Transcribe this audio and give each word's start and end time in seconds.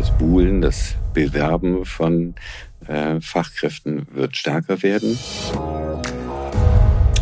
Das 0.00 0.16
Buhlen, 0.16 0.62
das 0.62 0.94
Bewerben 1.12 1.84
von 1.84 2.34
äh, 2.86 3.20
Fachkräften 3.20 4.06
wird 4.14 4.34
stärker 4.34 4.82
werden. 4.82 5.18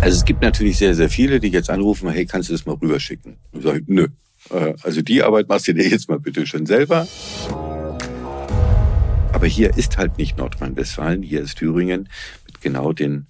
Also 0.00 0.16
es 0.16 0.24
gibt 0.24 0.42
natürlich 0.42 0.78
sehr, 0.78 0.94
sehr 0.94 1.10
viele, 1.10 1.40
die 1.40 1.48
jetzt 1.48 1.70
anrufen, 1.70 2.08
hey, 2.08 2.24
kannst 2.24 2.50
du 2.50 2.52
das 2.52 2.66
mal 2.66 2.76
rüberschicken? 2.76 3.36
Und 3.50 3.62
sage 3.62 3.80
ich, 3.80 3.88
nö. 3.88 4.06
Äh, 4.50 4.74
also 4.84 5.02
die 5.02 5.24
Arbeit 5.24 5.48
machst 5.48 5.66
du 5.66 5.74
dir 5.74 5.88
jetzt 5.88 6.08
mal 6.08 6.20
bitte 6.20 6.46
schon 6.46 6.66
selber. 6.66 7.08
Aber 9.32 9.46
hier 9.48 9.76
ist 9.76 9.98
halt 9.98 10.16
nicht 10.16 10.38
Nordrhein-Westfalen, 10.38 11.24
hier 11.24 11.40
ist 11.40 11.56
Thüringen 11.58 12.08
mit 12.46 12.60
genau 12.60 12.92
den 12.92 13.26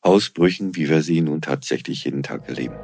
Ausbrüchen, 0.00 0.74
wie 0.74 0.88
wir 0.88 1.02
sie 1.02 1.20
nun 1.20 1.42
tatsächlich 1.42 2.04
jeden 2.04 2.22
Tag 2.22 2.48
erleben. 2.48 2.76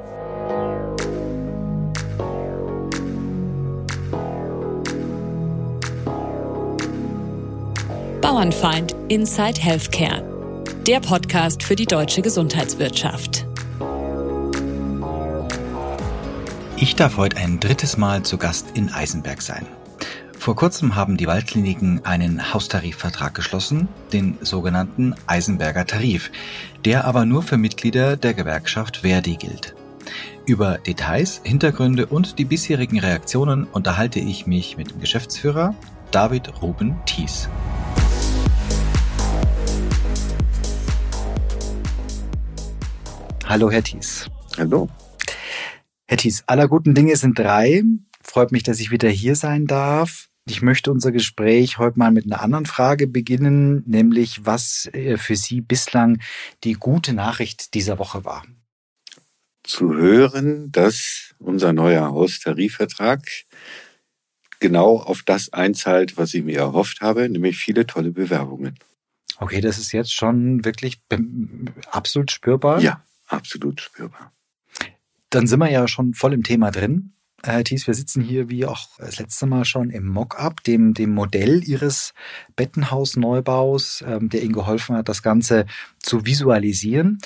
Bauernfeind 8.37 8.95
Inside 9.07 9.59
Healthcare, 9.59 10.63
der 10.85 10.99
Podcast 10.99 11.63
für 11.63 11.75
die 11.75 11.87
deutsche 11.87 12.21
Gesundheitswirtschaft. 12.21 13.47
Ich 16.75 16.95
darf 16.95 17.17
heute 17.17 17.37
ein 17.37 17.59
drittes 17.59 17.97
Mal 17.97 18.21
zu 18.21 18.37
Gast 18.37 18.67
in 18.75 18.93
Eisenberg 18.93 19.41
sein. 19.41 19.65
Vor 20.37 20.55
kurzem 20.55 20.95
haben 20.95 21.17
die 21.17 21.25
Waldkliniken 21.25 22.05
einen 22.05 22.53
Haustarifvertrag 22.53 23.33
geschlossen, 23.33 23.87
den 24.13 24.37
sogenannten 24.41 25.15
Eisenberger 25.25 25.87
Tarif, 25.87 26.29
der 26.85 27.05
aber 27.05 27.25
nur 27.25 27.41
für 27.41 27.57
Mitglieder 27.57 28.17
der 28.17 28.35
Gewerkschaft 28.35 28.97
Verdi 28.97 29.37
gilt. 29.37 29.73
Über 30.45 30.77
Details, 30.77 31.41
Hintergründe 31.43 32.05
und 32.05 32.37
die 32.37 32.45
bisherigen 32.45 32.99
Reaktionen 32.99 33.63
unterhalte 33.63 34.19
ich 34.19 34.45
mich 34.45 34.77
mit 34.77 34.91
dem 34.91 34.99
Geschäftsführer 34.99 35.73
David 36.11 36.61
Ruben 36.61 36.97
Thies. 37.07 37.49
Hallo, 43.49 43.71
Herr 43.71 43.81
Thies. 43.81 44.29
Hallo. 44.57 44.89
Herr 46.05 46.17
Thies, 46.17 46.43
aller 46.47 46.67
guten 46.67 46.93
Dinge 46.93 47.15
sind 47.15 47.39
drei. 47.39 47.81
Freut 48.21 48.51
mich, 48.51 48.63
dass 48.63 48.81
ich 48.81 48.91
wieder 48.91 49.07
hier 49.07 49.37
sein 49.37 49.67
darf. 49.67 50.27
Ich 50.49 50.61
möchte 50.61 50.91
unser 50.91 51.13
Gespräch 51.13 51.77
heute 51.77 51.97
mal 51.97 52.11
mit 52.11 52.25
einer 52.25 52.41
anderen 52.41 52.65
Frage 52.65 53.07
beginnen, 53.07 53.83
nämlich 53.87 54.45
was 54.45 54.89
äh, 54.91 55.15
für 55.15 55.37
Sie 55.37 55.61
bislang 55.61 56.19
die 56.65 56.73
gute 56.73 57.13
Nachricht 57.13 57.73
dieser 57.73 57.99
Woche 57.99 58.25
war. 58.25 58.43
Zu 59.63 59.95
hören, 59.95 60.69
dass 60.73 61.33
unser 61.39 61.71
neuer 61.71 62.09
Haustarifvertrag 62.09 63.21
genau 64.59 64.97
auf 64.97 65.23
das 65.23 65.53
einzahlt, 65.53 66.17
was 66.17 66.33
ich 66.33 66.43
mir 66.43 66.57
erhofft 66.57 66.99
habe, 66.99 67.29
nämlich 67.29 67.57
viele 67.57 67.87
tolle 67.87 68.11
Bewerbungen. 68.11 68.77
Okay, 69.39 69.61
das 69.61 69.77
ist 69.77 69.93
jetzt 69.93 70.13
schon 70.13 70.65
wirklich 70.65 70.99
absolut 71.91 72.31
spürbar. 72.31 72.81
Ja, 72.81 73.03
absolut 73.27 73.81
spürbar. 73.81 74.33
Dann 75.29 75.47
sind 75.47 75.59
wir 75.59 75.69
ja 75.69 75.87
schon 75.87 76.13
voll 76.13 76.33
im 76.33 76.43
Thema 76.43 76.71
drin. 76.71 77.13
Herr 77.43 77.63
Thies, 77.63 77.85
wir 77.85 77.93
sitzen 77.93 78.21
hier 78.21 78.49
wie 78.49 78.65
auch 78.65 78.87
das 78.97 79.19
letzte 79.19 79.45
Mal 79.45 79.63
schon 79.63 79.91
im 79.91 80.07
Mockup, 80.07 80.63
dem, 80.63 80.93
dem 80.93 81.13
Modell 81.13 81.63
Ihres 81.63 82.13
Bettenhausneubaus, 82.55 84.03
ähm, 84.05 84.29
der 84.29 84.41
Ihnen 84.41 84.53
geholfen 84.53 84.95
hat, 84.95 85.07
das 85.07 85.21
Ganze 85.21 85.65
zu 85.99 86.25
visualisieren. 86.25 87.19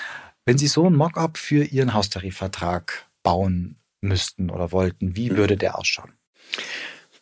Wenn 0.46 0.58
Sie 0.58 0.68
so 0.68 0.86
ein 0.88 0.96
Mockup 0.96 1.38
für 1.38 1.64
Ihren 1.64 1.94
Haustarifvertrag 1.94 3.08
bauen 3.24 3.78
müssten 4.02 4.50
oder 4.50 4.72
wollten, 4.72 5.16
wie 5.16 5.30
hm. 5.30 5.38
würde 5.38 5.56
der 5.56 5.78
ausschauen? 5.78 6.12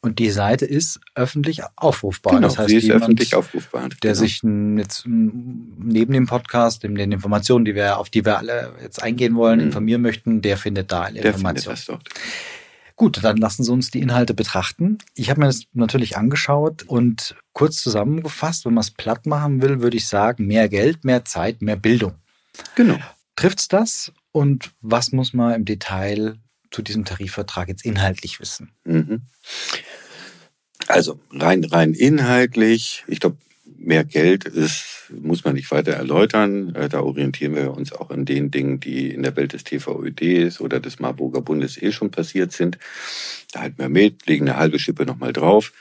Und 0.00 0.18
die 0.18 0.30
Seite 0.30 0.64
ist 0.64 1.00
öffentlich 1.14 1.62
aufrufbar. 1.74 2.34
Genau, 2.34 2.46
das 2.48 2.58
heißt, 2.58 2.68
sie 2.70 2.76
ist 2.76 2.84
jemand, 2.84 3.02
öffentlich 3.02 3.34
aufrufbar. 3.34 3.88
Der 3.88 4.12
genau. 4.12 4.14
sich 4.14 4.40
jetzt 4.42 5.04
neben 5.04 6.12
dem 6.12 6.26
Podcast, 6.26 6.82
neben 6.84 6.94
den 6.94 7.12
Informationen, 7.12 7.64
die 7.64 7.74
wir, 7.74 7.98
auf 7.98 8.08
die 8.08 8.24
wir 8.24 8.38
alle 8.38 8.72
jetzt 8.82 9.02
eingehen 9.02 9.34
wollen, 9.34 9.58
mhm. 9.58 9.66
informieren 9.66 10.02
möchten, 10.02 10.42
der 10.42 10.56
findet 10.56 10.92
da 10.92 11.02
alle 11.02 11.20
der 11.20 11.34
Informationen. 11.34 11.76
Findet 11.76 12.04
das 12.04 12.12
dort. 12.14 12.55
Gut, 12.96 13.22
dann 13.22 13.36
lassen 13.36 13.62
Sie 13.62 13.70
uns 13.70 13.90
die 13.90 14.00
Inhalte 14.00 14.32
betrachten. 14.32 14.96
Ich 15.14 15.28
habe 15.28 15.40
mir 15.40 15.46
das 15.46 15.64
natürlich 15.74 16.16
angeschaut 16.16 16.82
und 16.84 17.36
kurz 17.52 17.82
zusammengefasst, 17.82 18.64
wenn 18.64 18.72
man 18.72 18.82
es 18.82 18.90
platt 18.90 19.26
machen 19.26 19.60
will, 19.60 19.82
würde 19.82 19.98
ich 19.98 20.08
sagen, 20.08 20.46
mehr 20.46 20.70
Geld, 20.70 21.04
mehr 21.04 21.24
Zeit, 21.26 21.60
mehr 21.60 21.76
Bildung. 21.76 22.14
Genau. 22.74 22.96
Trifft's 23.36 23.68
das? 23.68 24.12
Und 24.32 24.70
was 24.80 25.12
muss 25.12 25.34
man 25.34 25.54
im 25.54 25.64
Detail 25.66 26.38
zu 26.70 26.80
diesem 26.80 27.04
Tarifvertrag 27.04 27.68
jetzt 27.68 27.84
inhaltlich 27.84 28.40
wissen? 28.40 28.70
Mhm. 28.84 29.22
Also 30.88 31.20
rein, 31.32 31.64
rein 31.64 31.92
inhaltlich, 31.92 33.04
ich 33.08 33.20
glaube, 33.20 33.36
mehr 33.86 34.04
Geld 34.04 34.44
ist, 34.44 35.10
muss 35.10 35.44
man 35.44 35.54
nicht 35.54 35.70
weiter 35.70 35.92
erläutern. 35.92 36.74
Äh, 36.74 36.88
da 36.88 37.00
orientieren 37.00 37.54
wir 37.54 37.72
uns 37.72 37.92
auch 37.92 38.10
an 38.10 38.24
den 38.24 38.50
Dingen, 38.50 38.80
die 38.80 39.10
in 39.10 39.22
der 39.22 39.36
Welt 39.36 39.52
des 39.52 39.64
TVÖDs 39.64 40.60
oder 40.60 40.80
des 40.80 40.98
Marburger 40.98 41.40
Bundes 41.40 41.80
eh 41.80 41.92
schon 41.92 42.10
passiert 42.10 42.52
sind. 42.52 42.78
Da 43.52 43.60
halten 43.60 43.78
wir 43.78 43.88
mit, 43.88 44.26
legen 44.26 44.48
eine 44.48 44.58
halbe 44.58 44.78
Schippe 44.78 45.06
nochmal 45.06 45.32
drauf. 45.32 45.72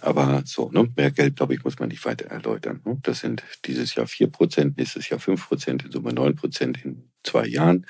Aber 0.00 0.42
so, 0.44 0.70
ne, 0.70 0.88
mehr 0.96 1.10
Geld, 1.10 1.36
glaube 1.36 1.54
ich, 1.54 1.64
muss 1.64 1.78
man 1.78 1.88
nicht 1.88 2.04
weiter 2.04 2.26
erläutern. 2.26 2.80
Ne? 2.84 2.98
Das 3.02 3.20
sind 3.20 3.42
dieses 3.64 3.94
Jahr 3.94 4.06
vier 4.06 4.28
Prozent, 4.28 4.76
nächstes 4.76 5.08
Jahr 5.08 5.18
fünf 5.18 5.48
Prozent, 5.48 5.82
in 5.82 5.90
Summe 5.90 6.12
neun 6.12 6.36
Prozent 6.36 6.84
in 6.84 7.08
zwei 7.22 7.46
Jahren. 7.46 7.86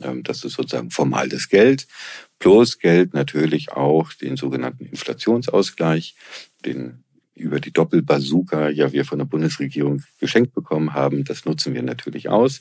Ähm, 0.00 0.22
das 0.22 0.44
ist 0.44 0.54
sozusagen 0.54 0.90
formal 0.90 1.28
das 1.28 1.48
Geld. 1.48 1.86
Plus 2.38 2.78
Geld 2.78 3.12
natürlich 3.12 3.70
auch 3.70 4.12
den 4.14 4.36
sogenannten 4.36 4.86
Inflationsausgleich, 4.86 6.16
den 6.64 7.01
über 7.34 7.60
die 7.60 7.72
Doppelbazooka 7.72 8.68
ja 8.68 8.92
wir 8.92 9.04
von 9.04 9.18
der 9.18 9.26
Bundesregierung 9.26 10.02
geschenkt 10.20 10.54
bekommen 10.54 10.94
haben. 10.94 11.24
Das 11.24 11.44
nutzen 11.44 11.74
wir 11.74 11.82
natürlich 11.82 12.28
aus, 12.28 12.60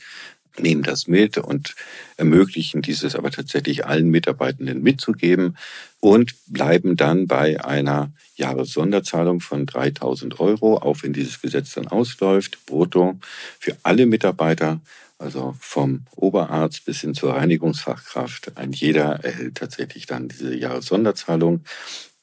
nehmen 0.57 0.83
das 0.83 1.07
mit 1.07 1.37
und 1.37 1.75
ermöglichen 2.17 2.81
dieses 2.81 3.15
aber 3.15 3.31
tatsächlich 3.31 3.85
allen 3.85 4.09
Mitarbeitenden 4.09 4.81
mitzugeben 4.81 5.57
und 5.99 6.33
bleiben 6.47 6.95
dann 6.97 7.27
bei 7.27 7.63
einer 7.63 8.11
Jahressonderzahlung 8.35 9.39
von 9.39 9.65
3000 9.65 10.39
Euro, 10.39 10.77
auch 10.77 11.03
wenn 11.03 11.13
dieses 11.13 11.41
Gesetz 11.41 11.73
dann 11.73 11.87
ausläuft, 11.87 12.65
brutto 12.65 13.19
für 13.59 13.77
alle 13.83 14.05
Mitarbeiter, 14.05 14.81
also 15.17 15.55
vom 15.59 16.05
Oberarzt 16.15 16.85
bis 16.85 17.01
hin 17.01 17.13
zur 17.13 17.35
Reinigungsfachkraft. 17.35 18.57
Ein 18.57 18.71
jeder 18.71 19.23
erhält 19.23 19.55
tatsächlich 19.55 20.07
dann 20.07 20.27
diese 20.27 20.55
Jahressonderzahlung. 20.55 21.61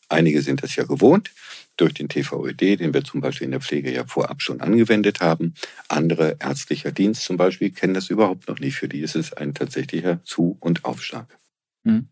Einige 0.08 0.42
sind 0.42 0.62
das 0.62 0.74
ja 0.74 0.84
gewohnt 0.84 1.30
durch 1.80 1.94
den 1.94 2.08
TVÖD, 2.08 2.80
den 2.80 2.92
wir 2.92 3.04
zum 3.04 3.20
Beispiel 3.20 3.46
in 3.46 3.52
der 3.52 3.60
Pflege 3.60 3.92
ja 3.92 4.04
vorab 4.04 4.42
schon 4.42 4.60
angewendet 4.60 5.20
haben. 5.20 5.54
Andere 5.88 6.36
ärztlicher 6.40 6.92
Dienst 6.92 7.22
zum 7.22 7.36
Beispiel 7.36 7.70
kennen 7.70 7.94
das 7.94 8.10
überhaupt 8.10 8.48
noch 8.48 8.58
nicht. 8.58 8.76
Für 8.76 8.88
die 8.88 9.00
ist 9.00 9.16
es 9.16 9.32
ein 9.32 9.54
tatsächlicher 9.54 10.22
Zu- 10.24 10.56
und 10.60 10.84
Aufschlag. 10.84 11.38
Hm. 11.84 12.08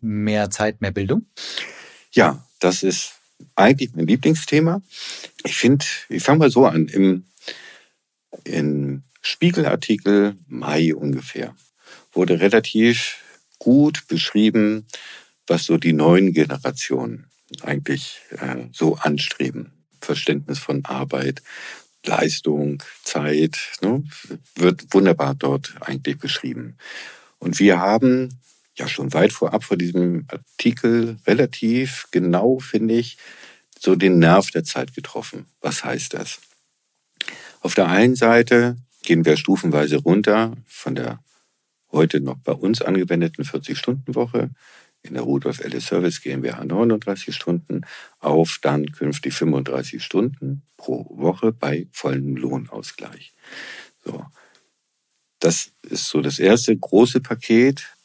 Mehr 0.00 0.50
Zeit, 0.50 0.80
mehr 0.80 0.90
Bildung? 0.90 1.26
Ja, 2.12 2.46
das 2.58 2.82
ist 2.82 3.14
eigentlich 3.54 3.94
mein 3.94 4.06
Lieblingsthema. 4.06 4.82
Ich 5.44 5.56
finde, 5.56 5.84
ich 6.08 6.22
fange 6.22 6.40
mal 6.40 6.50
so 6.50 6.66
an. 6.66 6.88
Im, 6.88 7.24
Im 8.44 9.02
Spiegelartikel 9.22 10.36
Mai 10.48 10.94
ungefähr 10.94 11.54
wurde 12.12 12.40
relativ 12.40 13.18
gut 13.58 14.06
beschrieben, 14.08 14.86
was 15.46 15.64
so 15.64 15.76
die 15.76 15.92
neuen 15.92 16.32
Generationen 16.32 17.29
eigentlich 17.62 18.20
äh, 18.30 18.66
so 18.72 18.96
anstreben. 18.96 19.72
Verständnis 20.00 20.58
von 20.58 20.84
Arbeit, 20.84 21.42
Leistung, 22.04 22.82
Zeit, 23.04 23.58
ne, 23.82 24.02
wird 24.54 24.86
wunderbar 24.92 25.34
dort 25.34 25.74
eigentlich 25.80 26.18
beschrieben. 26.18 26.76
Und 27.38 27.58
wir 27.58 27.78
haben 27.78 28.40
ja 28.76 28.88
schon 28.88 29.12
weit 29.12 29.32
vorab 29.32 29.64
vor 29.64 29.76
diesem 29.76 30.26
Artikel 30.28 31.18
relativ 31.26 32.06
genau, 32.10 32.58
finde 32.58 32.94
ich, 32.94 33.18
so 33.78 33.94
den 33.94 34.18
Nerv 34.18 34.50
der 34.50 34.64
Zeit 34.64 34.94
getroffen. 34.94 35.46
Was 35.60 35.84
heißt 35.84 36.14
das? 36.14 36.40
Auf 37.60 37.74
der 37.74 37.88
einen 37.88 38.16
Seite 38.16 38.76
gehen 39.02 39.24
wir 39.24 39.36
stufenweise 39.36 39.96
runter 39.96 40.56
von 40.66 40.94
der 40.94 41.18
heute 41.92 42.20
noch 42.20 42.38
bei 42.38 42.52
uns 42.52 42.82
angewendeten 42.82 43.44
40-Stunden-Woche 43.44 44.50
in 45.02 45.14
der 45.14 45.22
Rudolf 45.22 45.60
Ellis 45.60 45.86
Service 45.86 46.20
GmbH 46.20 46.64
39 46.64 47.34
Stunden 47.34 47.82
auf 48.18 48.58
dann 48.62 48.92
künftig 48.92 49.34
35 49.34 50.02
Stunden 50.02 50.62
pro 50.76 51.06
Woche 51.10 51.52
bei 51.52 51.86
vollem 51.92 52.36
Lohnausgleich. 52.36 53.32
So. 54.04 54.24
Das 55.38 55.70
ist 55.82 56.08
so 56.08 56.20
das 56.20 56.38
erste 56.38 56.76
große 56.76 57.20
Paket. 57.20 57.96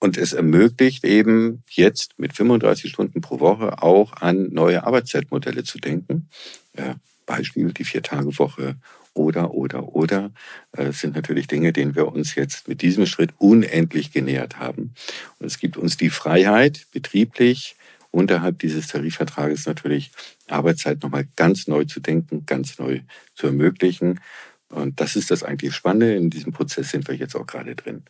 Und 0.00 0.16
es 0.16 0.32
ermöglicht 0.32 1.04
eben 1.04 1.64
jetzt 1.68 2.18
mit 2.18 2.32
35 2.32 2.90
Stunden 2.90 3.20
pro 3.20 3.40
Woche 3.40 3.82
auch 3.82 4.12
an 4.12 4.50
neue 4.52 4.84
Arbeitszeitmodelle 4.84 5.64
zu 5.64 5.78
denken. 5.78 6.28
Ja, 6.76 6.96
Beispiel 7.26 7.72
die 7.72 7.84
Vier-Tage-Woche 7.84 8.76
oder, 9.18 9.52
oder, 9.52 9.94
oder 9.94 10.30
äh, 10.72 10.92
sind 10.92 11.14
natürlich 11.14 11.48
Dinge, 11.48 11.72
denen 11.72 11.94
wir 11.94 12.08
uns 12.08 12.34
jetzt 12.34 12.68
mit 12.68 12.80
diesem 12.80 13.06
Schritt 13.06 13.30
unendlich 13.38 14.12
genähert 14.12 14.58
haben. 14.58 14.94
Und 15.38 15.46
es 15.46 15.58
gibt 15.58 15.76
uns 15.76 15.96
die 15.96 16.10
Freiheit, 16.10 16.86
betrieblich 16.92 17.76
unterhalb 18.10 18.58
dieses 18.60 18.86
Tarifvertrages 18.86 19.66
natürlich 19.66 20.10
Arbeitszeit 20.48 21.02
nochmal 21.02 21.26
ganz 21.36 21.66
neu 21.68 21.84
zu 21.84 22.00
denken, 22.00 22.46
ganz 22.46 22.78
neu 22.78 23.00
zu 23.34 23.48
ermöglichen. 23.48 24.20
Und 24.70 25.00
das 25.00 25.16
ist 25.16 25.30
das 25.30 25.42
eigentlich 25.42 25.74
Spannende. 25.74 26.14
In 26.14 26.30
diesem 26.30 26.52
Prozess 26.52 26.90
sind 26.90 27.08
wir 27.08 27.14
jetzt 27.14 27.34
auch 27.36 27.46
gerade 27.46 27.74
drin. 27.74 28.04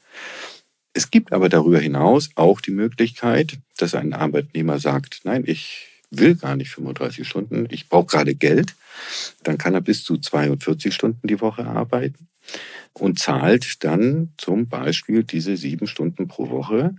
Es 0.93 1.11
gibt 1.11 1.33
aber 1.33 1.49
darüber 1.49 1.79
hinaus 1.79 2.31
auch 2.35 2.61
die 2.61 2.71
Möglichkeit, 2.71 3.59
dass 3.77 3.95
ein 3.95 4.13
Arbeitnehmer 4.13 4.79
sagt, 4.79 5.21
nein, 5.25 5.45
ich 5.47 5.88
will 6.11 6.35
gar 6.35 6.57
nicht 6.57 6.71
35 6.71 7.27
Stunden, 7.27 7.67
ich 7.71 7.89
brauche 7.89 8.07
gerade 8.07 8.35
Geld. 8.35 8.75
Dann 9.43 9.59
kann 9.59 9.75
er 9.75 9.81
bis 9.81 10.05
zu 10.05 10.19
42 10.19 10.93
Stunden 10.95 11.27
die 11.27 11.41
Woche 11.41 11.67
arbeiten 11.67 12.29
und 12.95 13.19
zahlt 13.19 13.85
dann 13.85 14.33
zum 14.39 14.69
Beispiel 14.69 15.25
diese 15.25 15.57
sieben 15.57 15.87
Stunden 15.87 16.29
pro 16.29 16.49
Woche 16.51 16.95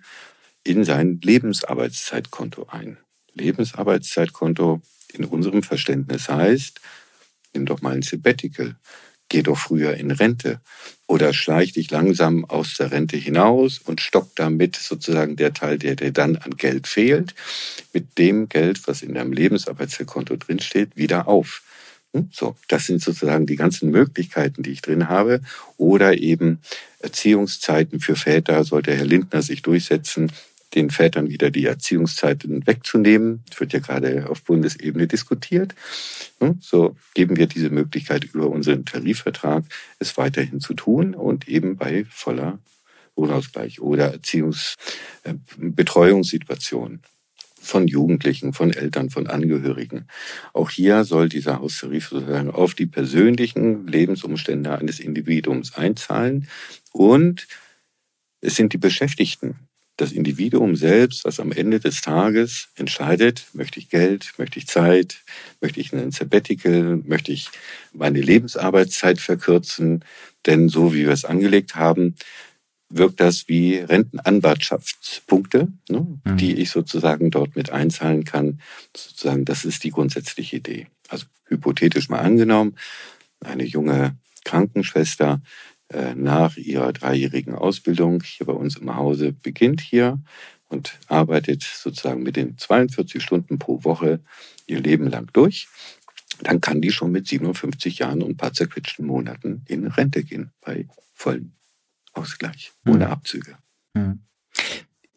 in 0.63 0.83
sein 0.83 1.19
Lebensarbeitszeitkonto 1.21 2.67
ein. 2.69 2.97
Lebensarbeitszeitkonto 3.33 4.81
in 5.13 5.25
unserem 5.25 5.63
Verständnis 5.63 6.29
heißt, 6.29 6.79
nimm 7.53 7.65
doch 7.65 7.81
mal 7.81 7.95
ein 7.95 8.01
Sabbatical 8.01 8.75
geh 9.29 9.43
doch 9.43 9.57
früher 9.57 9.95
in 9.95 10.11
Rente 10.11 10.59
oder 11.07 11.33
schleich 11.33 11.73
dich 11.73 11.89
langsam 11.89 12.45
aus 12.45 12.77
der 12.77 12.91
Rente 12.91 13.17
hinaus 13.17 13.79
und 13.79 14.01
stock 14.01 14.29
damit 14.35 14.75
sozusagen 14.75 15.35
der 15.35 15.53
Teil, 15.53 15.79
der 15.79 15.95
dir 15.95 16.11
dann 16.11 16.35
an 16.35 16.51
Geld 16.51 16.87
fehlt, 16.87 17.33
mit 17.93 18.17
dem 18.17 18.47
Geld, 18.49 18.87
was 18.87 19.01
in 19.01 19.15
deinem 19.15 19.33
Lebensarbeitskonto 19.33 20.35
drinsteht, 20.35 20.95
wieder 20.95 21.27
auf. 21.27 21.63
Hm? 22.13 22.29
So, 22.31 22.55
das 22.67 22.85
sind 22.85 23.01
sozusagen 23.01 23.45
die 23.45 23.55
ganzen 23.55 23.91
Möglichkeiten, 23.91 24.63
die 24.63 24.71
ich 24.71 24.81
drin 24.81 25.09
habe. 25.09 25.41
Oder 25.77 26.17
eben 26.17 26.59
Erziehungszeiten 26.99 27.99
für 27.99 28.15
Väter 28.15 28.63
sollte 28.63 28.95
Herr 28.95 29.05
Lindner 29.05 29.41
sich 29.41 29.61
durchsetzen, 29.61 30.31
den 30.75 30.89
Vätern 30.89 31.29
wieder 31.29 31.51
die 31.51 31.65
Erziehungszeiten 31.65 32.67
wegzunehmen. 32.67 33.43
Das 33.49 33.59
wird 33.59 33.73
ja 33.73 33.79
gerade 33.79 34.29
auf 34.29 34.43
Bundesebene 34.43 35.07
diskutiert. 35.07 35.75
Hm? 36.39 36.59
So 36.61 36.95
geben 37.13 37.35
wir 37.37 37.47
diese 37.47 37.69
Möglichkeit 37.69 38.23
über 38.25 38.49
unseren 38.49 38.85
Tarifvertrag, 38.85 39.63
es 39.99 40.17
weiterhin 40.17 40.59
zu 40.59 40.73
tun 40.73 41.15
und 41.15 41.47
eben 41.47 41.77
bei 41.77 42.05
voller 42.09 42.59
Wohnausgleich 43.15 43.79
oder 43.81 44.13
Erziehungsbetreuungssituationen 44.13 46.97
äh, 46.97 46.99
von 47.61 47.87
Jugendlichen, 47.87 48.53
von 48.53 48.71
Eltern, 48.71 49.09
von 49.09 49.27
Angehörigen. 49.27 50.07
Auch 50.53 50.69
hier 50.69 51.03
soll 51.03 51.29
dieser 51.29 51.59
Haustarif 51.59 52.09
sozusagen 52.09 52.51
auf 52.51 52.73
die 52.73 52.85
persönlichen 52.85 53.87
Lebensumstände 53.87 54.77
eines 54.77 54.99
Individuums 54.99 55.75
einzahlen 55.75 56.47
und 56.93 57.47
es 58.41 58.55
sind 58.55 58.71
die 58.71 58.77
Beschäftigten, 58.77 59.68
das 59.99 60.13
Individuum 60.13 60.75
selbst, 60.75 61.25
was 61.25 61.39
am 61.39 61.51
Ende 61.51 61.79
des 61.79 62.01
Tages 62.01 62.69
entscheidet, 62.75 63.47
möchte 63.53 63.79
ich 63.79 63.89
Geld, 63.89 64.33
möchte 64.37 64.57
ich 64.57 64.67
Zeit, 64.67 65.23
möchte 65.59 65.81
ich 65.81 65.93
einen 65.93 66.11
Sabbatical, 66.11 67.01
möchte 67.05 67.31
ich 67.31 67.49
meine 67.93 68.21
Lebensarbeitszeit 68.21 69.19
verkürzen. 69.19 70.05
Denn 70.45 70.69
so 70.69 70.93
wie 70.93 71.05
wir 71.05 71.11
es 71.11 71.25
angelegt 71.25 71.75
haben, 71.75 72.15
wirkt 72.89 73.19
das 73.19 73.47
wie 73.49 73.75
Rentenanwartschaftspunkte, 73.75 75.67
ne, 75.89 76.19
mhm. 76.23 76.37
die 76.37 76.55
ich 76.55 76.71
sozusagen 76.71 77.29
dort 77.29 77.55
mit 77.55 77.71
einzahlen 77.71 78.23
kann. 78.23 78.61
Sozusagen, 78.95 79.43
das 79.43 79.65
ist 79.65 79.83
die 79.83 79.91
grundsätzliche 79.91 80.57
Idee. 80.57 80.87
Also 81.09 81.25
hypothetisch 81.45 82.09
mal 82.09 82.19
angenommen, 82.19 82.75
eine 83.41 83.65
junge 83.65 84.17
Krankenschwester 84.45 85.41
nach 86.15 86.57
ihrer 86.57 86.93
dreijährigen 86.93 87.55
Ausbildung 87.55 88.21
hier 88.21 88.45
bei 88.45 88.53
uns 88.53 88.77
im 88.77 88.95
Hause 88.95 89.33
beginnt 89.33 89.81
hier 89.81 90.19
und 90.67 90.99
arbeitet 91.07 91.63
sozusagen 91.63 92.21
mit 92.21 92.35
den 92.35 92.57
42 92.57 93.23
Stunden 93.23 93.57
pro 93.57 93.83
Woche 93.83 94.19
ihr 94.67 94.79
Leben 94.79 95.07
lang 95.09 95.31
durch, 95.33 95.67
dann 96.43 96.61
kann 96.61 96.79
die 96.79 96.91
schon 96.91 97.11
mit 97.11 97.27
57 97.27 97.99
Jahren 97.99 98.21
und 98.21 98.31
ein 98.31 98.37
paar 98.37 98.53
zerquetschten 98.53 99.05
Monaten 99.05 99.63
in 99.65 99.87
Rente 99.87 100.23
gehen 100.23 100.51
bei 100.61 100.87
vollem 101.13 101.53
Ausgleich, 102.13 102.71
ohne 102.85 103.05
mhm. 103.05 103.11
Abzüge. 103.11 103.57
Mhm 103.93 104.21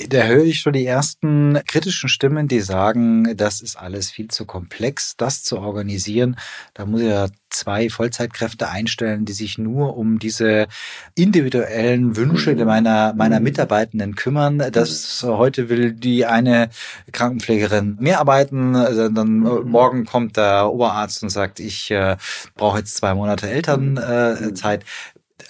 da 0.09 0.25
höre 0.25 0.45
ich 0.45 0.61
schon 0.61 0.73
die 0.73 0.87
ersten 0.87 1.59
kritischen 1.67 2.09
Stimmen, 2.09 2.49
die 2.49 2.61
sagen, 2.61 3.37
das 3.37 3.61
ist 3.61 3.77
alles 3.77 4.11
viel 4.11 4.29
zu 4.29 4.45
komplex, 4.45 5.17
das 5.17 5.45
zu 5.45 5.59
organisieren. 5.59 6.37
Da 6.75 6.87
muss 6.87 7.01
ich 7.01 7.09
ja 7.09 7.29
zwei 7.51 7.91
Vollzeitkräfte 7.91 8.69
einstellen, 8.69 9.25
die 9.25 9.33
sich 9.33 9.59
nur 9.59 9.97
um 9.97 10.19
diese 10.19 10.69
individuellen 11.15 12.17
Wünsche 12.17 12.55
meiner, 12.65 13.15
meiner 13.15 13.41
Mitarbeitenden 13.41 14.15
kümmern. 14.15 14.59
Das 14.73 15.23
heute 15.27 15.69
will 15.69 15.93
die 15.93 16.27
eine 16.27 16.71
Krankenpflegerin 17.13 17.97
mehr 18.01 18.21
arbeiten, 18.21 18.73
dann 18.73 19.39
morgen 19.39 20.05
kommt 20.07 20.37
der 20.37 20.71
Oberarzt 20.71 21.23
und 21.23 21.31
sagt, 21.31 21.61
ich 21.61 21.91
äh, 21.91 22.17
brauche 22.55 22.79
jetzt 22.79 22.97
zwei 22.97 23.15
Monate 23.15 23.51
Elternzeit. 23.51 24.85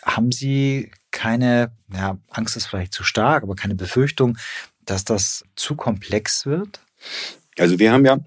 Haben 0.05 0.32
Sie 0.32 0.90
keine, 1.12 1.70
ja, 1.92 2.18
Angst 2.30 2.56
ist 2.56 2.66
vielleicht 2.66 2.92
zu 2.92 3.04
stark, 3.04 3.44
aber 3.44 3.54
keine 3.54 3.74
Befürchtung, 3.74 4.36
dass 4.84 5.04
das 5.04 5.44
zu 5.54 5.76
komplex 5.76 6.46
wird? 6.46 6.80
Also 7.58 7.78
wir 7.78 7.92
haben 7.92 8.04
ja 8.04 8.18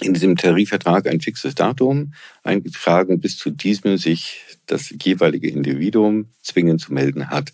in 0.00 0.14
diesem 0.14 0.36
Tarifvertrag 0.36 1.06
ein 1.06 1.20
fixes 1.20 1.54
Datum 1.54 2.14
eingetragen, 2.42 3.20
bis 3.20 3.36
zu 3.36 3.50
diesem 3.50 3.98
sich 3.98 4.44
das 4.66 4.94
jeweilige 5.02 5.48
Individuum 5.48 6.28
zwingend 6.42 6.80
zu 6.80 6.92
melden 6.92 7.30
hat. 7.30 7.52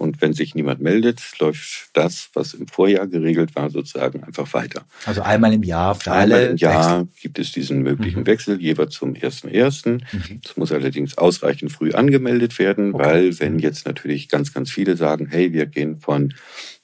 Und 0.00 0.22
wenn 0.22 0.32
sich 0.32 0.54
niemand 0.54 0.80
meldet, 0.80 1.20
läuft 1.40 1.90
das, 1.92 2.30
was 2.32 2.54
im 2.54 2.66
Vorjahr 2.66 3.06
geregelt 3.06 3.54
war, 3.54 3.68
sozusagen 3.68 4.24
einfach 4.24 4.50
weiter. 4.54 4.86
Also 5.04 5.20
einmal 5.20 5.52
im 5.52 5.62
Jahr 5.62 5.94
für 5.94 6.10
alle. 6.10 6.36
Einmal 6.36 6.50
im 6.52 6.56
Jahr 6.56 7.00
Wechsel. 7.02 7.20
gibt 7.20 7.38
es 7.38 7.52
diesen 7.52 7.82
möglichen 7.82 8.20
mhm. 8.20 8.26
Wechsel, 8.26 8.58
jeweils 8.62 8.94
zum 8.94 9.12
1.1. 9.12 9.90
Mhm. 9.90 10.40
Das 10.42 10.56
muss 10.56 10.72
allerdings 10.72 11.18
ausreichend 11.18 11.70
früh 11.70 11.92
angemeldet 11.92 12.58
werden, 12.58 12.94
okay. 12.94 13.04
weil 13.04 13.40
wenn 13.40 13.58
jetzt 13.58 13.84
natürlich 13.84 14.30
ganz, 14.30 14.54
ganz 14.54 14.70
viele 14.70 14.96
sagen, 14.96 15.28
hey, 15.30 15.52
wir 15.52 15.66
gehen 15.66 16.00
von 16.00 16.32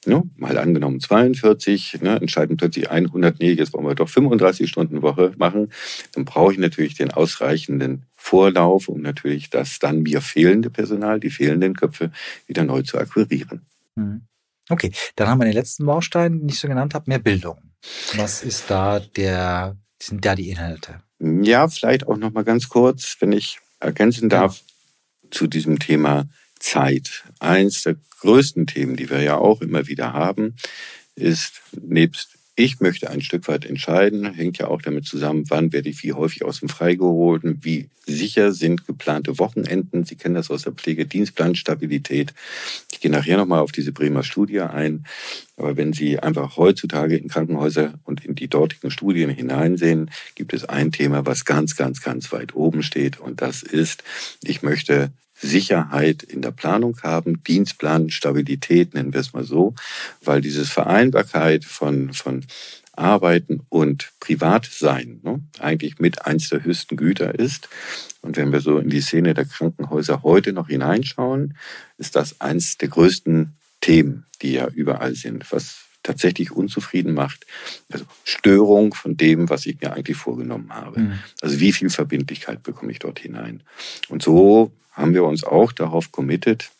ne, 0.05 0.23
mal 0.37 0.59
angenommen 0.59 1.01
42, 1.01 2.03
ne, 2.03 2.17
entscheiden 2.17 2.59
plötzlich 2.59 2.91
100, 2.91 3.41
nee, 3.41 3.53
jetzt 3.53 3.73
wollen 3.73 3.87
wir 3.87 3.95
doch 3.95 4.11
35 4.11 4.69
Stunden 4.69 5.01
Woche 5.01 5.33
machen, 5.39 5.71
dann 6.13 6.27
brauche 6.27 6.53
ich 6.53 6.59
natürlich 6.59 6.97
den 6.97 7.13
ausreichenden 7.13 8.05
Vorlauf, 8.27 8.89
um 8.89 9.03
natürlich 9.03 9.51
das 9.51 9.79
dann 9.79 10.03
mir 10.03 10.21
fehlende 10.21 10.69
Personal, 10.69 11.21
die 11.21 11.31
fehlenden 11.31 11.77
Köpfe 11.77 12.11
wieder 12.49 12.65
neu 12.65 12.83
zu 12.83 12.99
akquirieren. 12.99 13.65
Mhm. 13.95 14.23
Okay, 14.69 14.91
dann 15.15 15.29
haben 15.29 15.39
wir 15.39 15.45
den 15.45 15.55
letzten 15.55 15.87
Baustein, 15.87 16.41
den 16.41 16.49
ich 16.49 16.59
so 16.59 16.67
genannt 16.67 16.93
habe, 16.95 17.05
mehr 17.07 17.21
Bildung. 17.21 17.59
Was 18.17 18.43
ist 18.43 18.69
da 18.69 18.99
der, 18.99 19.77
sind 20.03 20.25
da 20.25 20.35
die 20.35 20.51
Inhalte? 20.51 21.03
Ja, 21.21 21.69
vielleicht 21.69 22.09
auch 22.09 22.17
noch 22.17 22.33
mal 22.33 22.43
ganz 22.43 22.69
kurz, 22.69 23.17
wenn 23.21 23.31
ich 23.31 23.61
ergänzen 23.79 24.29
darf 24.29 24.59
ja. 24.59 25.31
zu 25.31 25.47
diesem 25.47 25.79
Thema 25.79 26.29
Zeit. 26.59 27.23
Eins 27.39 27.85
der 27.85 27.95
größten 28.23 28.67
Themen, 28.67 28.97
die 28.97 29.09
wir 29.09 29.23
ja 29.23 29.37
auch 29.37 29.61
immer 29.61 29.87
wieder 29.87 30.15
haben, 30.15 30.57
ist 31.15 31.63
nebst 31.81 32.36
ich 32.59 32.81
möchte 32.81 33.11
ein 33.11 33.21
Stück 33.21 33.49
weit 33.49 33.67
entscheiden, 33.67 34.33
hängt 34.33 34.57
ja 34.57 34.69
auch 34.69 34.81
damit 34.81 35.05
zusammen, 35.05 35.45
wann 35.49 35.75
werde 35.75 35.91
ich 35.91 36.03
wie 36.03 36.15
häufig 36.15 36.43
aus 36.43 36.61
dem 36.61 36.71
Freigeholt, 36.71 37.43
wie 37.45 37.91
sicher 38.07 38.53
sind 38.53 38.87
geplante 38.87 39.39
Wochenenden. 39.39 40.05
Sie 40.05 40.17
kennen 40.17 40.37
das 40.37 40.51
aus 40.51 40.63
der 40.63 40.73
Pflegedienstplanstabilität. 40.73 42.33
Ich 42.91 43.01
gehe 43.01 43.11
nachher 43.11 43.37
nochmal 43.37 43.61
auf 43.61 43.73
diese 43.73 43.93
Bremer 43.93 44.23
Studie 44.23 44.61
ein. 44.61 45.05
Aber 45.59 45.77
wenn 45.77 45.93
Sie 45.93 46.19
einfach 46.19 46.57
heutzutage 46.57 47.19
in 47.19 47.29
Krankenhäuser 47.29 47.95
und 48.05 48.25
in 48.25 48.35
die 48.35 48.49
dortigen 48.49 48.91
Studien 48.91 49.29
hineinsehen, 49.29 50.11
gibt 50.35 50.55
es 50.55 50.65
ein 50.65 50.93
Thema, 50.93 51.27
was 51.27 51.45
ganz, 51.45 51.77
ganz, 51.77 52.01
ganz 52.01 52.33
weit 52.33 52.55
oben 52.55 52.83
steht. 52.83 53.21
Und 53.21 53.43
das 53.43 53.63
ist, 53.63 54.03
ich 54.43 54.63
möchte 54.63 55.11
Sicherheit 55.39 56.23
in 56.23 56.43
der 56.43 56.51
Planung 56.51 56.99
haben, 57.03 57.43
Dienstplan, 57.45 58.11
Stabilität 58.11 58.95
nennen 58.95 59.13
wir 59.13 59.21
es 59.21 59.33
mal 59.33 59.45
so, 59.45 59.75
weil 60.23 60.41
dieses 60.41 60.71
Vereinbarkeit 60.71 61.65
von, 61.65 62.13
von 62.13 62.45
Arbeiten 62.93 63.61
und 63.69 64.11
Privatsein 64.21 65.21
ne, 65.23 65.41
eigentlich 65.61 65.99
mit 65.99 66.25
eins 66.27 66.49
der 66.49 66.65
höchsten 66.65 66.97
Güter 66.97 67.39
ist. 67.39 67.69
Und 68.23 68.37
wenn 68.37 68.53
wir 68.53 68.61
so 68.61 68.79
in 68.79 68.89
die 68.89 69.03
Szene 69.03 69.35
der 69.35 69.45
Krankenhäuser 69.45 70.23
heute 70.23 70.53
noch 70.53 70.69
hineinschauen, 70.69 71.57
ist 71.99 72.17
das 72.17 72.41
eins 72.41 72.79
der 72.79 72.89
größten 72.89 73.55
Themen, 73.81 74.25
die 74.43 74.53
ja 74.53 74.67
überall 74.69 75.15
sind, 75.15 75.53
was 75.53 75.86
tatsächlich 76.07 76.53
unzufrieden 76.53 77.15
macht. 77.15 77.47
Also 77.91 78.05
Störung 78.25 78.95
von 78.95 79.17
dem, 79.17 79.51
was 79.51 79.67
ich 79.67 79.81
mir 79.81 79.93
eigentlich 79.93 80.17
vorgenommen 80.17 80.73
habe. 80.73 81.01
Mhm. 81.01 81.19
Also 81.41 81.61
wie 81.61 81.73
viel 81.73 81.91
Verbindlichkeit 81.91 82.63
bekomme 82.63 82.93
ich 82.93 82.99
dort 82.99 83.19
hinein? 83.19 83.63
Und 84.09 84.23
so 84.23 84.73
haben 84.93 85.15
wir 85.15 85.25
uns 85.25 85.45
auch 85.45 85.73
darauf 85.73 86.13
committed, 86.13 86.71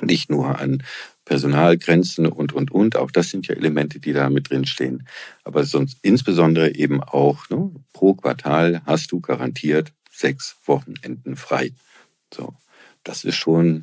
nicht 0.00 0.30
nur 0.30 0.58
an 0.58 0.82
Personalgrenzen 1.24 2.26
und, 2.26 2.52
und, 2.52 2.70
und. 2.70 2.96
Auch 2.96 3.10
das 3.10 3.30
sind 3.30 3.46
ja 3.46 3.54
Elemente, 3.54 4.00
die 4.00 4.12
da 4.12 4.30
mit 4.30 4.50
drin 4.50 4.64
stehen. 4.64 5.06
Aber 5.44 5.64
sonst 5.64 5.98
insbesondere 6.02 6.74
eben 6.74 7.02
auch 7.02 7.48
ne, 7.50 7.70
pro 7.92 8.14
Quartal 8.14 8.82
hast 8.86 9.12
du 9.12 9.20
garantiert 9.20 9.92
sechs 10.10 10.56
Wochenenden 10.64 11.36
frei. 11.36 11.72
So, 12.32 12.54
das 13.04 13.24
ist 13.24 13.36
schon 13.36 13.82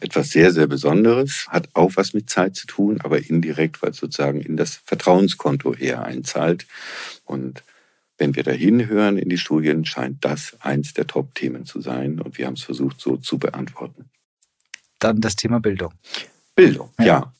etwas 0.00 0.30
sehr, 0.30 0.52
sehr 0.52 0.66
Besonderes, 0.66 1.46
hat 1.48 1.68
auch 1.72 1.92
was 1.96 2.12
mit 2.12 2.28
Zeit 2.28 2.54
zu 2.56 2.66
tun, 2.66 3.00
aber 3.00 3.18
indirekt, 3.18 3.82
weil 3.82 3.90
es 3.90 3.96
sozusagen 3.96 4.40
in 4.40 4.56
das 4.56 4.80
Vertrauenskonto 4.84 5.74
eher 5.74 6.04
einzahlt. 6.04 6.66
Und 7.24 7.62
wenn 8.18 8.36
wir 8.36 8.42
da 8.42 8.52
hinhören 8.52 9.16
in 9.16 9.28
die 9.28 9.38
Studien, 9.38 9.84
scheint 9.84 10.24
das 10.24 10.56
eins 10.60 10.94
der 10.94 11.06
Top-Themen 11.06 11.64
zu 11.64 11.80
sein. 11.80 12.20
Und 12.20 12.38
wir 12.38 12.46
haben 12.46 12.54
es 12.54 12.62
versucht, 12.62 13.00
so 13.00 13.16
zu 13.16 13.38
beantworten. 13.38 14.10
Dann 14.98 15.20
das 15.20 15.36
Thema 15.36 15.60
Bildung. 15.60 15.92
Bildung, 16.54 16.90
ja. 16.98 17.04
ja. 17.04 17.32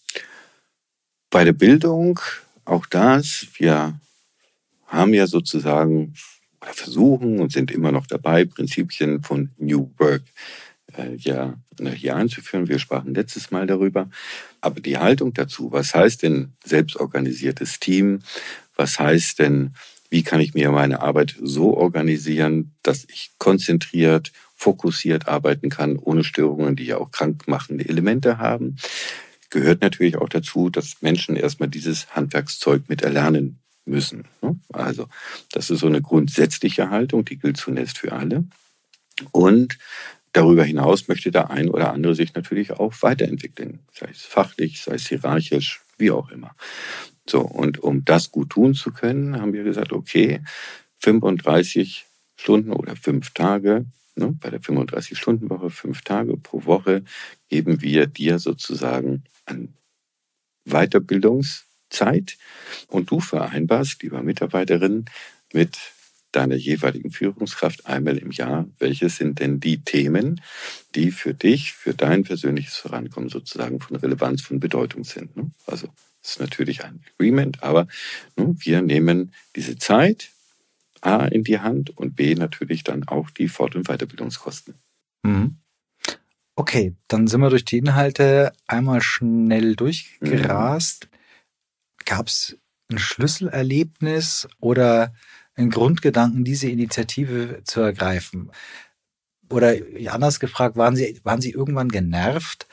Bei 1.31 1.45
der 1.45 1.53
Bildung, 1.53 2.21
auch 2.65 2.87
das, 2.87 3.47
wir 3.59 3.99
haben 4.87 5.15
ja 5.15 5.27
sozusagen 5.27 6.15
oder 6.65 6.73
versuchen 6.73 7.41
und 7.41 7.53
sind 7.53 7.71
immer 7.71 7.93
noch 7.93 8.07
dabei, 8.07 8.45
Prinzipien 8.45 9.23
von 9.23 9.51
New 9.59 9.91
Work 9.99 10.23
äh, 10.97 11.15
ja 11.17 11.55
hier 11.95 12.17
einzuführen. 12.17 12.69
Wir 12.69 12.79
sprachen 12.79 13.15
letztes 13.15 13.51
Mal 13.51 13.67
darüber. 13.67 14.09
Aber 14.61 14.81
die 14.81 14.99
Haltung 14.99 15.35
dazu, 15.35 15.73
was 15.73 15.95
heißt 15.95 16.23
denn 16.23 16.53
selbstorganisiertes 16.65 17.81
Team? 17.81 18.21
Was 18.77 18.99
heißt 18.99 19.39
denn, 19.39 19.75
wie 20.11 20.23
kann 20.23 20.41
ich 20.41 20.55
mir 20.55 20.71
meine 20.71 21.01
Arbeit 21.01 21.35
so 21.41 21.77
organisieren, 21.77 22.73
dass 22.83 23.05
ich 23.05 23.33
konzentriert, 23.39 24.33
fokussiert 24.55 25.29
arbeiten 25.29 25.71
kann, 25.71 25.97
ohne 25.97 26.25
Störungen, 26.25 26.77
die 26.77 26.87
ja 26.87 26.99
auch 26.99 27.11
krankmachende 27.11 27.89
Elemente 27.89 28.39
haben? 28.39 28.77
Gehört 29.51 29.83
natürlich 29.83 30.17
auch 30.17 30.29
dazu, 30.29 30.71
dass 30.71 31.03
Menschen 31.03 31.37
erstmal 31.37 31.69
dieses 31.69 32.15
Handwerkszeug 32.15 32.89
mit 32.89 33.03
erlernen 33.03 33.59
müssen. 33.85 34.25
Ne? 34.43 34.59
Also 34.73 35.09
das 35.53 35.71
ist 35.71 35.81
so 35.81 35.87
eine 35.87 36.03
grundsätzliche 36.03 36.91
Haltung, 36.91 37.25
die 37.25 37.39
gilt 37.39 37.57
zunächst 37.57 37.99
für 37.99 38.13
alle. 38.13 38.45
Und 39.33 39.79
darüber 40.35 40.65
hinaus 40.65 41.09
möchte 41.09 41.31
der 41.31 41.51
ein 41.51 41.71
oder 41.71 41.93
andere 41.93 42.15
sich 42.15 42.35
natürlich 42.35 42.73
auch 42.73 42.93
weiterentwickeln, 43.01 43.81
sei 43.93 44.09
es 44.11 44.23
fachlich, 44.23 44.83
sei 44.83 44.97
es 44.97 45.09
hierarchisch, 45.09 45.81
wie 45.97 46.11
auch 46.11 46.31
immer. 46.31 46.55
So, 47.27 47.41
und 47.41 47.79
um 47.79 48.05
das 48.05 48.31
gut 48.31 48.51
tun 48.51 48.75
zu 48.75 48.93
können, 48.93 49.41
haben 49.41 49.55
wir 49.55 49.65
gesagt, 49.65 49.93
okay, 49.93 50.43
35 50.99 52.05
Stunden 52.37 52.73
oder 52.73 52.97
fünf 52.97 53.33
Tage, 53.33 53.87
ne, 54.17 54.37
bei 54.41 54.51
der 54.51 54.61
35-Stunden-Woche, 54.61 55.71
fünf 55.71 56.03
Tage 56.03 56.37
pro 56.37 56.65
Woche, 56.65 57.05
geben 57.49 57.81
wir 57.81 58.07
dir 58.07 58.39
sozusagen 58.39 59.25
an 59.47 59.75
Weiterbildungszeit 60.65 62.37
und 62.89 63.11
du 63.11 63.21
vereinbarst, 63.21 64.03
lieber 64.03 64.23
Mitarbeiterin, 64.23 65.05
mit 65.53 65.79
deiner 66.37 66.57
jeweiligen 66.57 67.11
Führungskraft 67.11 67.87
einmal 67.87 68.19
im 68.19 68.31
Jahr, 68.31 68.67
welche 68.79 69.09
sind 69.09 69.41
denn 69.41 69.61
die 69.61 69.83
Themen, 69.83 70.41
die 70.95 71.11
für 71.11 71.35
dich, 71.35 71.73
für 71.73 71.95
dein 71.95 72.25
persönliches 72.25 72.77
Vorankommen 72.77 73.29
sozusagen 73.29 73.81
von 73.81 73.97
Relevanz, 73.97 74.43
von 74.43 74.61
Bedeutung 74.61 75.05
sind. 75.05 75.37
Ne? 75.37 75.51
Also 75.67 75.89
das 76.23 76.33
ist 76.33 76.41
natürlich 76.41 76.85
ein 76.85 77.05
Agreement, 77.15 77.63
aber 77.63 77.87
ne, 78.37 78.55
wir 78.59 78.83
nehmen 78.83 79.33
diese 79.57 79.77
Zeit 79.77 80.31
A 81.03 81.27
in 81.27 81.45
die 81.45 81.61
Hand 81.61 81.97
und 81.97 82.17
B 82.17 82.35
natürlich 82.35 82.83
dann 82.83 83.07
auch 83.07 83.29
die 83.31 83.49
Fort- 83.49 83.77
und 83.77 83.89
Weiterbildungskosten. 83.89 84.75
Mhm. 85.23 85.59
Okay, 86.57 86.95
dann 87.09 87.27
sind 87.27 87.41
wir 87.41 87.51
durch 87.51 87.65
die 87.65 87.79
Inhalte 87.79 88.53
einmal 88.67 89.03
schnell 89.03 89.77
durchgerast. 89.77 91.09
Mhm. 91.11 91.17
Gab 92.07 92.29
es 92.29 92.57
ein 92.91 92.99
Schlüsselerlebnis 92.99 94.49
oder 94.61 95.13
einen 95.57 95.71
Grundgedanken, 95.71 96.45
diese 96.45 96.69
Initiative 96.69 97.63
zu 97.65 97.81
ergreifen? 97.81 98.51
Oder 99.51 99.75
anders 100.11 100.41
gefragt, 100.41 100.77
waren 100.77 100.97
Sie, 100.97 101.21
waren 101.23 101.41
Sie 101.41 101.51
irgendwann 101.51 101.89
genervt, 101.89 102.67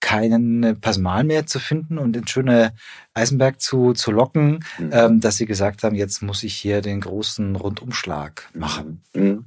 keinen 0.00 0.80
Personal 0.80 1.24
mehr 1.24 1.46
zu 1.46 1.60
finden 1.60 1.96
und 1.96 2.12
den 2.12 2.26
schöne 2.26 2.74
Eisenberg 3.14 3.60
zu, 3.60 3.92
zu 3.92 4.10
locken, 4.10 4.64
mhm. 4.78 4.90
ähm, 4.92 5.20
dass 5.20 5.36
Sie 5.36 5.46
gesagt 5.46 5.84
haben, 5.84 5.94
jetzt 5.94 6.22
muss 6.22 6.42
ich 6.42 6.54
hier 6.54 6.82
den 6.82 7.00
großen 7.00 7.56
Rundumschlag 7.56 8.50
machen? 8.52 9.02
Mhm. 9.14 9.46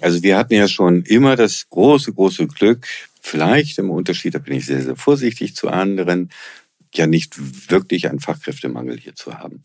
Also 0.00 0.22
wir 0.22 0.36
hatten 0.36 0.54
ja 0.54 0.68
schon 0.68 1.02
immer 1.02 1.34
das 1.34 1.68
große, 1.68 2.12
große 2.12 2.46
Glück, 2.46 2.86
vielleicht 3.20 3.78
im 3.78 3.90
Unterschied, 3.90 4.34
da 4.34 4.38
bin 4.38 4.54
ich 4.54 4.66
sehr, 4.66 4.80
sehr 4.80 4.94
vorsichtig 4.94 5.56
zu 5.56 5.68
anderen, 5.68 6.30
ja 6.94 7.08
nicht 7.08 7.70
wirklich 7.70 8.08
einen 8.08 8.20
Fachkräftemangel 8.20 8.96
hier 8.96 9.16
zu 9.16 9.34
haben. 9.34 9.64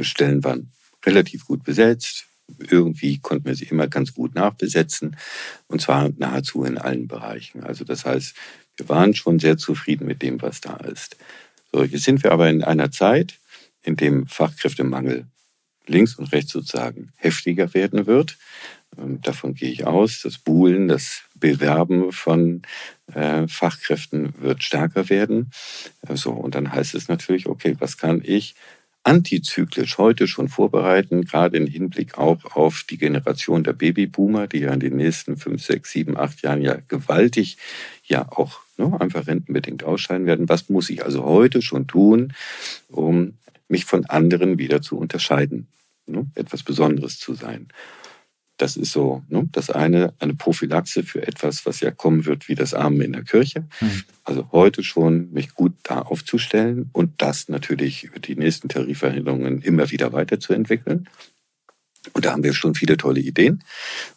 Stellen 0.00 0.42
waren 0.42 0.72
relativ 1.04 1.46
gut 1.46 1.64
besetzt. 1.64 2.26
Irgendwie 2.58 3.18
konnten 3.18 3.46
wir 3.46 3.54
sie 3.54 3.66
immer 3.66 3.86
ganz 3.86 4.12
gut 4.14 4.34
nachbesetzen. 4.34 5.16
Und 5.68 5.80
zwar 5.80 6.10
nahezu 6.16 6.64
in 6.64 6.78
allen 6.78 7.06
Bereichen. 7.06 7.62
Also 7.62 7.84
das 7.84 8.04
heißt, 8.04 8.34
wir 8.76 8.88
waren 8.88 9.14
schon 9.14 9.38
sehr 9.38 9.56
zufrieden 9.56 10.06
mit 10.06 10.22
dem, 10.22 10.40
was 10.42 10.60
da 10.60 10.76
ist. 10.76 11.16
So, 11.72 11.84
jetzt 11.84 12.04
sind 12.04 12.24
wir 12.24 12.32
aber 12.32 12.50
in 12.50 12.64
einer 12.64 12.90
Zeit, 12.90 13.38
in 13.82 13.96
dem 13.96 14.26
Fachkräftemangel 14.26 15.26
links 15.86 16.16
und 16.16 16.32
rechts 16.32 16.52
sozusagen 16.52 17.12
heftiger 17.16 17.72
werden 17.74 18.06
wird. 18.06 18.36
Ähm, 18.98 19.20
davon 19.22 19.54
gehe 19.54 19.70
ich 19.70 19.86
aus. 19.86 20.22
Das 20.22 20.38
Buhlen, 20.38 20.88
das 20.88 21.22
Bewerben 21.34 22.12
von 22.12 22.62
äh, 23.12 23.46
Fachkräften 23.48 24.34
wird 24.40 24.62
stärker 24.62 25.08
werden. 25.08 25.50
So, 26.14 26.32
und 26.32 26.54
dann 26.54 26.72
heißt 26.72 26.94
es 26.94 27.08
natürlich, 27.08 27.46
okay, 27.46 27.76
was 27.78 27.96
kann 27.96 28.22
ich 28.24 28.54
antizyklisch 29.10 29.98
heute 29.98 30.28
schon 30.28 30.48
vorbereiten, 30.48 31.24
gerade 31.24 31.56
im 31.56 31.66
Hinblick 31.66 32.16
auch 32.16 32.44
auf 32.54 32.84
die 32.88 32.96
Generation 32.96 33.64
der 33.64 33.72
Babyboomer, 33.72 34.46
die 34.46 34.60
ja 34.60 34.72
in 34.72 34.78
den 34.78 34.96
nächsten 34.96 35.36
fünf, 35.36 35.64
sechs, 35.64 35.90
sieben, 35.90 36.16
acht 36.16 36.42
Jahren 36.42 36.62
ja 36.62 36.78
gewaltig 36.86 37.58
ja 38.04 38.30
auch 38.30 38.60
ne, 38.76 39.00
einfach 39.00 39.26
rentenbedingt 39.26 39.82
ausscheiden 39.82 40.26
werden. 40.26 40.48
Was 40.48 40.68
muss 40.68 40.90
ich 40.90 41.04
also 41.04 41.24
heute 41.24 41.60
schon 41.60 41.88
tun, 41.88 42.34
um 42.88 43.34
mich 43.68 43.84
von 43.84 44.04
anderen 44.06 44.58
wieder 44.58 44.80
zu 44.80 44.96
unterscheiden, 44.96 45.66
ne, 46.06 46.26
etwas 46.36 46.62
Besonderes 46.62 47.18
zu 47.18 47.34
sein? 47.34 47.66
Das 48.60 48.76
ist 48.76 48.92
so, 48.92 49.22
ne? 49.28 49.48
das 49.52 49.70
eine, 49.70 50.12
eine 50.18 50.34
Prophylaxe 50.34 51.02
für 51.02 51.26
etwas, 51.26 51.64
was 51.64 51.80
ja 51.80 51.90
kommen 51.90 52.26
wird 52.26 52.46
wie 52.46 52.54
das 52.54 52.74
Amen 52.74 53.00
in 53.00 53.12
der 53.14 53.24
Kirche. 53.24 53.64
Mhm. 53.80 54.04
Also 54.22 54.52
heute 54.52 54.82
schon 54.82 55.32
mich 55.32 55.54
gut 55.54 55.72
da 55.82 56.02
aufzustellen 56.02 56.90
und 56.92 57.22
das 57.22 57.48
natürlich 57.48 58.04
über 58.04 58.18
die 58.18 58.36
nächsten 58.36 58.68
Tarifverhandlungen 58.68 59.62
immer 59.62 59.90
wieder 59.90 60.12
weiterzuentwickeln. 60.12 61.08
Und 62.12 62.26
da 62.26 62.32
haben 62.32 62.42
wir 62.42 62.52
schon 62.52 62.74
viele 62.74 62.98
tolle 62.98 63.20
Ideen. 63.20 63.64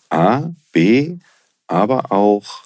A, 0.10 0.50
B, 0.74 1.20
aber 1.68 2.12
auch, 2.12 2.64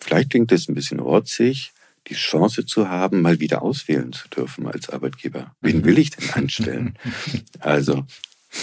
vielleicht 0.00 0.30
klingt 0.30 0.50
das 0.50 0.66
ein 0.66 0.74
bisschen 0.74 1.00
rotzig, 1.00 1.72
die 2.06 2.14
Chance 2.14 2.64
zu 2.64 2.88
haben, 2.88 3.20
mal 3.20 3.38
wieder 3.38 3.60
auswählen 3.60 4.14
zu 4.14 4.28
dürfen 4.28 4.66
als 4.66 4.88
Arbeitgeber. 4.88 5.54
Wen 5.60 5.80
mhm. 5.80 5.84
will 5.84 5.98
ich 5.98 6.10
denn 6.10 6.30
anstellen? 6.30 6.98
Also 7.58 8.06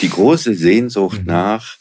die 0.01 0.09
große 0.09 0.55
Sehnsucht 0.55 1.19
mhm. 1.19 1.27
nach, 1.27 1.77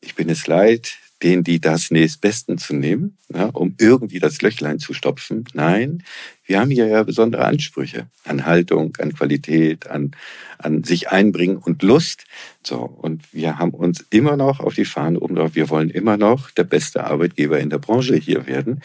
ich 0.00 0.14
bin 0.14 0.28
es 0.28 0.46
leid, 0.46 0.98
den, 1.22 1.42
die 1.42 1.60
das 1.60 1.90
nächstbesten 1.90 2.58
zu 2.58 2.74
nehmen, 2.74 3.18
ja, 3.34 3.46
um 3.46 3.74
irgendwie 3.78 4.20
das 4.20 4.40
Löchlein 4.40 4.78
zu 4.78 4.94
stopfen. 4.94 5.44
Nein, 5.52 6.04
wir 6.44 6.60
haben 6.60 6.70
hier 6.70 6.86
ja 6.86 7.02
besondere 7.02 7.44
Ansprüche 7.44 8.06
an 8.24 8.46
Haltung, 8.46 8.96
an 8.98 9.12
Qualität, 9.12 9.88
an, 9.88 10.12
an 10.58 10.84
sich 10.84 11.10
einbringen 11.10 11.56
und 11.56 11.82
Lust. 11.82 12.24
So, 12.64 12.78
und 12.78 13.32
wir 13.32 13.58
haben 13.58 13.72
uns 13.72 14.04
immer 14.10 14.36
noch 14.36 14.60
auf 14.60 14.74
die 14.74 14.84
Fahne 14.84 15.18
oben 15.18 15.34
drauf. 15.34 15.54
Wir 15.54 15.68
wollen 15.68 15.90
immer 15.90 16.16
noch 16.16 16.50
der 16.52 16.64
beste 16.64 17.04
Arbeitgeber 17.04 17.58
in 17.58 17.70
der 17.70 17.78
Branche 17.78 18.14
hier 18.14 18.46
werden. 18.46 18.80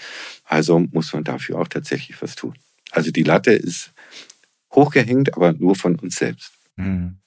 Also 0.45 0.79
muss 0.79 1.13
man 1.13 1.23
dafür 1.23 1.59
auch 1.59 1.67
tatsächlich 1.67 2.19
was 2.21 2.35
tun. 2.35 2.55
Also 2.91 3.11
die 3.11 3.23
Latte 3.23 3.51
ist 3.51 3.91
hochgehängt, 4.71 5.35
aber 5.35 5.53
nur 5.53 5.75
von 5.75 5.95
uns 5.97 6.15
selbst. 6.15 6.51
Hm. 6.77 7.17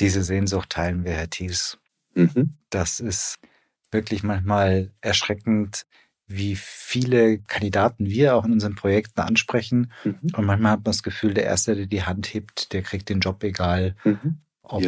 Diese 0.00 0.22
Sehnsucht 0.22 0.70
teilen 0.70 1.04
wir, 1.04 1.12
Herr 1.12 1.30
Thies. 1.30 1.78
Mhm. 2.16 2.54
Das 2.70 3.00
ist 3.00 3.36
wirklich 3.90 4.22
manchmal 4.22 4.90
erschreckend, 5.00 5.86
wie 6.26 6.56
viele 6.56 7.38
Kandidaten 7.38 8.06
wir 8.06 8.34
auch 8.34 8.44
in 8.44 8.52
unseren 8.52 8.74
Projekten 8.74 9.20
ansprechen. 9.20 9.92
Mhm. 10.04 10.18
Und 10.34 10.44
manchmal 10.44 10.72
hat 10.72 10.80
man 10.80 10.92
das 10.92 11.02
Gefühl, 11.02 11.34
der 11.34 11.44
Erste, 11.44 11.76
der 11.76 11.86
die 11.86 12.02
Hand 12.02 12.32
hebt, 12.34 12.72
der 12.72 12.82
kriegt 12.82 13.08
den 13.08 13.20
Job 13.20 13.44
egal. 13.44 13.94
Mhm. 14.04 14.38
Ob, 14.62 14.82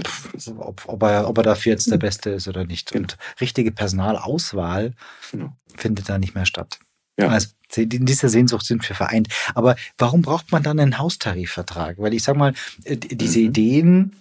ob, 0.57 0.89
ob, 0.89 1.03
er, 1.05 1.29
ob 1.29 1.39
er 1.39 1.45
dafür 1.45 1.71
jetzt 1.73 1.87
der 1.87 1.99
mhm. 1.99 2.03
Beste 2.03 2.31
ist 2.31 2.49
oder 2.49 2.65
nicht. 2.65 2.91
Genau. 2.91 3.03
Und 3.03 3.17
richtige 3.41 3.71
Personalauswahl 3.71 4.95
genau. 5.31 5.57
findet 5.77 6.09
da 6.09 6.19
nicht 6.19 6.35
mehr 6.35 6.47
statt. 6.47 6.81
Ja. 7.17 7.29
Also 7.29 7.49
in 7.77 8.07
dieser 8.07 8.29
Sehnsucht 8.29 8.67
sind 8.67 8.89
wir 8.89 8.97
vereint. 8.97 9.29
Aber 9.55 9.77
warum 9.97 10.23
braucht 10.23 10.51
man 10.51 10.65
dann 10.65 10.81
einen 10.81 10.99
Haustarifvertrag? 10.99 11.99
Weil 11.99 12.15
ich 12.15 12.25
sag 12.25 12.37
mal, 12.37 12.55
äh, 12.85 12.97
diese 12.97 13.39
mhm. 13.39 13.47
Ideen, 13.47 14.17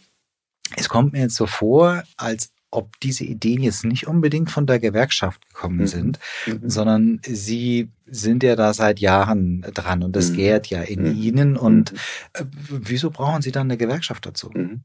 es 0.76 0.90
kommt 0.90 1.14
mir 1.14 1.22
jetzt 1.22 1.36
so 1.36 1.48
vor, 1.48 2.04
als 2.18 2.52
ob 2.78 3.00
diese 3.00 3.24
Ideen 3.24 3.64
jetzt 3.64 3.84
nicht 3.86 4.06
unbedingt 4.06 4.52
von 4.52 4.68
der 4.68 4.78
Gewerkschaft 4.78 5.48
gekommen 5.48 5.80
mhm. 5.80 5.88
sind, 5.88 6.20
mhm. 6.46 6.70
sondern 6.70 7.20
sie 7.26 7.90
sind 8.06 8.44
ja 8.44 8.56
da 8.56 8.72
seit 8.76 9.00
Jahren 9.00 9.66
dran 9.74 10.04
und 10.04 10.16
das 10.16 10.30
mhm. 10.30 10.36
gärt 10.36 10.68
ja 10.68 10.84
in 10.84 11.02
mhm. 11.02 11.22
ihnen. 11.22 11.58
Und 11.58 11.94
mhm. 11.94 11.98
äh, 12.34 12.44
wieso 12.70 13.10
brauchen 13.10 13.42
sie 13.42 13.52
dann 13.52 13.66
eine 13.66 13.78
Gewerkschaft 13.78 14.28
dazu? 14.28 14.52
Mhm. 14.54 14.82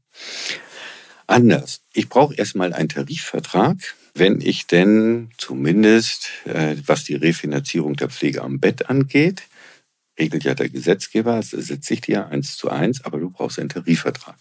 Anders. 1.27 1.81
Ich 1.93 2.09
brauche 2.09 2.33
erstmal 2.33 2.73
einen 2.73 2.89
Tarifvertrag, 2.89 3.77
wenn 4.15 4.41
ich 4.41 4.65
denn 4.65 5.29
zumindest, 5.37 6.29
äh, 6.45 6.75
was 6.87 7.03
die 7.03 7.15
Refinanzierung 7.15 7.95
der 7.95 8.09
Pflege 8.09 8.41
am 8.41 8.59
Bett 8.59 8.89
angeht, 8.89 9.43
regelt 10.17 10.43
ja 10.43 10.55
der 10.55 10.69
Gesetzgeber, 10.69 11.35
das 11.37 11.51
setze 11.51 11.93
ich 11.93 12.01
dir 12.01 12.27
eins 12.27 12.57
zu 12.57 12.69
eins, 12.69 13.05
aber 13.05 13.19
du 13.19 13.29
brauchst 13.29 13.59
einen 13.59 13.69
Tarifvertrag. 13.69 14.37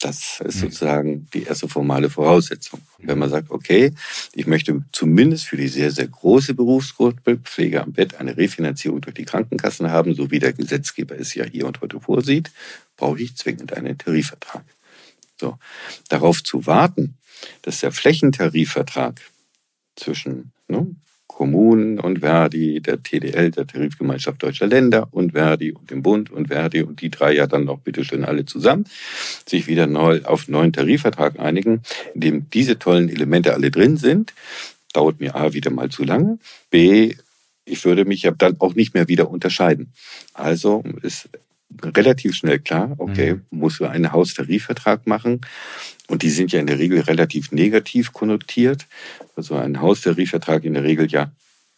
Das 0.00 0.40
ist 0.44 0.56
mhm. 0.56 0.60
sozusagen 0.60 1.28
die 1.34 1.42
erste 1.42 1.68
formale 1.68 2.08
Voraussetzung. 2.08 2.80
Wenn 2.98 3.18
man 3.18 3.30
sagt, 3.30 3.50
okay, 3.50 3.92
ich 4.32 4.46
möchte 4.46 4.84
zumindest 4.92 5.46
für 5.46 5.56
die 5.56 5.66
sehr, 5.66 5.90
sehr 5.90 6.06
große 6.06 6.54
Berufsgruppe 6.54 7.38
Pflege 7.38 7.82
am 7.82 7.92
Bett 7.92 8.14
eine 8.14 8.36
Refinanzierung 8.36 9.00
durch 9.00 9.14
die 9.14 9.24
Krankenkassen 9.24 9.90
haben, 9.90 10.14
so 10.14 10.30
wie 10.30 10.38
der 10.38 10.52
Gesetzgeber 10.52 11.18
es 11.18 11.34
ja 11.34 11.44
hier 11.44 11.66
und 11.66 11.80
heute 11.80 12.00
vorsieht, 12.00 12.52
brauche 12.96 13.20
ich 13.20 13.36
zwingend 13.36 13.72
einen 13.72 13.98
Tarifvertrag. 13.98 14.64
So. 15.40 15.58
Darauf 16.08 16.44
zu 16.44 16.66
warten, 16.66 17.16
dass 17.62 17.80
der 17.80 17.90
Flächentarifvertrag 17.90 19.20
zwischen 19.96 20.52
ne, 20.68 20.94
Kommunen 21.38 22.00
und 22.00 22.18
Verdi, 22.18 22.80
der 22.80 23.00
TDL, 23.00 23.52
der 23.52 23.64
Tarifgemeinschaft 23.64 24.42
Deutscher 24.42 24.66
Länder 24.66 25.06
und 25.12 25.34
Verdi 25.34 25.70
und 25.70 25.88
dem 25.88 26.02
Bund 26.02 26.32
und 26.32 26.48
Verdi. 26.48 26.82
Und 26.82 27.00
die 27.00 27.10
drei 27.10 27.32
ja 27.32 27.46
dann 27.46 27.64
noch 27.64 27.78
bitteschön 27.78 28.24
alle 28.24 28.44
zusammen, 28.44 28.86
sich 29.46 29.68
wieder 29.68 29.86
neu 29.86 30.20
auf 30.24 30.48
einen 30.48 30.54
neuen 30.54 30.72
Tarifvertrag 30.72 31.38
einigen, 31.38 31.82
in 32.12 32.20
dem 32.20 32.50
diese 32.50 32.80
tollen 32.80 33.08
Elemente 33.08 33.54
alle 33.54 33.70
drin 33.70 33.96
sind, 33.96 34.34
dauert 34.92 35.20
mir 35.20 35.36
A 35.36 35.52
wieder 35.52 35.70
mal 35.70 35.90
zu 35.90 36.02
lange, 36.02 36.40
B 36.70 37.14
ich 37.64 37.84
würde 37.84 38.04
mich 38.04 38.22
ja 38.22 38.32
dann 38.32 38.56
auch 38.58 38.74
nicht 38.74 38.94
mehr 38.94 39.06
wieder 39.06 39.30
unterscheiden. 39.30 39.92
Also 40.32 40.82
ist 41.02 41.28
relativ 41.82 42.34
schnell 42.34 42.58
klar, 42.58 42.94
okay, 42.98 43.34
mhm. 43.34 43.42
muss 43.50 43.80
wir 43.80 43.90
einen 43.90 44.12
Haustarifvertrag 44.12 45.06
machen. 45.06 45.40
Und 46.08 46.22
die 46.22 46.30
sind 46.30 46.52
ja 46.52 46.60
in 46.60 46.66
der 46.66 46.78
Regel 46.78 47.00
relativ 47.00 47.52
negativ 47.52 48.12
konnotiert. 48.12 48.86
Also 49.36 49.56
ein 49.56 49.80
Haustarifvertrag 49.80 50.64
in 50.64 50.74
der 50.74 50.84
Regel 50.84 51.10
ja 51.10 51.30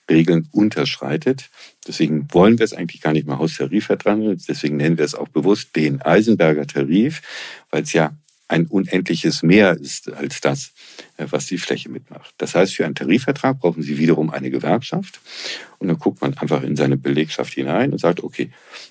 Regeln 0.09 0.49
unterschreitet. 0.53 1.51
Deswegen 1.87 2.27
wollen 2.33 2.59
wir 2.59 2.65
es 2.65 2.73
eigentlich 2.73 3.01
gar 3.01 3.13
nicht 3.13 3.27
mehr 3.27 3.39
Haustarifvertrag. 3.39 4.19
Deswegen 4.49 4.77
nennen 4.77 4.99
wir 4.99 5.05
es 5.05 5.15
auch 5.15 5.29
bewusst 5.29 5.75
den 5.77 6.03
Eisenberger 6.03 6.67
Tarif, 6.67 7.23
weil 7.71 7.83
es 7.83 7.93
ja 7.93 8.13
ein 8.51 8.67
unendliches 8.67 9.43
Mehr 9.43 9.77
ist 9.77 10.13
als 10.13 10.41
das, 10.41 10.73
äh, 11.17 11.27
was 11.31 11.47
die 11.47 11.59
Fläche 11.59 11.89
mitmacht. 11.89 12.35
Das 12.39 12.55
heißt, 12.55 12.75
für 12.75 12.85
einen 12.85 12.97
Tarifvertrag 12.97 13.61
brauchen 13.61 13.83
Sie 13.83 13.97
wiederum 13.99 14.31
eine 14.31 14.51
Gewerkschaft. 14.51 15.21
Und 15.79 15.89
dann 15.89 15.99
guckt 15.99 16.21
man 16.21 16.37
einfach 16.37 16.63
in 16.63 16.77
seine 16.77 16.97
Belegschaft 16.97 17.55
hinein 17.55 17.93
und 17.93 17.99
sagt, 17.99 18.23
okay, 18.23 18.51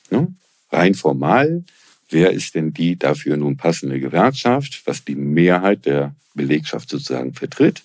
ne, 0.09 0.33
rein 0.71 0.95
formal, 0.95 1.63
wer 2.09 2.31
ist 2.31 2.55
denn 2.55 2.73
die 2.73 2.97
dafür 2.97 3.37
nun 3.37 3.57
passende 3.57 3.99
Gewerkschaft, 3.99 4.81
was 4.85 5.05
die 5.05 5.15
Mehrheit 5.15 5.85
der 5.85 6.15
Belegschaft 6.33 6.89
sozusagen 6.89 7.33
vertritt? 7.33 7.83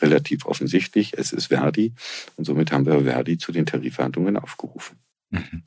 Relativ 0.00 0.46
offensichtlich, 0.46 1.14
es 1.16 1.32
ist 1.32 1.46
Verdi. 1.46 1.92
Und 2.36 2.44
somit 2.44 2.70
haben 2.70 2.86
wir 2.86 3.02
Verdi 3.02 3.38
zu 3.38 3.52
den 3.52 3.66
Tarifverhandlungen 3.66 4.36
aufgerufen. 4.36 4.98
Mhm. 5.30 5.64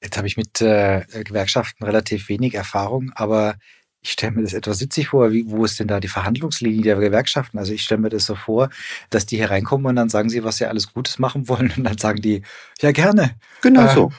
Jetzt 0.00 0.16
habe 0.16 0.28
ich 0.28 0.36
mit 0.36 0.60
äh, 0.60 1.04
Gewerkschaften 1.24 1.84
relativ 1.84 2.28
wenig 2.28 2.54
Erfahrung, 2.54 3.10
aber 3.14 3.58
ich 4.00 4.12
stelle 4.12 4.32
mir 4.32 4.42
das 4.42 4.52
etwas 4.52 4.80
witzig 4.80 5.08
vor. 5.08 5.32
Wie, 5.32 5.44
wo 5.48 5.64
ist 5.64 5.80
denn 5.80 5.88
da 5.88 5.98
die 5.98 6.08
Verhandlungslinie 6.08 6.82
der 6.82 6.96
Gewerkschaften? 6.96 7.58
Also 7.58 7.72
ich 7.72 7.82
stelle 7.82 8.00
mir 8.00 8.10
das 8.10 8.26
so 8.26 8.36
vor, 8.36 8.70
dass 9.10 9.26
die 9.26 9.36
hier 9.36 9.50
reinkommen 9.50 9.86
und 9.86 9.96
dann 9.96 10.08
sagen 10.08 10.28
sie, 10.28 10.44
was 10.44 10.58
sie 10.58 10.66
alles 10.66 10.92
Gutes 10.92 11.18
machen 11.18 11.48
wollen 11.48 11.72
und 11.76 11.84
dann 11.84 11.98
sagen 11.98 12.22
die, 12.22 12.42
ja 12.80 12.92
gerne. 12.92 13.32
Genau 13.60 13.86
äh, 13.86 13.94
so. 13.94 14.12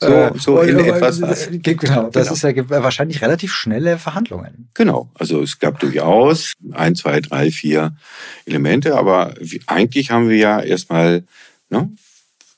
So, 0.00 0.06
äh, 0.06 0.32
so 0.38 0.60
in 0.60 0.78
äh, 0.78 0.88
etwas 0.88 1.20
was. 1.20 1.48
Genau, 1.50 2.08
das 2.10 2.28
genau. 2.28 2.32
ist 2.32 2.42
ja 2.42 2.82
wahrscheinlich 2.82 3.20
relativ 3.20 3.52
schnelle 3.52 3.98
Verhandlungen. 3.98 4.70
Genau, 4.74 5.10
also 5.14 5.42
es 5.42 5.58
gab 5.58 5.78
durchaus 5.80 6.54
ein, 6.72 6.94
zwei, 6.94 7.20
drei, 7.20 7.50
vier 7.50 7.96
Elemente, 8.46 8.96
aber 8.96 9.34
eigentlich 9.66 10.10
haben 10.10 10.28
wir 10.28 10.36
ja 10.36 10.60
erstmal 10.60 11.24
ne, 11.68 11.90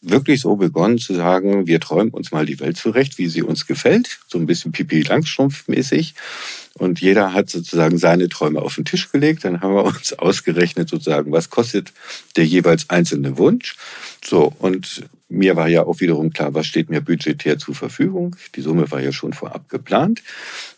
wirklich 0.03 0.41
so 0.41 0.57
begonnen 0.57 0.99
zu 0.99 1.15
sagen, 1.15 1.67
wir 1.67 1.81
träumen 1.81 2.11
uns 2.11 2.33
mal 2.33 2.47
die 2.47 2.61
Welt 2.61 2.77
zurecht, 2.77 3.19
wie 3.19 3.29
sie 3.29 3.43
uns 3.43 3.67
gefällt, 3.67 4.21
so 4.29 4.39
ein 4.39 4.47
bisschen 4.47 4.73
Pipi 4.73 5.03
Langstrumpf 5.03 5.69
mäßig. 5.69 6.15
Und 6.75 7.01
jeder 7.01 7.35
hat 7.35 7.51
sozusagen 7.51 7.99
seine 7.99 8.29
Träume 8.29 8.63
auf 8.63 8.77
den 8.77 8.85
Tisch 8.85 9.11
gelegt. 9.11 9.45
Dann 9.45 9.61
haben 9.61 9.75
wir 9.75 9.85
uns 9.85 10.13
ausgerechnet 10.19 10.89
sozusagen, 10.89 11.33
was 11.33 11.51
kostet 11.51 11.93
der 12.37 12.47
jeweils 12.47 12.89
einzelne 12.89 13.37
Wunsch. 13.37 13.77
So, 14.25 14.53
und 14.59 15.03
mir 15.29 15.57
war 15.57 15.69
ja 15.69 15.85
auch 15.85 16.01
wiederum 16.01 16.31
klar, 16.31 16.55
was 16.55 16.67
steht 16.67 16.89
mir 16.89 17.01
budgetär 17.01 17.59
zur 17.59 17.75
Verfügung. 17.75 18.37
Die 18.55 18.63
Summe 18.63 18.91
war 18.91 19.01
ja 19.01 19.13
schon 19.13 19.33
vorab 19.33 19.69
geplant. 19.69 20.23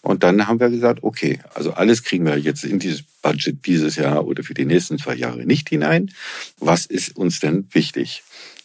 Und 0.02 0.22
dann 0.22 0.46
haben 0.46 0.60
wir 0.60 0.70
gesagt, 0.70 1.02
okay, 1.02 1.38
also 1.54 1.72
alles 1.72 2.02
kriegen 2.02 2.26
wir 2.26 2.36
jetzt 2.38 2.64
in 2.64 2.78
dieses 2.78 3.02
Budget 3.22 3.64
dieses 3.66 3.96
Jahr 3.96 4.26
oder 4.26 4.42
für 4.42 4.54
die 4.54 4.64
nächsten 4.64 4.98
zwei 4.98 5.14
Jahre 5.14 5.46
nicht 5.46 5.68
hinein. 5.68 6.10
Was 6.58 6.86
ist 6.86 7.16
uns 7.16 7.40
denn 7.40 7.68
wichtig? 7.72 8.22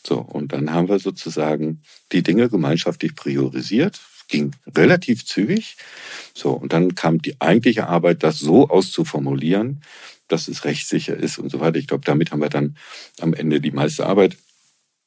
So, 0.07 0.19
und 0.21 0.53
dann 0.53 0.71
haben 0.71 0.87
wir 0.87 0.99
sozusagen 0.99 1.81
die 2.13 2.23
Dinge 2.23 2.47
gemeinschaftlich 2.47 3.13
priorisiert. 3.13 3.99
Ging 4.29 4.55
relativ 4.73 5.25
zügig. 5.25 5.75
So, 6.33 6.51
und 6.51 6.71
dann 6.71 6.95
kam 6.95 7.21
die 7.21 7.35
eigentliche 7.41 7.87
Arbeit, 7.87 8.23
das 8.23 8.39
so 8.39 8.69
auszuformulieren, 8.69 9.81
dass 10.29 10.47
es 10.47 10.63
rechtssicher 10.63 11.17
ist 11.17 11.39
und 11.39 11.49
so 11.49 11.59
weiter. 11.59 11.77
Ich 11.77 11.87
glaube, 11.87 12.05
damit 12.05 12.31
haben 12.31 12.39
wir 12.39 12.47
dann 12.47 12.77
am 13.19 13.33
Ende 13.33 13.59
die 13.59 13.71
meiste 13.71 14.05
Arbeit 14.05 14.37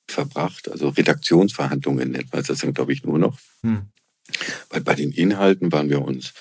verbracht. 0.06 0.70
Also 0.70 0.90
Redaktionsverhandlungen 0.90 2.10
nennt 2.10 2.30
man 2.34 2.42
das 2.42 2.58
dann, 2.58 2.74
glaube 2.74 2.92
ich, 2.92 3.02
nur 3.02 3.18
noch. 3.18 3.38
Hm. 3.62 3.86
Weil 4.68 4.82
bei 4.82 4.94
den 4.94 5.12
Inhalten 5.12 5.72
waren 5.72 5.88
wir 5.88 6.02
uns 6.02 6.34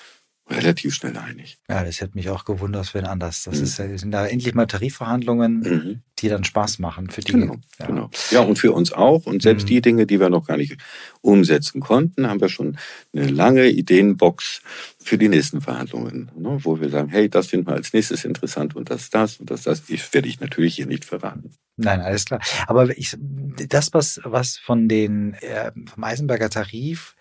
relativ 0.50 0.94
schnell 0.94 1.16
einig. 1.16 1.58
Ja, 1.68 1.84
das 1.84 2.00
hätte 2.00 2.16
mich 2.16 2.28
auch 2.28 2.44
gewundert, 2.44 2.92
wenn 2.94 3.06
anders. 3.06 3.44
Das 3.44 3.56
mhm. 3.58 3.64
ist, 3.64 3.76
sind 3.76 4.10
da 4.10 4.26
endlich 4.26 4.54
mal 4.54 4.66
Tarifverhandlungen, 4.66 5.60
mhm. 5.60 6.02
die 6.18 6.28
dann 6.28 6.44
Spaß 6.44 6.78
machen 6.80 7.08
für 7.10 7.20
die. 7.20 7.32
Genau, 7.32 7.56
ja. 7.78 7.86
genau. 7.86 8.10
Ja, 8.30 8.40
und 8.40 8.58
für 8.58 8.72
uns 8.72 8.92
auch. 8.92 9.26
Und 9.26 9.42
selbst 9.42 9.64
mhm. 9.64 9.68
die 9.68 9.80
Dinge, 9.80 10.06
die 10.06 10.20
wir 10.20 10.28
noch 10.28 10.46
gar 10.46 10.56
nicht 10.56 10.76
umsetzen 11.20 11.80
konnten, 11.80 12.26
haben 12.28 12.40
wir 12.40 12.48
schon 12.48 12.76
eine 13.14 13.28
lange 13.28 13.68
Ideenbox 13.68 14.62
für 15.02 15.18
die 15.18 15.28
nächsten 15.28 15.60
Verhandlungen, 15.60 16.30
ne, 16.36 16.58
wo 16.62 16.80
wir 16.80 16.90
sagen, 16.90 17.08
hey, 17.08 17.28
das 17.28 17.46
finden 17.46 17.68
wir 17.68 17.74
als 17.74 17.92
nächstes 17.92 18.24
interessant 18.24 18.76
und 18.76 18.90
das, 18.90 19.10
das 19.10 19.38
und 19.38 19.50
das, 19.50 19.62
das. 19.62 19.84
Ich 19.88 20.12
werde 20.12 20.28
ich 20.28 20.40
natürlich 20.40 20.74
hier 20.74 20.86
nicht 20.86 21.04
verraten. 21.04 21.52
Nein, 21.76 22.00
alles 22.00 22.26
klar. 22.26 22.40
Aber 22.66 22.96
ich, 22.98 23.16
das, 23.20 23.94
was, 23.94 24.20
was 24.24 24.58
von 24.58 24.88
den, 24.88 25.34
äh, 25.34 25.72
vom 25.86 26.04
Eisenberger 26.04 26.50
Tarif 26.50 27.14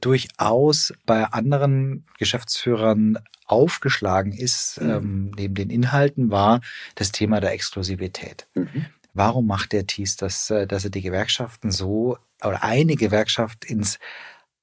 durchaus 0.00 0.92
bei 1.06 1.24
anderen 1.24 2.06
Geschäftsführern 2.18 3.18
aufgeschlagen 3.46 4.32
ist, 4.32 4.80
mhm. 4.80 4.90
ähm, 4.90 5.30
neben 5.36 5.54
den 5.54 5.70
Inhalten, 5.70 6.30
war 6.30 6.60
das 6.94 7.12
Thema 7.12 7.40
der 7.40 7.52
Exklusivität. 7.52 8.46
Mhm. 8.54 8.86
Warum 9.12 9.46
macht 9.46 9.72
der 9.72 9.86
Thies 9.86 10.16
das, 10.16 10.50
äh, 10.50 10.66
dass 10.66 10.84
er 10.84 10.90
die 10.90 11.02
Gewerkschaften 11.02 11.70
so 11.70 12.16
oder 12.42 12.62
eine 12.62 12.94
Gewerkschaft 12.94 13.64
ins 13.64 13.98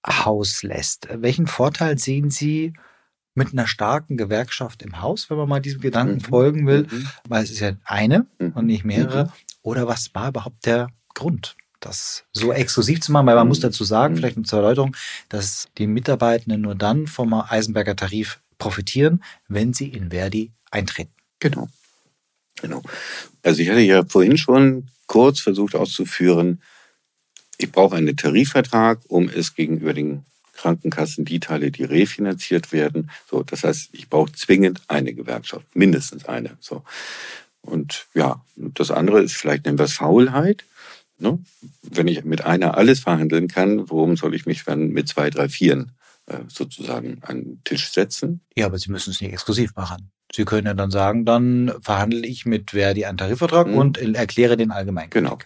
Haus 0.06 0.64
lässt? 0.64 1.08
Welchen 1.12 1.48
Vorteil 1.48 1.98
sehen 1.98 2.30
Sie 2.30 2.74
mit 3.36 3.52
einer 3.52 3.68
starken 3.68 4.18
Gewerkschaft 4.18 4.82
im 4.82 5.02
Haus, 5.02 5.30
wenn 5.30 5.38
man 5.38 5.50
mal 5.50 5.60
diesem 5.60 5.82
Gedanken 5.82 6.16
mhm. 6.16 6.22
folgen 6.22 6.68
will? 6.68 6.88
Mhm. 6.90 7.08
Weil 7.28 7.44
es 7.44 7.52
ist 7.52 7.60
ja 7.60 7.74
eine 7.84 8.26
mhm. 8.40 8.52
und 8.54 8.66
nicht 8.66 8.86
mehrere. 8.86 9.26
Mhm. 9.26 9.32
Oder 9.64 9.88
was 9.88 10.16
war 10.16 10.30
überhaupt 10.30 10.66
der 10.66 10.88
Grund? 11.14 11.58
Das 11.80 12.24
so 12.34 12.52
exklusiv 12.52 13.02
zu 13.02 13.12
machen, 13.12 13.28
weil 13.28 13.36
man 13.36 13.48
muss 13.48 13.60
dazu 13.60 13.84
sagen, 13.84 14.14
mhm. 14.14 14.18
vielleicht 14.18 14.48
zur 14.48 14.60
Erläuterung, 14.60 14.96
dass 15.30 15.68
die 15.78 15.88
Mitarbeitenden 15.88 16.62
nur 16.62 16.76
dann 16.76 17.08
vom 17.08 17.34
Eisenberger 17.34 17.96
Tarif 17.96 18.40
profitieren, 18.58 19.24
wenn 19.48 19.74
sie 19.74 19.88
in 19.88 20.10
Verdi 20.10 20.52
eintreten. 20.72 21.14
Genau. 21.40 21.70
Genau. 22.62 22.82
Also 23.44 23.62
ich 23.62 23.70
hatte 23.70 23.82
ja 23.82 24.04
vorhin 24.06 24.38
schon 24.38 24.88
kurz 25.06 25.40
versucht 25.40 25.76
auszuführen, 25.76 26.62
ich 27.60 27.72
brauche 27.72 27.96
einen 27.96 28.16
Tarifvertrag, 28.16 29.00
um 29.08 29.30
es 29.30 29.56
gegenüber 29.56 29.94
den 29.94 30.26
Krankenkassen 30.54 31.26
die 31.26 31.40
Teile, 31.40 31.72
die 31.72 31.84
refinanziert 31.84 32.72
werden. 32.72 33.10
So, 33.30 33.44
das 33.44 33.64
heißt, 33.64 33.90
ich 33.94 34.10
brauche 34.10 34.32
zwingend 34.32 34.82
eine 34.88 35.14
Gewerkschaft, 35.14 35.66
mindestens 35.76 36.26
eine. 36.26 36.58
So. 36.60 36.84
Und 37.62 38.08
ja, 38.14 38.42
das 38.56 38.92
andere 38.92 39.22
ist 39.22 39.36
vielleicht 39.36 39.66
nennen 39.66 39.80
wir 39.80 39.86
es 39.86 39.94
Faulheit. 39.94 40.66
Ne? 41.20 41.40
Wenn 41.82 42.08
ich 42.08 42.24
mit 42.24 42.46
einer 42.46 42.78
alles 42.78 43.00
verhandeln 43.00 43.48
kann, 43.48 43.90
warum 43.90 44.18
soll 44.18 44.36
ich 44.36 44.46
mich 44.46 44.64
dann 44.64 44.90
mit 44.90 45.08
zwei, 45.08 45.30
drei, 45.30 45.50
vieren 45.50 45.92
äh, 46.28 46.40
sozusagen 46.48 47.20
an 47.24 47.44
den 47.44 47.62
Tisch 47.64 47.92
setzen? 47.92 48.42
Ja, 48.56 48.68
aber 48.68 48.78
Sie 48.78 48.92
müssen 48.92 49.12
es 49.12 49.22
nicht 49.22 49.34
exklusiv 49.34 49.76
machen. 49.76 50.12
Sie 50.34 50.46
können 50.46 50.68
ja 50.68 50.74
dann 50.74 50.92
sagen, 50.92 51.26
dann 51.26 51.74
verhandle 51.82 52.28
ich 52.28 52.46
mit 52.46 52.72
Verdi 52.72 53.06
einen 53.06 53.18
Tarifvertrag 53.18 53.68
mhm. 53.68 53.78
und 53.78 53.98
erkläre 53.98 54.58
den 54.58 54.72
allgemein. 54.72 55.10
Genau. 55.10 55.40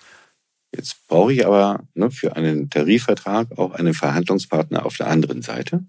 Jetzt 0.76 1.08
brauche 1.08 1.34
ich 1.34 1.46
aber 1.46 1.84
ne, 1.94 2.12
für 2.12 2.36
einen 2.36 2.70
Tarifvertrag 2.70 3.58
auch 3.58 3.72
einen 3.72 3.94
Verhandlungspartner 3.94 4.86
auf 4.86 4.98
der 4.98 5.08
anderen 5.08 5.42
Seite, 5.42 5.86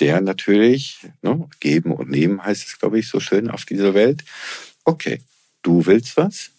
der 0.00 0.20
natürlich, 0.20 1.06
ne, 1.22 1.48
geben 1.60 1.92
und 1.92 2.10
nehmen 2.10 2.42
heißt 2.42 2.66
es, 2.66 2.78
glaube 2.78 2.98
ich, 2.98 3.08
so 3.08 3.20
schön 3.20 3.50
auf 3.50 3.64
dieser 3.64 3.94
Welt. 3.94 4.24
Okay, 4.84 5.22
du 5.62 5.86
willst 5.86 6.16
was, 6.16 6.50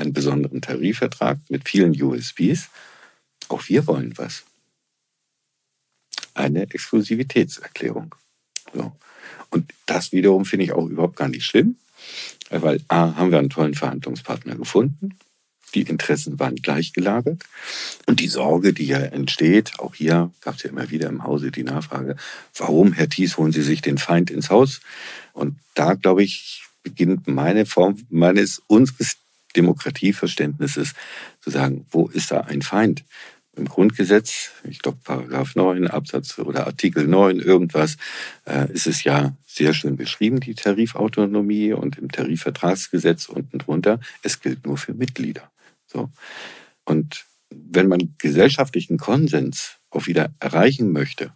einen 0.00 0.12
besonderen 0.12 0.62
Tarifvertrag 0.62 1.38
mit 1.48 1.68
vielen 1.68 2.00
USBs, 2.00 2.68
auch 3.48 3.68
wir 3.68 3.86
wollen 3.86 4.16
was. 4.16 4.44
Eine 6.34 6.62
Exklusivitätserklärung. 6.62 8.14
So. 8.72 8.92
Und 9.50 9.72
das 9.86 10.12
wiederum 10.12 10.44
finde 10.44 10.64
ich 10.64 10.72
auch 10.72 10.86
überhaupt 10.86 11.16
gar 11.16 11.28
nicht 11.28 11.44
schlimm, 11.44 11.76
weil 12.50 12.80
A, 12.88 13.16
haben 13.16 13.30
wir 13.30 13.38
einen 13.38 13.50
tollen 13.50 13.74
Verhandlungspartner 13.74 14.54
gefunden, 14.54 15.18
die 15.74 15.82
Interessen 15.82 16.38
waren 16.38 16.56
gleichgelagert. 16.56 17.44
Und 18.06 18.20
die 18.20 18.28
Sorge, 18.28 18.72
die 18.72 18.86
ja 18.86 18.98
entsteht, 18.98 19.78
auch 19.78 19.94
hier 19.94 20.32
gab 20.40 20.56
es 20.56 20.64
ja 20.64 20.70
immer 20.70 20.90
wieder 20.90 21.08
im 21.08 21.22
Hause 21.22 21.50
die 21.50 21.62
Nachfrage, 21.62 22.16
warum, 22.56 22.92
Herr 22.92 23.08
Thies, 23.08 23.36
holen 23.36 23.52
Sie 23.52 23.62
sich 23.62 23.82
den 23.82 23.98
Feind 23.98 24.30
ins 24.30 24.50
Haus? 24.50 24.80
Und 25.32 25.58
da, 25.74 25.94
glaube 25.94 26.22
ich, 26.24 26.64
beginnt 26.82 27.28
meine 27.28 27.66
Form 27.66 27.98
meines, 28.08 28.60
unseres 28.66 29.16
Demokratieverständnisses 29.52 30.94
zu 31.40 31.50
sagen, 31.50 31.86
wo 31.90 32.08
ist 32.08 32.30
da 32.30 32.42
ein 32.42 32.62
Feind? 32.62 33.04
Im 33.56 33.66
Grundgesetz, 33.66 34.52
ich 34.62 34.78
glaube 34.78 34.98
Paragraph 35.02 35.56
9 35.56 35.88
Absatz 35.88 36.38
oder 36.38 36.66
Artikel 36.66 37.06
9 37.06 37.40
irgendwas, 37.40 37.96
äh, 38.46 38.72
ist 38.72 38.86
es 38.86 39.02
ja 39.02 39.36
sehr 39.46 39.74
schön 39.74 39.96
beschrieben, 39.96 40.38
die 40.38 40.54
Tarifautonomie 40.54 41.72
und 41.72 41.98
im 41.98 42.10
Tarifvertragsgesetz 42.10 43.28
unten 43.28 43.58
drunter, 43.58 43.98
es 44.22 44.40
gilt 44.40 44.64
nur 44.64 44.78
für 44.78 44.94
Mitglieder. 44.94 45.50
So. 45.86 46.10
Und 46.84 47.24
wenn 47.50 47.88
man 47.88 48.14
gesellschaftlichen 48.18 48.98
Konsens 48.98 49.76
auch 49.90 50.06
wieder 50.06 50.32
erreichen 50.38 50.92
möchte, 50.92 51.32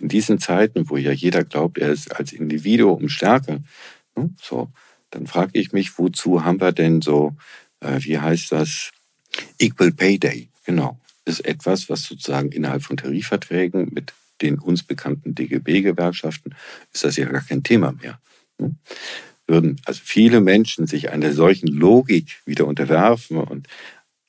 in 0.00 0.08
diesen 0.08 0.38
Zeiten, 0.38 0.88
wo 0.88 0.96
ja 0.96 1.12
jeder 1.12 1.44
glaubt, 1.44 1.78
er 1.78 1.90
ist 1.90 2.14
als 2.14 2.32
Individuum 2.32 3.08
stärker, 3.08 3.60
ne, 4.14 4.30
so, 4.40 4.70
dann 5.10 5.26
frage 5.26 5.52
ich 5.54 5.72
mich, 5.72 5.98
wozu 5.98 6.44
haben 6.44 6.60
wir 6.60 6.72
denn 6.72 7.00
so, 7.02 7.36
äh, 7.80 7.98
wie 8.00 8.18
heißt 8.18 8.52
das, 8.52 8.90
Equal 9.58 9.92
Pay 9.92 10.18
Day? 10.18 10.48
Genau, 10.64 10.98
ist 11.24 11.44
etwas, 11.44 11.88
was 11.88 12.02
sozusagen 12.02 12.52
innerhalb 12.52 12.82
von 12.82 12.96
Tarifverträgen 12.96 13.90
mit 13.92 14.12
den 14.40 14.58
uns 14.58 14.82
bekannten 14.82 15.34
DGB-Gewerkschaften 15.34 16.54
ist 16.92 17.04
das 17.04 17.16
ja 17.16 17.26
gar 17.26 17.42
kein 17.42 17.64
Thema 17.64 17.92
mehr. 17.92 18.20
Ne? 18.58 18.76
würden 19.48 19.80
also 19.86 20.00
viele 20.04 20.40
Menschen 20.40 20.86
sich 20.86 21.10
einer 21.10 21.32
solchen 21.32 21.68
Logik 21.68 22.38
wieder 22.44 22.66
unterwerfen 22.66 23.38
und 23.38 23.66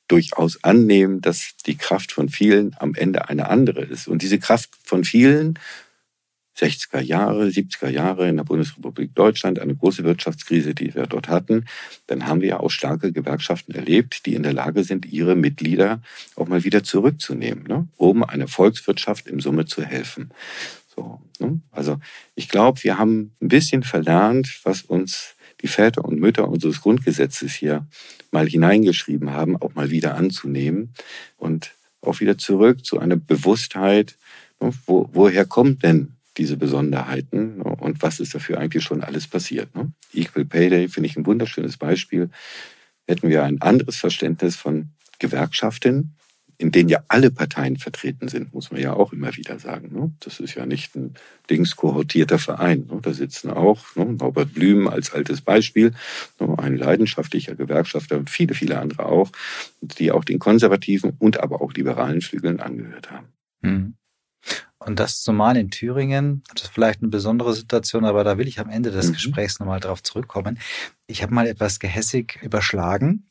durchaus 0.08 0.64
annehmen, 0.64 1.20
dass 1.20 1.52
die 1.66 1.76
Kraft 1.76 2.10
von 2.10 2.28
vielen 2.28 2.74
am 2.78 2.94
Ende 2.94 3.28
eine 3.28 3.48
andere 3.48 3.82
ist. 3.82 4.08
Und 4.08 4.22
diese 4.22 4.40
Kraft 4.40 4.70
von 4.82 5.04
vielen, 5.04 5.58
60er 6.58 7.00
Jahre, 7.00 7.46
70er 7.46 7.88
Jahre 7.88 8.28
in 8.28 8.36
der 8.36 8.44
Bundesrepublik 8.44 9.14
Deutschland, 9.14 9.58
eine 9.58 9.74
große 9.74 10.04
Wirtschaftskrise, 10.04 10.74
die 10.74 10.94
wir 10.94 11.06
dort 11.06 11.28
hatten, 11.28 11.64
dann 12.06 12.26
haben 12.26 12.40
wir 12.40 12.48
ja 12.48 12.60
auch 12.60 12.70
starke 12.70 13.12
Gewerkschaften 13.12 13.74
erlebt, 13.74 14.26
die 14.26 14.34
in 14.34 14.42
der 14.42 14.52
Lage 14.52 14.84
sind, 14.84 15.06
ihre 15.06 15.36
Mitglieder 15.36 16.02
auch 16.36 16.48
mal 16.48 16.64
wieder 16.64 16.82
zurückzunehmen, 16.82 17.64
ne, 17.64 17.88
um 17.96 18.24
einer 18.24 18.48
Volkswirtschaft 18.48 19.26
im 19.26 19.40
Summe 19.40 19.64
zu 19.64 19.82
helfen. 19.82 20.30
So, 20.94 21.20
ne? 21.38 21.60
Also 21.70 21.98
ich 22.34 22.48
glaube, 22.48 22.82
wir 22.82 22.98
haben 22.98 23.32
ein 23.40 23.48
bisschen 23.48 23.82
verlernt, 23.82 24.60
was 24.64 24.82
uns 24.82 25.34
die 25.62 25.68
Väter 25.68 26.04
und 26.04 26.20
Mütter 26.20 26.48
unseres 26.48 26.80
Grundgesetzes 26.80 27.52
hier 27.52 27.86
mal 28.30 28.48
hineingeschrieben 28.48 29.30
haben, 29.30 29.56
auch 29.56 29.74
mal 29.74 29.90
wieder 29.90 30.14
anzunehmen 30.14 30.94
und 31.36 31.72
auch 32.02 32.20
wieder 32.20 32.38
zurück 32.38 32.84
zu 32.84 32.98
einer 32.98 33.16
Bewusstheit, 33.16 34.16
ne? 34.60 34.72
wo, 34.86 35.08
woher 35.12 35.44
kommt 35.44 35.82
denn 35.82 36.16
diese 36.40 36.56
Besonderheiten 36.56 37.58
ne? 37.58 37.64
und 37.64 38.02
was 38.02 38.18
ist 38.18 38.34
dafür 38.34 38.58
eigentlich 38.58 38.82
schon 38.82 39.04
alles 39.04 39.26
passiert. 39.26 39.74
Ne? 39.76 39.92
Equal 40.14 40.46
Pay 40.46 40.70
Day 40.70 40.88
finde 40.88 41.08
ich 41.08 41.16
ein 41.16 41.26
wunderschönes 41.26 41.76
Beispiel. 41.76 42.30
Hätten 43.06 43.28
wir 43.28 43.44
ein 43.44 43.60
anderes 43.60 43.96
Verständnis 43.96 44.56
von 44.56 44.88
Gewerkschaften, 45.18 46.16
in 46.56 46.70
denen 46.72 46.88
ja 46.88 47.02
alle 47.08 47.30
Parteien 47.30 47.76
vertreten 47.76 48.28
sind, 48.28 48.54
muss 48.54 48.70
man 48.70 48.80
ja 48.80 48.94
auch 48.94 49.12
immer 49.12 49.36
wieder 49.36 49.58
sagen. 49.58 49.94
Ne? 49.94 50.12
Das 50.20 50.40
ist 50.40 50.54
ja 50.54 50.64
nicht 50.64 50.96
ein 50.96 51.14
dingskohortierter 51.50 52.38
Verein. 52.38 52.86
Ne? 52.90 53.00
Da 53.02 53.12
sitzen 53.12 53.50
auch 53.50 53.94
ne, 53.96 54.06
Norbert 54.06 54.54
Blüm 54.54 54.88
als 54.88 55.12
altes 55.12 55.42
Beispiel, 55.42 55.92
ne, 56.38 56.58
ein 56.58 56.76
leidenschaftlicher 56.76 57.54
Gewerkschafter 57.54 58.16
und 58.16 58.30
viele, 58.30 58.54
viele 58.54 58.78
andere 58.78 59.06
auch, 59.06 59.30
die 59.82 60.10
auch 60.10 60.24
den 60.24 60.38
konservativen 60.38 61.12
und 61.18 61.40
aber 61.40 61.60
auch 61.60 61.74
liberalen 61.74 62.22
Flügeln 62.22 62.60
angehört 62.60 63.10
haben. 63.10 63.26
Hm. 63.62 63.94
Und 64.80 64.98
das 64.98 65.22
zumal 65.22 65.56
in 65.56 65.70
Thüringen, 65.70 66.42
das 66.54 66.64
ist 66.64 66.72
vielleicht 66.72 67.00
eine 67.00 67.10
besondere 67.10 67.52
Situation, 67.52 68.04
aber 68.04 68.24
da 68.24 68.38
will 68.38 68.48
ich 68.48 68.60
am 68.60 68.70
Ende 68.70 68.90
des 68.90 69.08
mhm. 69.08 69.12
Gesprächs 69.12 69.60
nochmal 69.60 69.78
drauf 69.78 70.02
zurückkommen. 70.02 70.58
Ich 71.06 71.22
habe 71.22 71.34
mal 71.34 71.46
etwas 71.46 71.80
gehässig 71.80 72.38
überschlagen 72.42 73.30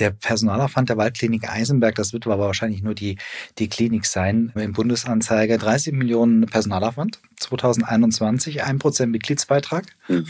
der 0.00 0.10
Personalaufwand 0.10 0.88
der 0.88 0.96
Waldklinik 0.96 1.48
Eisenberg, 1.48 1.94
das 1.94 2.12
wird 2.12 2.26
aber 2.26 2.38
wahrscheinlich 2.38 2.82
nur 2.82 2.94
die, 2.94 3.18
die 3.58 3.68
Klinik 3.68 4.06
sein, 4.06 4.52
im 4.54 4.72
Bundesanzeiger 4.72 5.58
30 5.58 5.92
Millionen 5.92 6.46
Personalaufwand 6.46 7.20
2021, 7.38 8.64
1% 8.64 9.06
Mitgliedsbeitrag. 9.06 9.84
Mhm. 10.08 10.26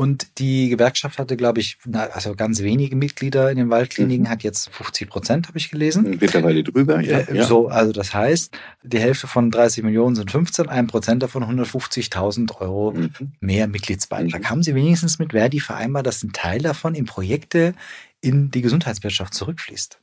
Und 0.00 0.38
die 0.38 0.70
Gewerkschaft 0.70 1.18
hatte, 1.18 1.36
glaube 1.36 1.60
ich, 1.60 1.76
also 1.92 2.34
ganz 2.34 2.62
wenige 2.62 2.96
Mitglieder 2.96 3.50
in 3.50 3.58
den 3.58 3.68
Waldkliniken, 3.68 4.24
mhm. 4.24 4.30
hat 4.30 4.42
jetzt 4.42 4.70
50 4.70 5.10
Prozent, 5.10 5.46
habe 5.46 5.58
ich 5.58 5.70
gelesen. 5.70 6.16
Mittlerweile 6.18 6.64
drüber, 6.64 7.02
ja, 7.02 7.18
äh, 7.18 7.44
So, 7.44 7.68
also 7.68 7.92
das 7.92 8.14
heißt, 8.14 8.56
die 8.82 8.98
Hälfte 8.98 9.26
von 9.26 9.50
30 9.50 9.84
Millionen 9.84 10.16
sind 10.16 10.30
15, 10.30 10.70
ein 10.70 10.86
Prozent 10.86 11.22
davon 11.22 11.44
150.000 11.44 12.62
Euro 12.62 12.92
mhm. 12.92 13.10
mehr 13.40 13.68
Mitgliedsbeitrag. 13.68 14.40
Mhm. 14.40 14.48
Haben 14.48 14.62
Sie 14.62 14.74
wenigstens 14.74 15.18
mit 15.18 15.32
Verdi 15.32 15.60
vereinbart, 15.60 16.06
dass 16.06 16.22
ein 16.22 16.32
Teil 16.32 16.62
davon 16.62 16.94
in 16.94 17.04
Projekte 17.04 17.74
in 18.22 18.50
die 18.50 18.62
Gesundheitswirtschaft 18.62 19.34
zurückfließt? 19.34 19.98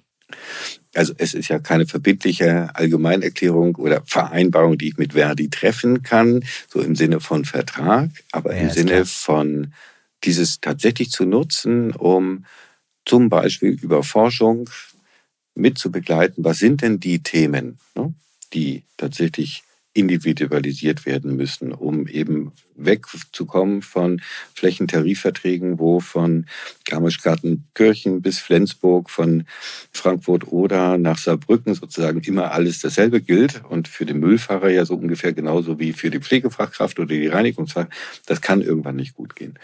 Also 0.93 1.13
es 1.17 1.33
ist 1.33 1.49
ja 1.49 1.59
keine 1.59 1.85
verbindliche 1.85 2.69
Allgemeinerklärung 2.73 3.75
oder 3.75 4.01
Vereinbarung, 4.05 4.77
die 4.77 4.89
ich 4.89 4.97
mit 4.97 5.13
Verdi 5.13 5.49
treffen 5.49 6.01
kann, 6.01 6.43
so 6.67 6.81
im 6.81 6.95
Sinne 6.95 7.19
von 7.19 7.45
Vertrag, 7.45 8.09
aber 8.31 8.55
ja, 8.55 8.63
im 8.63 8.69
Sinne 8.71 8.91
klar. 8.91 9.05
von 9.05 9.73
dieses 10.23 10.59
tatsächlich 10.59 11.11
zu 11.11 11.25
nutzen, 11.25 11.91
um 11.91 12.45
zum 13.05 13.29
Beispiel 13.29 13.77
über 13.79 14.03
Forschung 14.03 14.69
mitzubegleiten, 15.55 16.43
was 16.43 16.57
sind 16.57 16.81
denn 16.81 16.99
die 16.99 17.21
Themen, 17.21 17.79
ne, 17.95 18.13
die 18.53 18.83
tatsächlich 18.97 19.63
individualisiert 19.97 21.07
werden 21.07 21.35
müssen, 21.35 21.73
um 21.73 22.07
eben 22.07 22.51
wegzukommen 22.75 23.81
von 23.81 24.21
Flächentarifverträgen, 24.53 25.79
wo 25.79 25.99
von 25.99 26.45
Garmisch-Gartenkirchen 26.85 28.21
bis 28.21 28.37
Flensburg, 28.37 29.09
von 29.09 29.45
Frankfurt 29.91 30.47
oder 30.47 30.99
nach 30.99 31.17
Saarbrücken 31.17 31.73
sozusagen 31.73 32.21
immer 32.21 32.51
alles 32.51 32.79
dasselbe 32.79 33.21
gilt 33.21 33.63
und 33.67 33.87
für 33.87 34.05
den 34.05 34.19
Müllfahrer 34.19 34.69
ja 34.69 34.85
so 34.85 34.93
ungefähr 34.93 35.33
genauso 35.33 35.79
wie 35.79 35.93
für 35.93 36.11
die 36.11 36.19
Pflegefachkraft 36.19 36.99
oder 36.99 37.15
die 37.15 37.27
Reinigungsfach. 37.27 37.87
Das 38.27 38.41
kann 38.41 38.61
irgendwann 38.61 38.97
nicht 38.97 39.15
gut 39.15 39.35
gehen 39.35 39.57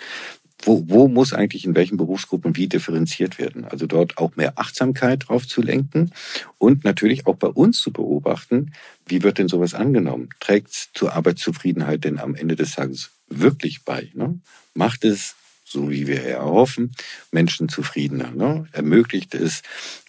wo, 0.66 0.84
wo 0.88 1.08
muss 1.08 1.34
eigentlich 1.34 1.66
in 1.66 1.76
welchen 1.76 1.98
Berufsgruppen 1.98 2.56
wie 2.56 2.68
differenziert 2.68 3.38
werden? 3.40 3.66
Also 3.66 3.86
dort 3.86 4.18
auch 4.18 4.36
mehr 4.36 4.58
Achtsamkeit 4.58 5.28
drauf 5.28 5.48
zu 5.48 5.62
lenken 5.62 6.12
und 6.58 6.84
natürlich 6.84 7.28
auch 7.28 7.36
bei 7.36 7.48
uns 7.48 7.82
zu 7.82 7.92
beobachten, 7.92 8.74
wie 9.06 9.24
wird 9.24 9.38
denn 9.38 9.48
sowas 9.48 9.74
angenommen? 9.74 10.30
Trägt 10.40 10.72
es 10.72 10.90
zur 10.94 11.14
Arbeitszufriedenheit 11.14 12.04
denn 12.04 12.20
am 12.20 12.36
Ende 12.36 12.56
des 12.56 12.76
Tages 12.76 13.12
wirklich 13.28 13.84
bei? 13.84 14.10
Ne? 14.14 14.40
Macht 14.74 15.04
es, 15.04 15.36
so 15.66 15.90
wie 15.90 16.08
wir 16.08 16.24
erhoffen, 16.24 16.92
Menschen 17.32 17.68
zufriedener? 17.68 18.32
Ne? 18.32 18.68
Ermöglicht 18.72 19.36
es, 19.36 19.62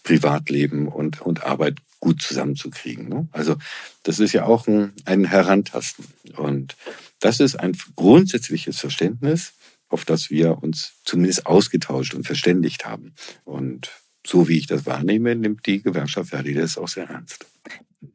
Privatleben 0.03 0.88
und, 0.88 1.21
und 1.21 1.45
Arbeit 1.45 1.79
gut 2.01 2.23
zusammenzukriegen? 2.23 3.09
Ne? 3.09 3.29
Also 3.33 3.57
das 4.03 4.21
ist 4.21 4.33
ja 4.33 4.45
auch 4.45 4.69
ein, 4.69 4.93
ein 5.05 5.25
Herantasten. 5.25 6.05
Und 6.37 6.77
das 7.21 7.40
ist 7.40 7.59
ein 7.59 7.77
grundsätzliches 7.97 8.79
Verständnis, 8.79 9.55
auf 9.88 10.05
das 10.05 10.31
wir 10.31 10.62
uns 10.62 11.01
zumindest 11.05 11.47
ausgetauscht 11.47 12.14
und 12.14 12.25
verständigt 12.27 12.85
haben. 12.87 13.14
Und 13.44 13.90
so 14.27 14.49
wie 14.49 14.59
ich 14.59 14.66
das 14.66 14.87
wahrnehme, 14.87 15.35
nimmt 15.37 15.66
die 15.66 15.83
Gewerkschaft 15.83 16.31
Verdi 16.31 16.55
das 16.55 16.79
auch 16.79 16.88
sehr 16.88 17.09
ernst. 17.09 17.47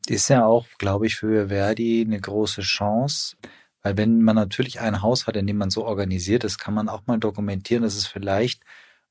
Ist 0.08 0.30
ja 0.30 0.46
auch, 0.46 0.68
glaube 0.78 1.08
ich, 1.08 1.16
für 1.16 1.50
Verdi 1.50 2.04
eine 2.06 2.20
große 2.20 2.62
Chance, 2.62 3.36
weil 3.82 3.98
wenn 3.98 4.22
man 4.22 4.36
natürlich 4.36 4.80
ein 4.82 5.02
Haus 5.02 5.28
hat, 5.28 5.36
in 5.36 5.48
dem 5.48 5.58
man 5.58 5.70
so 5.70 5.86
organisiert 5.86 6.44
ist, 6.44 6.58
kann 6.58 6.74
man 6.74 6.90
auch 6.90 7.08
mal 7.08 7.18
dokumentieren, 7.18 7.84
dass 7.84 7.96
es 7.96 8.08
vielleicht, 8.08 8.64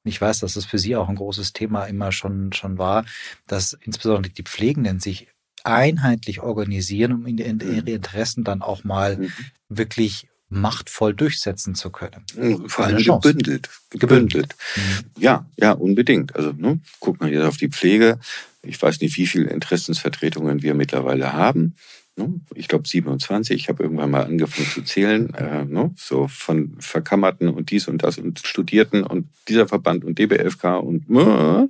ich 0.05 0.21
weiß, 0.21 0.40
dass 0.40 0.55
das 0.55 0.66
für 0.66 0.79
Sie 0.79 0.97
auch 0.97 1.09
ein 1.09 1.16
großes 1.16 1.53
Thema 1.53 1.85
immer 1.85 2.12
schon, 2.12 2.53
schon 2.53 2.79
war, 2.79 3.05
dass 3.47 3.73
insbesondere 3.73 4.33
die 4.33 4.42
Pflegenden 4.42 5.01
sich 5.01 5.29
einheitlich 5.64 6.40
organisieren, 6.40 7.12
um 7.12 7.27
ihre 7.27 7.53
mhm. 7.53 7.87
Interessen 7.87 8.44
dann 8.44 8.62
auch 8.62 8.85
mal 8.85 9.18
mhm. 9.18 9.33
wirklich 9.68 10.29
machtvoll 10.49 11.15
durchsetzen 11.15 11.75
zu 11.75 11.91
können. 11.91 12.25
Vor 12.69 12.87
allem 12.87 13.03
gebündelt. 13.03 13.69
Gebündelt. 13.91 14.57
Mhm. 14.77 15.23
Ja, 15.23 15.47
ja, 15.57 15.73
unbedingt. 15.73 16.35
Also 16.37 16.53
ne, 16.53 16.81
guck 17.01 17.21
mal 17.21 17.31
jetzt 17.31 17.45
auf 17.45 17.57
die 17.57 17.69
Pflege. 17.69 18.19
Ich 18.63 18.81
weiß 18.81 19.01
nicht, 19.01 19.17
wie 19.17 19.27
viele 19.27 19.51
Interessensvertretungen 19.51 20.63
wir 20.63 20.75
mittlerweile 20.75 21.33
haben. 21.33 21.75
Ne? 22.19 22.41
Ich 22.55 22.69
glaube 22.69 22.89
27. 22.89 23.57
Ich 23.57 23.69
habe 23.69 23.83
irgendwann 23.83 24.11
mal 24.11 24.25
angefangen 24.25 24.69
zu 24.69 24.83
zählen, 24.83 25.33
äh, 25.35 25.65
ne? 25.65 25.93
so 25.97 26.29
von 26.29 26.77
Verkammerten 26.81 27.49
und 27.49 27.71
dies 27.71 27.87
und 27.87 28.03
das 28.03 28.19
und 28.19 28.41
Studierten 28.41 29.05
und 29.05 29.29
dieser 29.49 29.69
Verband 29.69 30.05
und 30.05 30.19
DBFK 30.19 30.79
und 30.79 31.09
äh, 31.11 31.69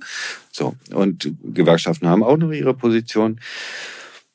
so. 0.51 0.75
Und 0.91 1.31
Gewerkschaften 1.43 2.07
haben 2.07 2.23
auch 2.23 2.37
noch 2.37 2.51
ihre 2.51 2.73
Position. 2.73 3.39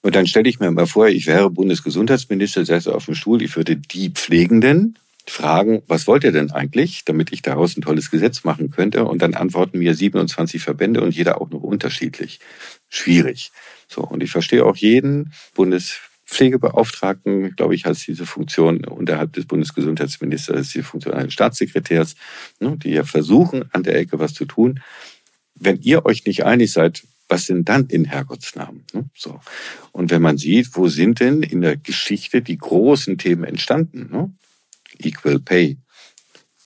Und 0.05 0.15
dann 0.15 0.27
stelle 0.27 0.51
ich 0.51 0.61
mir 0.61 0.71
mal 0.71 0.87
vor, 0.87 1.09
ich 1.09 1.27
wäre 1.27 1.49
Bundesgesundheitsminister, 1.49 2.67
säße 2.67 2.95
auf 2.95 3.07
dem 3.07 3.15
Stuhl, 3.15 3.41
ich 3.41 3.57
würde 3.57 3.77
die 3.77 4.11
Pflegenden 4.11 4.99
fragen, 5.27 5.83
was 5.87 6.07
wollt 6.07 6.25
ihr 6.25 6.33
denn 6.33 6.51
eigentlich, 6.51 7.07
damit 7.07 7.33
ich 7.33 7.41
daraus 7.41 7.75
ein 7.75 7.81
tolles 7.81 8.11
Gesetz 8.11 8.45
machen 8.45 8.71
könnte? 8.71 9.07
Und 9.07 9.23
dann 9.23 9.33
antworten 9.33 9.79
mir 9.79 9.95
27 9.95 10.63
Verbände 10.63 11.01
und 11.01 11.17
jeder 11.17 11.41
auch 11.41 11.49
noch 11.49 11.63
unterschiedlich. 11.63 12.41
Schwierig. 12.91 13.51
So. 13.89 14.03
Und 14.03 14.23
ich 14.23 14.31
verstehe 14.31 14.67
auch 14.67 14.77
jeden 14.77 15.33
Bundespflegebeauftragten, 15.55 17.57
glaube 17.57 17.75
ich, 17.75 17.87
hat 17.87 17.97
diese 18.07 18.27
Funktion 18.27 18.85
unterhalb 18.85 19.33
des 19.33 19.47
Bundesgesundheitsministers, 19.47 20.69
die 20.69 20.83
Funktion 20.83 21.15
eines 21.15 21.33
Staatssekretärs, 21.33 22.15
ne, 22.61 22.77
die 22.77 22.91
ja 22.91 23.05
versuchen, 23.05 23.71
an 23.73 23.85
der 23.85 23.97
Ecke 23.97 24.19
was 24.19 24.35
zu 24.35 24.45
tun. 24.45 24.81
Wenn 25.55 25.81
ihr 25.81 26.05
euch 26.05 26.27
nicht 26.27 26.45
einig 26.45 26.73
seid, 26.73 27.05
was 27.29 27.47
sind 27.47 27.69
dann 27.69 27.87
in 27.87 28.05
Herrgottsnamen? 28.05 28.85
Ne? 28.93 29.09
So. 29.15 29.41
Und 29.93 30.11
wenn 30.11 30.23
man 30.23 30.39
sieht, 30.39 30.77
wo 30.77 30.89
sind 30.89 31.21
denn 31.21 31.43
in 31.43 31.61
der 31.61 31.77
Geschichte 31.77 32.43
die 32.43 32.59
großen 32.59 33.19
Themen 33.19 33.45
entstanden? 33.45 34.09
Ne? 34.11 34.33
Equal 34.99 35.41
Pay. 35.41 35.79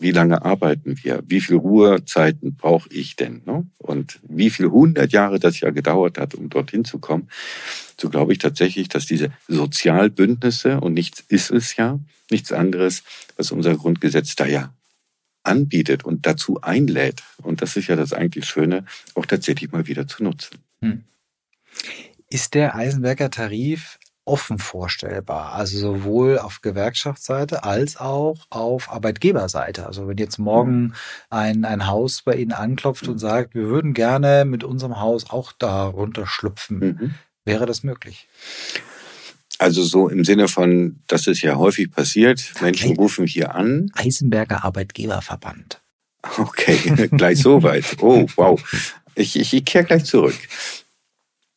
Wie 0.00 0.12
lange 0.12 0.44
arbeiten 0.44 0.96
wir? 1.02 1.22
Wie 1.26 1.40
viel 1.40 1.56
Ruhezeiten 1.56 2.54
brauche 2.54 2.88
ich 2.90 3.16
denn? 3.16 3.42
Ne? 3.46 3.66
Und 3.78 4.20
wie 4.22 4.50
viel 4.50 4.66
hundert 4.66 5.12
Jahre 5.12 5.40
das 5.40 5.58
ja 5.60 5.70
gedauert 5.70 6.18
hat, 6.18 6.34
um 6.34 6.48
dorthin 6.48 6.84
zu 6.84 6.98
kommen? 6.98 7.28
So 8.00 8.08
glaube 8.08 8.32
ich 8.32 8.38
tatsächlich, 8.38 8.88
dass 8.88 9.06
diese 9.06 9.32
Sozialbündnisse, 9.48 10.80
und 10.80 10.94
nichts 10.94 11.24
ist 11.28 11.50
es 11.50 11.74
ja, 11.76 11.98
nichts 12.30 12.52
anderes, 12.52 13.02
was 13.36 13.50
unser 13.50 13.76
Grundgesetz 13.76 14.36
da 14.36 14.46
ja 14.46 14.72
anbietet 15.42 16.04
und 16.04 16.26
dazu 16.26 16.60
einlädt, 16.60 17.22
und 17.42 17.62
das 17.62 17.76
ist 17.76 17.88
ja 17.88 17.96
das 17.96 18.12
eigentlich 18.12 18.46
Schöne, 18.46 18.84
auch 19.14 19.26
tatsächlich 19.26 19.72
mal 19.72 19.86
wieder 19.86 20.06
zu 20.06 20.22
nutzen. 20.22 20.58
Hm. 20.80 21.04
Ist 22.30 22.54
der 22.54 22.74
Eisenberger 22.74 23.30
Tarif 23.30 23.98
offen 24.28 24.58
vorstellbar, 24.58 25.54
also 25.54 25.78
sowohl 25.78 26.38
auf 26.38 26.60
Gewerkschaftsseite 26.60 27.64
als 27.64 27.96
auch 27.96 28.46
auf 28.50 28.92
Arbeitgeberseite. 28.92 29.86
Also 29.86 30.06
wenn 30.06 30.18
jetzt 30.18 30.38
morgen 30.38 30.92
ein, 31.30 31.64
ein 31.64 31.86
Haus 31.86 32.22
bei 32.22 32.34
Ihnen 32.34 32.52
anklopft 32.52 33.08
und 33.08 33.18
sagt, 33.18 33.54
wir 33.54 33.64
würden 33.64 33.94
gerne 33.94 34.44
mit 34.44 34.64
unserem 34.64 35.00
Haus 35.00 35.30
auch 35.30 35.52
darunter 35.52 36.26
schlüpfen, 36.26 36.78
mhm. 36.78 37.14
wäre 37.46 37.64
das 37.64 37.82
möglich? 37.82 38.28
Also 39.58 39.82
so 39.82 40.08
im 40.08 40.24
Sinne 40.24 40.46
von, 40.46 41.00
das 41.08 41.26
ist 41.26 41.42
ja 41.42 41.56
häufig 41.56 41.90
passiert, 41.90 42.52
Menschen 42.60 42.96
rufen 42.96 43.26
hier 43.26 43.54
an. 43.54 43.90
Eisenberger 43.94 44.64
Arbeitgeberverband. 44.64 45.80
Okay, 46.38 47.08
gleich 47.16 47.38
so 47.38 47.62
weit. 47.62 47.96
Oh, 48.00 48.26
wow. 48.36 48.60
Ich, 49.14 49.36
ich, 49.36 49.52
ich 49.52 49.64
kehre 49.64 49.84
gleich 49.84 50.04
zurück. 50.04 50.36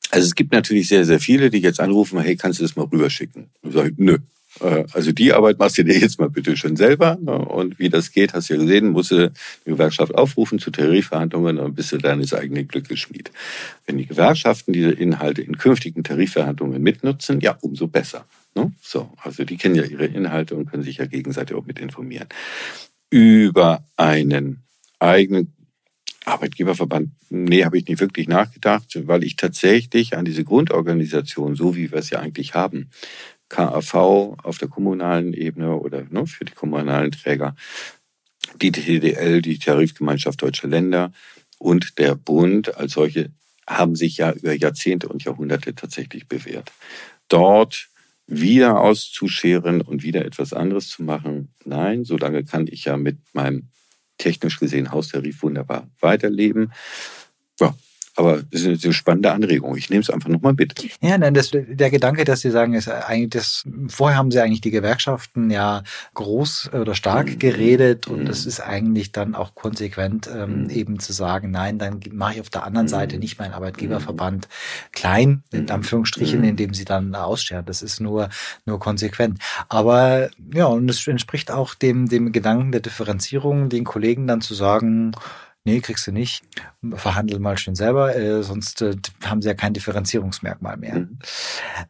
Also 0.09 0.25
es 0.25 0.35
gibt 0.35 0.51
natürlich 0.51 0.87
sehr, 0.87 1.05
sehr 1.05 1.19
viele, 1.19 1.49
die 1.49 1.59
jetzt 1.59 1.79
anrufen, 1.79 2.19
hey, 2.19 2.35
kannst 2.35 2.59
du 2.59 2.63
das 2.63 2.75
mal 2.75 2.85
rüberschicken? 2.85 3.49
Und 3.61 3.71
sage, 3.71 3.93
nö, 3.97 4.17
also 4.59 5.11
die 5.11 5.33
Arbeit 5.33 5.59
machst 5.59 5.77
du 5.77 5.83
dir 5.83 5.97
jetzt 5.97 6.19
mal 6.19 6.29
bitte 6.29 6.57
schon 6.57 6.75
selber. 6.75 7.17
Ne? 7.21 7.31
Und 7.31 7.79
wie 7.79 7.89
das 7.89 8.11
geht, 8.11 8.33
hast 8.33 8.49
du 8.49 8.55
ja 8.55 8.59
gesehen, 8.59 8.89
musst 8.89 9.11
du 9.11 9.31
die 9.65 9.69
Gewerkschaft 9.69 10.13
aufrufen 10.13 10.59
zu 10.59 10.71
Tarifverhandlungen 10.71 11.59
und 11.59 11.75
bist 11.75 11.91
du 11.91 11.97
deines 11.97 12.33
eigenen 12.33 12.67
Glückes 12.67 12.99
Schmied. 12.99 13.31
Wenn 13.85 13.97
die 13.97 14.05
Gewerkschaften 14.05 14.73
diese 14.73 14.91
Inhalte 14.91 15.41
in 15.41 15.57
künftigen 15.57 16.03
Tarifverhandlungen 16.03 16.81
mitnutzen, 16.81 17.39
ja, 17.39 17.57
umso 17.61 17.87
besser. 17.87 18.25
Ne? 18.55 18.71
So, 18.81 19.09
also 19.17 19.45
die 19.45 19.57
kennen 19.57 19.75
ja 19.75 19.83
ihre 19.83 20.05
Inhalte 20.05 20.55
und 20.55 20.69
können 20.69 20.83
sich 20.83 20.97
ja 20.97 21.05
gegenseitig 21.05 21.55
auch 21.55 21.65
mit 21.65 21.79
informieren. 21.79 22.27
Über 23.09 23.85
einen 23.95 24.63
eigenen 24.99 25.53
Arbeitgeberverband, 26.25 27.09
nee, 27.29 27.65
habe 27.65 27.77
ich 27.77 27.87
nicht 27.87 27.99
wirklich 27.99 28.27
nachgedacht, 28.27 28.99
weil 29.07 29.23
ich 29.23 29.37
tatsächlich 29.37 30.15
an 30.15 30.25
diese 30.25 30.43
Grundorganisation, 30.43 31.55
so 31.55 31.75
wie 31.75 31.91
wir 31.91 31.97
es 31.97 32.11
ja 32.11 32.19
eigentlich 32.19 32.53
haben, 32.53 32.89
KAV 33.51 33.93
auf 34.43 34.57
der 34.57 34.69
kommunalen 34.69 35.33
Ebene 35.33 35.75
oder 35.75 36.05
ne, 36.09 36.25
für 36.25 36.45
die 36.45 36.53
kommunalen 36.53 37.11
Träger, 37.11 37.55
die 38.61 38.71
TDL, 38.71 39.41
die 39.41 39.59
Tarifgemeinschaft 39.59 40.41
Deutscher 40.41 40.69
Länder 40.69 41.11
und 41.59 41.99
der 41.99 42.15
Bund 42.15 42.75
als 42.77 42.93
solche 42.93 43.31
haben 43.67 43.95
sich 43.95 44.17
ja 44.17 44.31
über 44.31 44.53
Jahrzehnte 44.53 45.09
und 45.09 45.23
Jahrhunderte 45.23 45.75
tatsächlich 45.75 46.27
bewährt. 46.27 46.71
Dort 47.27 47.89
wieder 48.25 48.79
auszuscheren 48.79 49.81
und 49.81 50.03
wieder 50.03 50.25
etwas 50.25 50.53
anderes 50.53 50.87
zu 50.87 51.03
machen, 51.03 51.53
nein, 51.65 52.05
solange 52.05 52.45
kann 52.45 52.67
ich 52.67 52.85
ja 52.85 52.95
mit 52.95 53.17
meinem 53.33 53.67
technisch 54.17 54.59
gesehen 54.59 54.91
Haustarif 54.91 55.43
wunderbar 55.43 55.89
weiterleben. 55.99 56.71
Ja, 57.59 57.75
aber 58.21 58.43
das 58.51 58.61
ist 58.61 58.85
eine 58.85 58.93
spannende 58.93 59.31
Anregung. 59.31 59.75
Ich 59.75 59.89
nehme 59.89 60.01
es 60.01 60.09
einfach 60.09 60.29
nochmal 60.29 60.53
mit. 60.53 60.75
Ja, 61.01 61.17
nein, 61.17 61.33
das, 61.33 61.51
der 61.51 61.89
Gedanke, 61.89 62.23
dass 62.23 62.41
Sie 62.41 62.51
sagen, 62.51 62.75
ist 62.75 62.87
eigentlich 62.87 63.31
das, 63.31 63.63
vorher 63.87 64.17
haben 64.17 64.29
Sie 64.29 64.39
eigentlich 64.39 64.61
die 64.61 64.69
Gewerkschaften 64.71 65.49
ja 65.49 65.83
groß 66.13 66.71
oder 66.73 66.93
stark 66.93 67.27
mhm. 67.27 67.39
geredet 67.39 68.07
und 68.07 68.29
es 68.29 68.43
mhm. 68.43 68.49
ist 68.49 68.59
eigentlich 68.59 69.11
dann 69.11 69.33
auch 69.33 69.55
konsequent 69.55 70.29
ähm, 70.33 70.63
mhm. 70.63 70.69
eben 70.69 70.99
zu 70.99 71.13
sagen, 71.13 71.49
nein, 71.49 71.79
dann 71.79 71.99
mache 72.11 72.35
ich 72.35 72.41
auf 72.41 72.49
der 72.49 72.63
anderen 72.63 72.87
Seite 72.87 73.17
nicht 73.17 73.39
meinen 73.39 73.53
Arbeitgeberverband 73.53 74.47
klein, 74.91 75.43
in 75.51 75.69
Anführungsstrichen, 75.69 76.43
indem 76.43 76.73
Sie 76.75 76.85
dann 76.85 77.15
ausscheren. 77.15 77.65
Das 77.65 77.81
ist 77.81 77.99
nur, 77.99 78.29
nur 78.65 78.79
konsequent. 78.79 79.39
Aber 79.67 80.29
ja, 80.53 80.65
und 80.65 80.89
es 80.89 81.07
entspricht 81.07 81.49
auch 81.49 81.73
dem, 81.73 82.07
dem 82.07 82.31
Gedanken 82.31 82.71
der 82.71 82.81
Differenzierung, 82.81 83.69
den 83.69 83.83
Kollegen 83.83 84.27
dann 84.27 84.41
zu 84.41 84.53
sagen, 84.53 85.13
nee, 85.63 85.79
kriegst 85.79 86.07
du 86.07 86.11
nicht, 86.11 86.43
verhandel 86.93 87.39
mal 87.39 87.57
schön 87.57 87.75
selber, 87.75 88.15
äh, 88.15 88.43
sonst 88.43 88.81
äh, 88.81 88.95
haben 89.23 89.41
sie 89.41 89.47
ja 89.47 89.53
kein 89.53 89.73
Differenzierungsmerkmal 89.73 90.77
mehr. 90.77 90.99
Mhm. 90.99 91.19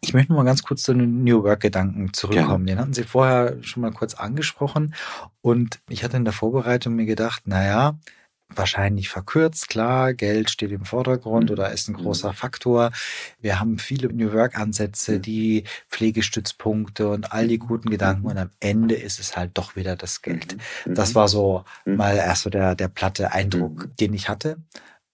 Ich 0.01 0.13
möchte 0.13 0.31
noch 0.31 0.39
mal 0.39 0.45
ganz 0.45 0.63
kurz 0.63 0.83
zu 0.83 0.93
den 0.93 1.23
New 1.23 1.43
Work-Gedanken 1.43 2.13
zurückkommen. 2.13 2.67
Ja. 2.67 2.75
Den 2.75 2.81
hatten 2.81 2.93
Sie 2.93 3.03
vorher 3.03 3.57
schon 3.61 3.81
mal 3.81 3.91
kurz 3.91 4.13
angesprochen 4.13 4.93
und 5.41 5.79
ich 5.89 6.03
hatte 6.03 6.17
in 6.17 6.25
der 6.25 6.33
Vorbereitung 6.33 6.95
mir 6.95 7.05
gedacht, 7.05 7.47
naja, 7.47 7.97
wahrscheinlich 8.55 9.09
verkürzt, 9.09 9.69
klar, 9.69 10.13
Geld 10.13 10.49
steht 10.49 10.71
im 10.71 10.85
Vordergrund 10.85 11.45
mhm. 11.45 11.53
oder 11.53 11.71
ist 11.71 11.87
ein 11.87 11.93
großer 11.93 12.29
mhm. 12.29 12.35
Faktor. 12.35 12.91
Wir 13.39 13.59
haben 13.59 13.77
viele 13.77 14.07
New 14.13 14.33
Work-Ansätze, 14.33 15.13
mhm. 15.17 15.21
die 15.21 15.63
Pflegestützpunkte 15.89 17.09
und 17.09 17.31
all 17.31 17.47
die 17.47 17.59
guten 17.59 17.89
Gedanken 17.89 18.27
und 18.27 18.37
am 18.37 18.49
Ende 18.59 18.95
ist 18.95 19.19
es 19.19 19.35
halt 19.35 19.51
doch 19.55 19.75
wieder 19.75 19.95
das 19.95 20.21
Geld. 20.21 20.57
Das 20.85 21.15
war 21.15 21.27
so 21.27 21.63
mal 21.85 22.15
erst 22.15 22.43
so 22.43 22.49
der, 22.49 22.75
der 22.75 22.87
platte 22.87 23.31
Eindruck, 23.31 23.95
den 23.97 24.13
ich 24.13 24.29
hatte. 24.29 24.57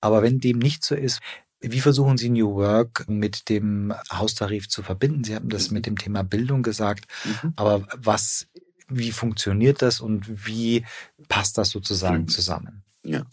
Aber 0.02 0.21
wenn 0.21 0.39
dem 0.39 0.60
nicht 0.60 0.84
so 0.84 0.95
ist, 0.95 1.19
wie 1.60 1.80
versuchen 1.80 2.17
Sie 2.17 2.30
New 2.30 2.56
Work 2.56 3.10
mit 3.10 3.50
dem 3.50 3.93
Haustarif 4.12 4.69
zu 4.69 4.84
verbinden? 4.84 5.23
Sie 5.23 5.36
haben 5.36 5.50
das 5.50 5.71
mit 5.71 5.86
dem 5.86 5.97
Thema 5.97 6.23
Bildung 6.23 6.62
gesagt. 6.62 7.06
Aber 7.56 7.88
was, 7.95 8.47
wie 8.88 9.12
funktioniert 9.12 9.82
das 9.82 10.00
und 10.00 10.47
wie 10.47 10.86
passt 11.28 11.58
das 11.58 11.69
sozusagen 11.69 12.28
zusammen? 12.28 12.84
Ja. 13.07 13.25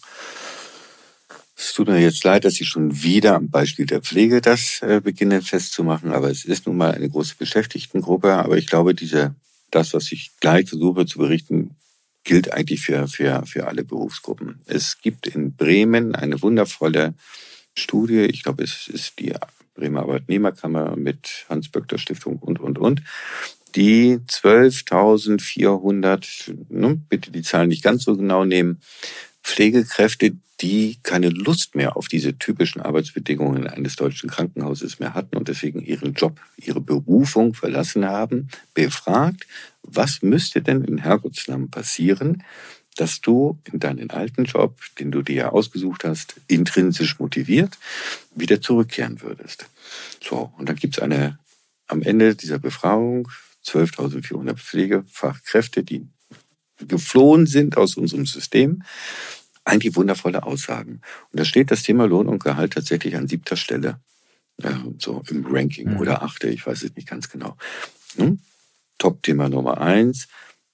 Es 1.57 1.73
tut 1.73 1.89
mir 1.89 2.01
jetzt 2.01 2.25
leid, 2.25 2.45
dass 2.45 2.61
ich 2.61 2.69
schon 2.69 3.03
wieder 3.03 3.37
am 3.37 3.49
Beispiel 3.49 3.87
der 3.87 4.03
Pflege 4.03 4.41
das 4.41 4.83
äh, 4.83 5.01
beginne 5.03 5.41
festzumachen, 5.41 6.13
aber 6.13 6.31
es 6.31 6.45
ist 6.45 6.67
nun 6.67 6.77
mal 6.77 6.93
eine 6.93 7.09
große 7.09 7.37
Beschäftigtengruppe. 7.39 8.35
Aber 8.35 8.59
ich 8.59 8.67
glaube, 8.67 8.95
diese, 8.95 9.35
das, 9.71 9.95
was 9.95 10.13
ich 10.13 10.33
gleich 10.41 10.69
versuche 10.69 11.07
zu 11.07 11.19
berichten, 11.19 11.77
gilt 12.25 12.53
eigentlich 12.53 12.81
für, 12.81 13.07
für, 13.07 13.45
für 13.47 13.67
alle 13.67 13.85
Berufsgruppen. 13.85 14.61
Es 14.67 15.01
gibt 15.01 15.27
in 15.27 15.55
Bremen 15.55 16.15
eine 16.15 16.43
wundervolle 16.43 17.15
Studie, 17.77 18.21
ich 18.21 18.43
glaube, 18.43 18.65
es 18.65 18.89
ist 18.89 19.19
die 19.19 19.35
Bremer 19.75 20.01
Arbeitnehmerkammer 20.01 20.97
mit 20.97 21.45
Hans-Böckler 21.49 21.99
Stiftung 21.99 22.39
und, 22.39 22.61
und, 22.61 22.79
und, 22.79 23.03
die 23.75 24.19
12.400, 24.29 26.55
ne, 26.69 27.01
bitte 27.09 27.33
die 27.33 27.43
Zahlen 27.43 27.69
nicht 27.69 27.83
ganz 27.83 28.05
so 28.05 28.17
genau 28.17 28.45
nehmen, 28.45 28.81
Pflegekräfte, 29.45 30.33
die 30.61 30.99
keine 31.03 31.29
Lust 31.29 31.75
mehr 31.75 31.97
auf 31.97 32.09
diese 32.09 32.39
typischen 32.39 32.81
Arbeitsbedingungen 32.81 33.67
eines 33.67 33.97
deutschen 33.97 34.31
Krankenhauses 34.31 34.99
mehr 34.99 35.15
hatten 35.15 35.37
und 35.37 35.49
deswegen 35.49 35.81
ihren 35.81 36.15
Job, 36.15 36.41
ihre 36.57 36.81
Berufung 36.81 37.55
verlassen 37.55 38.07
haben, 38.07 38.49
befragt, 38.73 39.47
was 39.83 40.23
müsste 40.23 40.63
denn 40.63 40.83
in 40.83 40.99
Herrgottsnamen 40.99 41.71
passieren, 41.71 42.43
dass 42.97 43.21
du 43.21 43.59
in 43.65 43.81
deinen 43.81 44.11
alten 44.11 44.45
Job, 44.45 44.81
den 44.99 45.11
du 45.11 45.23
dir 45.23 45.53
ausgesucht 45.53 46.05
hast, 46.05 46.37
intrinsisch 46.47 47.19
motiviert 47.19 47.77
wieder 48.35 48.61
zurückkehren 48.61 49.21
würdest. 49.21 49.67
So, 50.23 50.53
und 50.57 50.69
dann 50.69 50.77
gibt's 50.77 51.01
eine, 51.01 51.39
am 51.89 52.03
Ende 52.03 52.35
dieser 52.35 52.59
Befragung 52.59 53.29
12.400 53.67 54.55
Pflegefachkräfte, 54.57 55.83
die 55.83 56.07
geflohen 56.79 57.47
sind 57.47 57.77
aus 57.77 57.97
unserem 57.97 58.27
System. 58.27 58.83
Eigentlich 59.65 59.97
wundervolle 59.97 60.43
Aussagen. 60.43 61.01
Und 61.31 61.41
da 61.41 61.45
steht 61.45 61.71
das 61.71 61.83
Thema 61.83 62.07
Lohn 62.07 62.27
und 62.27 62.43
Gehalt 62.43 62.75
tatsächlich 62.75 63.17
an 63.17 63.29
siebter 63.29 63.57
Stelle. 63.57 64.01
Ja, 64.63 64.85
so 64.99 65.23
im 65.29 65.47
Ranking 65.47 65.95
mhm. 65.95 65.97
oder 65.99 66.23
achte, 66.23 66.49
ich 66.49 66.65
weiß 66.67 66.83
es 66.85 66.95
nicht 66.95 67.09
ganz 67.09 67.29
genau. 67.29 67.57
Hm? 68.17 68.39
Top-Thema 68.99 69.49
Nummer 69.49 69.81
eins, 69.81 70.29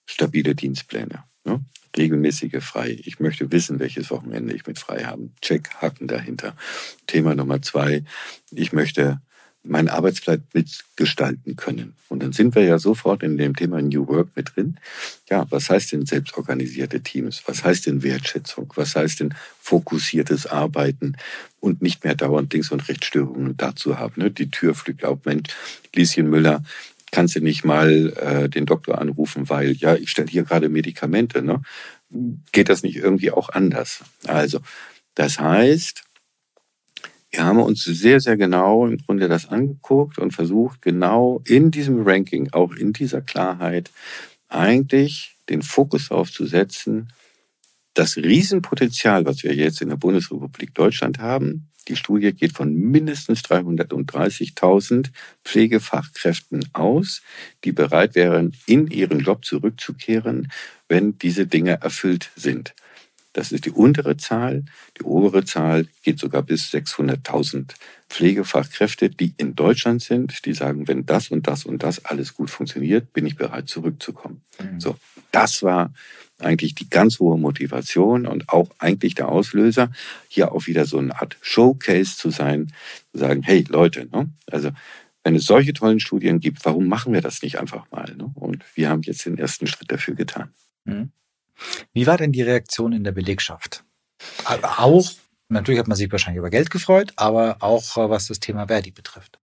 stabile 0.05 0.55
Dienstpläne. 0.55 1.25
Ne? 1.45 1.65
Regelmäßige 1.97 2.63
frei. 2.63 2.99
Ich 3.05 3.21
möchte 3.21 3.51
wissen, 3.53 3.79
welches 3.79 4.11
Wochenende 4.11 4.55
ich 4.55 4.67
mit 4.67 4.79
frei 4.79 5.05
habe. 5.05 5.31
Check, 5.41 5.71
Haken 5.77 6.09
dahinter. 6.09 6.57
Thema 7.07 7.35
Nummer 7.35 7.63
zwei, 7.63 8.05
ich 8.51 8.73
möchte 8.73 9.23
meinen 9.63 9.89
Arbeitsplatz 9.89 10.41
mitgestalten 10.55 11.57
können. 11.57 11.95
Und 12.09 12.23
dann 12.23 12.33
sind 12.33 12.55
wir 12.55 12.65
ja 12.65 12.79
sofort 12.79 13.23
in 13.23 13.37
dem 13.37 13.55
Thema 13.55 13.83
New 13.83 14.09
Work 14.09 14.31
mit 14.35 14.57
drin. 14.57 14.79
Ja, 15.29 15.47
was 15.51 15.69
heißt 15.69 15.93
denn 15.93 16.07
selbstorganisierte 16.07 17.03
Teams? 17.03 17.43
Was 17.47 17.63
heißt 17.63 17.87
denn 17.87 18.03
Wertschätzung? 18.03 18.73
Was 18.77 18.97
heißt 18.97 19.21
denn 19.21 19.35
fokussiertes 19.61 20.47
Arbeiten 20.47 21.17
und 21.61 21.83
nicht 21.83 22.05
mehr 22.05 22.15
dauernd 22.15 22.53
Links- 22.53 22.73
und 22.73 22.89
Rechtsstörungen 22.89 23.57
dazu 23.57 23.99
haben? 23.99 24.23
Ne? 24.23 24.31
Die 24.31 24.51
Tür 24.51 24.75
fliegt 24.75 25.05
auf, 25.05 25.25
Mensch, 25.25 25.51
Lieschen 25.95 26.31
Müller, 26.31 26.65
kannst 27.13 27.37
du 27.37 27.41
nicht 27.41 27.65
mal 27.65 28.13
äh, 28.17 28.49
den 28.49 28.67
Doktor 28.67 28.99
anrufen, 28.99 29.49
weil 29.49 29.73
ja, 29.73 29.95
ich 29.95 30.11
stelle 30.11 30.29
hier 30.29 30.45
gerade 30.45 30.69
Medikamente. 30.69 31.43
Ne? 31.43 31.61
Geht 32.53 32.69
das 32.71 32.83
nicht 32.83 32.97
irgendwie 32.97 33.31
auch 33.31 33.51
anders? 33.51 34.01
Also, 34.27 34.61
das 35.15 35.39
heißt, 35.39 36.03
wir 37.31 37.45
haben 37.45 37.61
uns 37.61 37.85
sehr, 37.85 38.21
sehr 38.21 38.37
genau 38.37 38.87
im 38.87 38.99
Grunde 38.99 39.29
das 39.29 39.49
angeguckt 39.49 40.19
und 40.19 40.33
versucht, 40.33 40.83
genau 40.83 41.43
in 41.47 41.71
diesem 41.71 42.03
Ranking, 42.07 42.53
auch 42.53 42.75
in 42.75 42.93
dieser 42.93 43.21
Klarheit, 43.21 43.91
eigentlich 44.49 45.37
den 45.49 45.63
Fokus 45.63 46.09
darauf 46.09 46.33
zu 46.33 46.45
setzen, 46.47 47.13
das 47.95 48.17
Riesenpotenzial, 48.17 49.27
was 49.27 49.43
wir 49.43 49.55
jetzt 49.55 49.81
in 49.81 49.89
der 49.89 49.97
Bundesrepublik 49.97 50.75
Deutschland 50.75 51.19
haben, 51.19 51.71
die 51.89 51.97
Studie 51.97 52.33
geht 52.33 52.53
von 52.53 52.73
mindestens 52.75 53.41
330.000 53.41 55.11
Pflegefachkräften 55.45 56.69
aus, 56.73 57.23
die 57.65 57.73
bereit 57.73 58.15
wären, 58.15 58.55
in 58.67 58.87
ihren 58.89 59.21
Job 59.21 59.45
zurückzukehren, 59.45 60.53
wenn 60.89 61.19
diese 61.19 61.47
Dinge 61.47 61.81
erfüllt 61.81 62.31
sind. 62.37 62.75
Das 63.33 63.53
ist 63.53 63.65
die 63.65 63.71
untere 63.71 64.17
Zahl. 64.17 64.65
Die 64.99 65.05
obere 65.05 65.45
Zahl 65.45 65.87
geht 66.03 66.19
sogar 66.19 66.43
bis 66.43 66.71
600.000 66.73 67.75
Pflegefachkräfte, 68.09 69.09
die 69.09 69.35
in 69.37 69.55
Deutschland 69.55 70.03
sind, 70.03 70.45
die 70.45 70.53
sagen, 70.53 70.89
wenn 70.89 71.07
das 71.07 71.31
und 71.31 71.47
das 71.47 71.65
und 71.65 71.83
das 71.83 72.05
alles 72.05 72.35
gut 72.35 72.51
funktioniert, 72.51 73.13
bin 73.13 73.27
ich 73.27 73.37
bereit 73.37 73.69
zurückzukommen. 73.69 74.43
Mhm. 74.61 74.81
So, 74.81 74.97
das 75.31 75.63
war 75.63 75.93
eigentlich 76.39 76.75
die 76.75 76.89
ganz 76.89 77.19
hohe 77.21 77.39
Motivation 77.39 78.27
und 78.27 78.49
auch 78.49 78.71
eigentlich 78.79 79.15
der 79.15 79.29
Auslöser, 79.29 79.93
hier 80.29 80.53
auch 80.53 80.67
wieder 80.67 80.87
so 80.87 80.99
eine 80.99 81.21
Art 81.21 81.37
Showcase 81.41 82.17
zu 82.17 82.31
sein, 82.31 82.73
zu 83.13 83.19
sagen, 83.19 83.43
hey 83.43 83.65
Leute, 83.69 84.09
ne? 84.11 84.31
also 84.51 84.71
wenn 85.23 85.37
es 85.37 85.45
solche 85.45 85.73
tollen 85.73 86.01
Studien 86.01 86.41
gibt, 86.41 86.65
warum 86.65 86.89
machen 86.89 87.13
wir 87.13 87.21
das 87.21 87.43
nicht 87.43 87.59
einfach 87.59 87.91
mal? 87.91 88.15
Ne? 88.17 88.31
Und 88.35 88.65
wir 88.75 88.89
haben 88.89 89.03
jetzt 89.03 89.27
den 89.27 89.39
ersten 89.39 89.67
Schritt 89.67 89.93
dafür 89.93 90.15
getan. 90.15 90.51
Mhm. 90.85 91.13
Wie 91.93 92.07
war 92.07 92.17
denn 92.17 92.33
die 92.33 92.43
Reaktion 92.43 92.93
in 92.93 93.05
der 93.05 93.13
Belegschaft? 93.13 93.85
Auch, 94.45 95.11
natürlich 95.49 95.81
hat 95.81 95.89
man 95.89 95.97
sich 95.97 96.11
wahrscheinlich 96.11 96.39
über 96.39 96.51
Geld 96.51 96.71
gefreut, 96.71 97.13
aber 97.17 97.57
auch 97.61 97.97
äh, 97.97 98.11
was 98.11 98.27
das 98.27 98.41
Thema 98.41 98.67
Verdi 98.69 98.91
betrifft. 98.91 99.39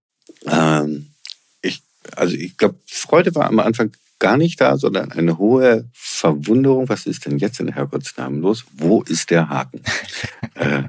Ähm, 0.45 1.13
ich, 1.61 1.81
also 2.15 2.35
ich 2.35 2.57
glaube, 2.57 2.75
Freude 2.85 3.33
war 3.35 3.47
am 3.47 3.59
Anfang 3.59 3.91
gar 4.19 4.37
nicht 4.37 4.59
da, 4.61 4.77
sondern 4.77 5.11
eine 5.11 5.37
hohe 5.37 5.89
Verwunderung. 5.93 6.89
Was 6.89 7.05
ist 7.05 7.25
denn 7.25 7.37
jetzt 7.37 7.59
in 7.59 7.67
Herrgottsnamen 7.67 8.41
los? 8.41 8.65
Wo 8.73 9.03
ist 9.03 9.29
der 9.29 9.49
Haken? 9.49 9.81
äh, 10.55 10.83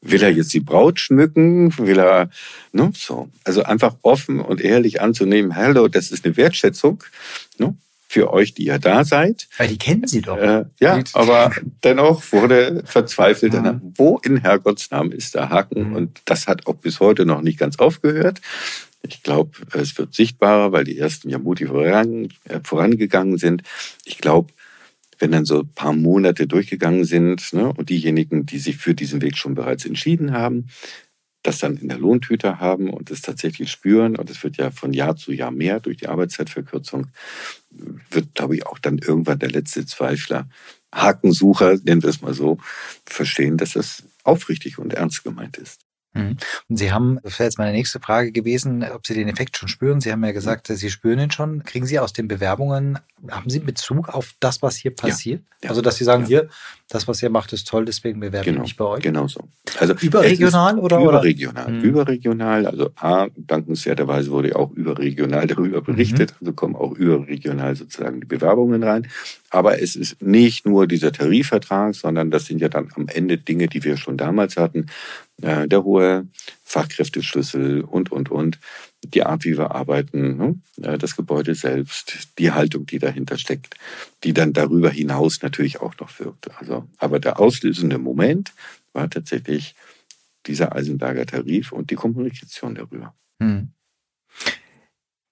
will 0.00 0.22
er 0.22 0.30
jetzt 0.30 0.54
die 0.54 0.60
Braut 0.60 0.98
schmücken? 0.98 1.76
Will 1.78 1.98
er, 1.98 2.30
ne, 2.72 2.92
so. 2.94 3.28
Also 3.44 3.62
einfach 3.62 3.96
offen 4.02 4.40
und 4.40 4.60
ehrlich 4.60 5.00
anzunehmen, 5.00 5.56
hallo, 5.56 5.88
das 5.88 6.10
ist 6.10 6.24
eine 6.24 6.36
Wertschätzung. 6.36 7.04
Ne? 7.58 7.76
Für 8.10 8.32
euch, 8.32 8.54
die 8.54 8.64
ja 8.64 8.78
da 8.78 9.04
seid. 9.04 9.46
Weil 9.56 9.68
die 9.68 9.78
kennen 9.78 10.08
sie 10.08 10.20
doch. 10.20 10.36
Äh, 10.36 10.64
ja, 10.80 11.00
aber 11.12 11.52
dennoch 11.84 12.32
wurde 12.32 12.82
verzweifelt, 12.84 13.52
mhm. 13.52 13.92
wo 13.94 14.18
in 14.24 14.38
Herrgottsnamen 14.38 15.12
ist 15.12 15.36
der 15.36 15.48
Haken? 15.48 15.90
Mhm. 15.90 15.94
Und 15.94 16.20
das 16.24 16.48
hat 16.48 16.66
auch 16.66 16.74
bis 16.74 16.98
heute 16.98 17.24
noch 17.24 17.40
nicht 17.40 17.56
ganz 17.56 17.78
aufgehört. 17.78 18.40
Ich 19.02 19.22
glaube, 19.22 19.52
es 19.74 19.96
wird 19.96 20.12
sichtbarer, 20.12 20.72
weil 20.72 20.82
die 20.82 20.98
ersten 20.98 21.30
ja 21.30 21.38
mutig 21.38 21.68
voran, 21.68 22.30
äh, 22.48 22.58
vorangegangen 22.64 23.38
sind. 23.38 23.62
Ich 24.04 24.18
glaube, 24.18 24.52
wenn 25.20 25.30
dann 25.30 25.44
so 25.44 25.60
ein 25.60 25.72
paar 25.72 25.92
Monate 25.92 26.48
durchgegangen 26.48 27.04
sind 27.04 27.52
ne, 27.52 27.72
und 27.72 27.90
diejenigen, 27.90 28.44
die 28.44 28.58
sich 28.58 28.76
für 28.78 28.96
diesen 28.96 29.22
Weg 29.22 29.36
schon 29.36 29.54
bereits 29.54 29.84
entschieden 29.84 30.32
haben, 30.32 30.66
das 31.42 31.58
dann 31.58 31.76
in 31.76 31.88
der 31.88 31.98
Lohntüte 31.98 32.60
haben 32.60 32.90
und 32.90 33.10
es 33.10 33.22
tatsächlich 33.22 33.70
spüren, 33.70 34.16
und 34.16 34.30
es 34.30 34.42
wird 34.42 34.56
ja 34.58 34.70
von 34.70 34.92
Jahr 34.92 35.16
zu 35.16 35.32
Jahr 35.32 35.50
mehr 35.50 35.80
durch 35.80 35.96
die 35.96 36.08
Arbeitszeitverkürzung, 36.08 37.08
wird, 38.10 38.34
glaube 38.34 38.56
ich, 38.56 38.66
auch 38.66 38.78
dann 38.78 38.98
irgendwann 38.98 39.38
der 39.38 39.50
letzte 39.50 39.86
Zweifler, 39.86 40.48
Hakensucher, 40.94 41.78
nennen 41.84 42.02
wir 42.02 42.10
es 42.10 42.20
mal 42.20 42.34
so, 42.34 42.58
verstehen, 43.06 43.56
dass 43.56 43.72
das 43.72 44.04
aufrichtig 44.24 44.78
und 44.78 44.92
ernst 44.92 45.24
gemeint 45.24 45.56
ist. 45.56 45.89
Mhm. 46.12 46.36
Und 46.68 46.76
Sie 46.76 46.92
haben, 46.92 47.20
das 47.22 47.38
wäre 47.38 47.46
jetzt 47.46 47.58
meine 47.58 47.72
nächste 47.72 48.00
Frage 48.00 48.32
gewesen, 48.32 48.84
ob 48.94 49.06
Sie 49.06 49.14
den 49.14 49.28
Effekt 49.28 49.56
schon 49.56 49.68
spüren. 49.68 50.00
Sie 50.00 50.10
haben 50.10 50.24
ja 50.24 50.32
gesagt, 50.32 50.66
Sie 50.66 50.90
spüren 50.90 51.20
ihn 51.20 51.30
schon. 51.30 51.62
Kriegen 51.62 51.86
Sie 51.86 51.98
aus 51.98 52.12
den 52.12 52.26
Bewerbungen, 52.26 52.98
haben 53.28 53.48
Sie 53.48 53.60
Bezug 53.60 54.08
auf 54.08 54.34
das, 54.40 54.62
was 54.62 54.76
hier 54.76 54.94
passiert? 54.94 55.40
Ja, 55.40 55.56
ja, 55.64 55.70
also, 55.70 55.82
dass 55.82 55.96
Sie 55.96 56.04
sagen, 56.04 56.22
ja. 56.22 56.28
hier, 56.28 56.48
das, 56.88 57.06
was 57.06 57.22
ihr 57.22 57.30
macht, 57.30 57.52
ist 57.52 57.68
toll, 57.68 57.84
deswegen 57.84 58.18
bewerbe 58.18 58.44
genau, 58.44 58.62
ich 58.62 58.70
mich 58.70 58.76
bei 58.76 58.84
euch? 58.84 59.02
Genau 59.02 59.28
so. 59.28 59.40
Also 59.78 59.94
überregional 59.94 60.78
oder? 60.78 60.98
Überregional. 60.98 61.70
Mhm. 61.70 61.80
Überregional. 61.82 62.66
Also 62.66 62.90
A, 62.96 63.28
dankenswerterweise 63.36 64.30
wurde 64.32 64.56
auch 64.56 64.72
überregional 64.72 65.46
darüber 65.46 65.82
berichtet. 65.82 66.32
Mhm. 66.32 66.36
Also 66.40 66.52
kommen 66.54 66.74
auch 66.74 66.92
überregional 66.92 67.76
sozusagen 67.76 68.20
die 68.20 68.26
Bewerbungen 68.26 68.82
rein. 68.82 69.06
Aber 69.50 69.80
es 69.80 69.94
ist 69.94 70.20
nicht 70.20 70.66
nur 70.66 70.88
dieser 70.88 71.12
Tarifvertrag, 71.12 71.94
sondern 71.94 72.30
das 72.30 72.46
sind 72.46 72.60
ja 72.60 72.68
dann 72.68 72.88
am 72.96 73.06
Ende 73.06 73.38
Dinge, 73.38 73.68
die 73.68 73.84
wir 73.84 73.96
schon 73.96 74.16
damals 74.16 74.56
hatten. 74.56 74.86
Äh, 75.42 75.68
der 75.68 75.84
hohe 75.84 76.28
Fachkräfteschlüssel 76.64 77.82
und, 77.82 78.12
und, 78.12 78.30
und. 78.30 78.58
Die 79.02 79.22
Art, 79.22 79.44
wie 79.44 79.56
wir 79.56 79.74
arbeiten, 79.74 80.36
ne? 80.36 80.60
Äh, 80.82 80.98
das 80.98 81.16
Gebäude 81.16 81.54
selbst, 81.54 82.28
die 82.38 82.50
Haltung, 82.50 82.86
die 82.86 82.98
dahinter 82.98 83.38
steckt, 83.38 83.76
die 84.24 84.34
dann 84.34 84.52
darüber 84.52 84.90
hinaus 84.90 85.42
natürlich 85.42 85.80
auch 85.80 85.96
noch 85.98 86.18
wirkt. 86.18 86.50
Also, 86.58 86.88
aber 86.98 87.20
der 87.20 87.40
auslösende 87.40 87.98
Moment 87.98 88.52
war 88.92 89.08
tatsächlich 89.08 89.74
dieser 90.46 90.74
Eisenberger 90.74 91.26
Tarif 91.26 91.72
und 91.72 91.90
die 91.90 91.96
Kommunikation 91.96 92.74
darüber. 92.74 93.14
Hm. 93.40 93.72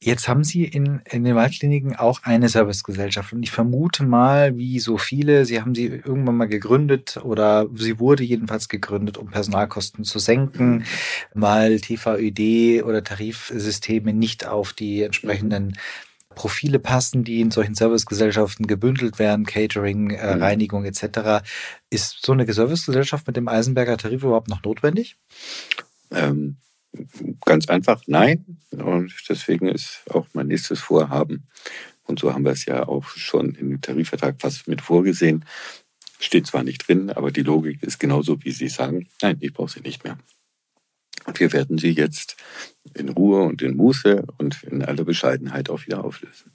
Jetzt 0.01 0.29
haben 0.29 0.45
Sie 0.45 0.65
in, 0.65 1.01
in 1.11 1.25
den 1.25 1.35
Waldkliniken 1.35 1.97
auch 1.97 2.23
eine 2.23 2.49
Servicegesellschaft 2.49 3.33
und 3.33 3.43
ich 3.43 3.51
vermute 3.51 4.05
mal, 4.05 4.57
wie 4.57 4.79
so 4.79 4.97
viele, 4.97 5.45
Sie 5.45 5.61
haben 5.61 5.75
sie 5.75 5.87
irgendwann 5.87 6.37
mal 6.37 6.47
gegründet 6.47 7.19
oder 7.23 7.67
sie 7.75 7.99
wurde 7.99 8.23
jedenfalls 8.23 8.69
gegründet, 8.69 9.19
um 9.19 9.29
Personalkosten 9.29 10.05
zu 10.05 10.21
senken, 10.21 10.85
weil 11.35 11.81
TVÖD 11.81 12.85
oder 12.85 13.03
Tarifsysteme 13.03 14.13
nicht 14.13 14.47
auf 14.47 14.73
die 14.73 15.03
entsprechenden 15.03 15.77
Profile 16.39 16.79
passen, 16.79 17.25
die 17.25 17.41
in 17.41 17.51
solchen 17.51 17.75
Servicegesellschaften 17.75 18.69
gebündelt 18.69 19.19
werden, 19.19 19.45
Catering, 19.45 20.11
äh, 20.11 20.37
mhm. 20.37 20.43
Reinigung 20.43 20.85
etc. 20.85 21.45
Ist 21.91 22.25
so 22.25 22.33
eine 22.33 22.51
Servicegesellschaft 22.51 23.27
mit 23.27 23.37
dem 23.37 23.49
Eisenberger 23.49 23.97
Tarif 23.97 24.23
überhaupt 24.23 24.49
noch 24.49 24.63
notwendig? 24.63 25.17
Ähm, 26.13 26.59
Ganz 27.45 27.69
einfach 27.69 28.03
nein. 28.07 28.59
Und 28.71 29.13
deswegen 29.29 29.69
ist 29.69 30.03
auch 30.11 30.27
mein 30.33 30.49
nächstes 30.49 30.81
Vorhaben, 30.81 31.49
und 32.05 32.19
so 32.19 32.33
haben 32.33 32.45
wir 32.45 32.53
es 32.53 32.65
ja 32.65 32.89
auch 32.89 33.05
schon 33.05 33.55
im 33.55 33.81
Tarifvertrag 33.81 34.41
fast 34.41 34.67
mit 34.67 34.81
vorgesehen, 34.81 35.45
steht 36.19 36.47
zwar 36.47 36.65
nicht 36.65 36.89
drin, 36.89 37.11
aber 37.11 37.31
die 37.31 37.43
Logik 37.43 37.83
ist 37.83 38.01
genauso, 38.01 38.43
wie 38.45 38.51
Sie 38.51 38.69
sagen, 38.69 39.09
nein, 39.23 39.37
ich 39.41 39.53
brauche 39.53 39.71
sie 39.71 39.81
nicht 39.81 40.05
mehr. 40.05 40.19
Und 41.27 41.39
wir 41.41 41.53
werden 41.53 41.77
sie 41.77 41.91
jetzt 41.91 42.37
in 42.95 43.11
Ruhe 43.11 43.43
und 43.43 43.61
in 43.61 43.77
Muße 43.77 44.25
und 44.39 44.63
in 44.63 44.83
aller 44.83 45.05
Bescheidenheit 45.05 45.69
auch 45.69 45.85
wieder 45.85 46.03
auflösen. 46.03 46.53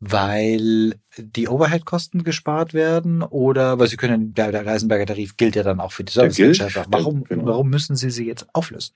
Weil 0.00 0.94
die 1.16 1.48
Overhead-Kosten 1.48 2.24
gespart 2.24 2.74
werden 2.74 3.22
oder 3.22 3.78
weil 3.78 3.88
Sie 3.88 3.96
können, 3.96 4.34
der, 4.34 4.52
der 4.52 4.66
Reisenberger 4.66 5.06
Tarif 5.06 5.36
gilt 5.36 5.56
ja 5.56 5.62
dann 5.62 5.80
auch 5.80 5.92
für 5.92 6.04
die 6.04 6.12
Servicegesellschaft. 6.12 6.88
Warum, 6.90 7.24
genau. 7.24 7.46
warum 7.46 7.70
müssen 7.70 7.96
Sie 7.96 8.10
sie 8.10 8.26
jetzt 8.26 8.46
auflösen? 8.54 8.94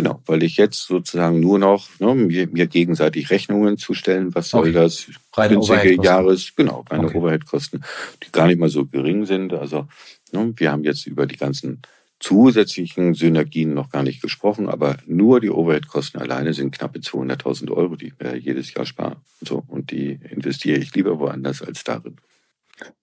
Genau, 0.00 0.22
weil 0.24 0.42
ich 0.42 0.56
jetzt 0.56 0.86
sozusagen 0.86 1.40
nur 1.40 1.58
noch 1.58 1.86
ne, 1.98 2.14
mir, 2.14 2.46
mir, 2.46 2.66
gegenseitig 2.66 3.28
Rechnungen 3.28 3.76
zustellen, 3.76 4.34
was 4.34 4.48
soll 4.48 4.70
okay. 4.70 4.72
das 4.72 5.08
reine 5.34 5.56
günstige 5.56 6.02
Jahres, 6.02 6.56
genau, 6.56 6.86
reine 6.88 7.08
okay. 7.08 7.18
Overhead-Kosten, 7.18 7.82
die 8.22 8.32
gar 8.32 8.46
nicht 8.46 8.58
mal 8.58 8.70
so 8.70 8.86
gering 8.86 9.26
sind. 9.26 9.52
Also 9.52 9.88
ne, 10.32 10.54
wir 10.56 10.72
haben 10.72 10.84
jetzt 10.84 11.06
über 11.06 11.26
die 11.26 11.36
ganzen 11.36 11.82
zusätzlichen 12.18 13.12
Synergien 13.12 13.74
noch 13.74 13.90
gar 13.90 14.02
nicht 14.02 14.22
gesprochen, 14.22 14.70
aber 14.70 14.96
nur 15.04 15.38
die 15.38 15.50
Overhead-Kosten 15.50 16.18
alleine 16.18 16.54
sind 16.54 16.74
knappe 16.74 17.00
200.000 17.00 17.70
Euro, 17.70 17.96
die 17.96 18.14
wir 18.18 18.38
jedes 18.38 18.72
Jahr 18.72 18.86
sparen. 18.86 19.16
So, 19.42 19.62
und 19.68 19.90
die 19.90 20.18
investiere 20.30 20.78
ich 20.78 20.94
lieber 20.94 21.18
woanders 21.18 21.60
als 21.60 21.84
darin. 21.84 22.16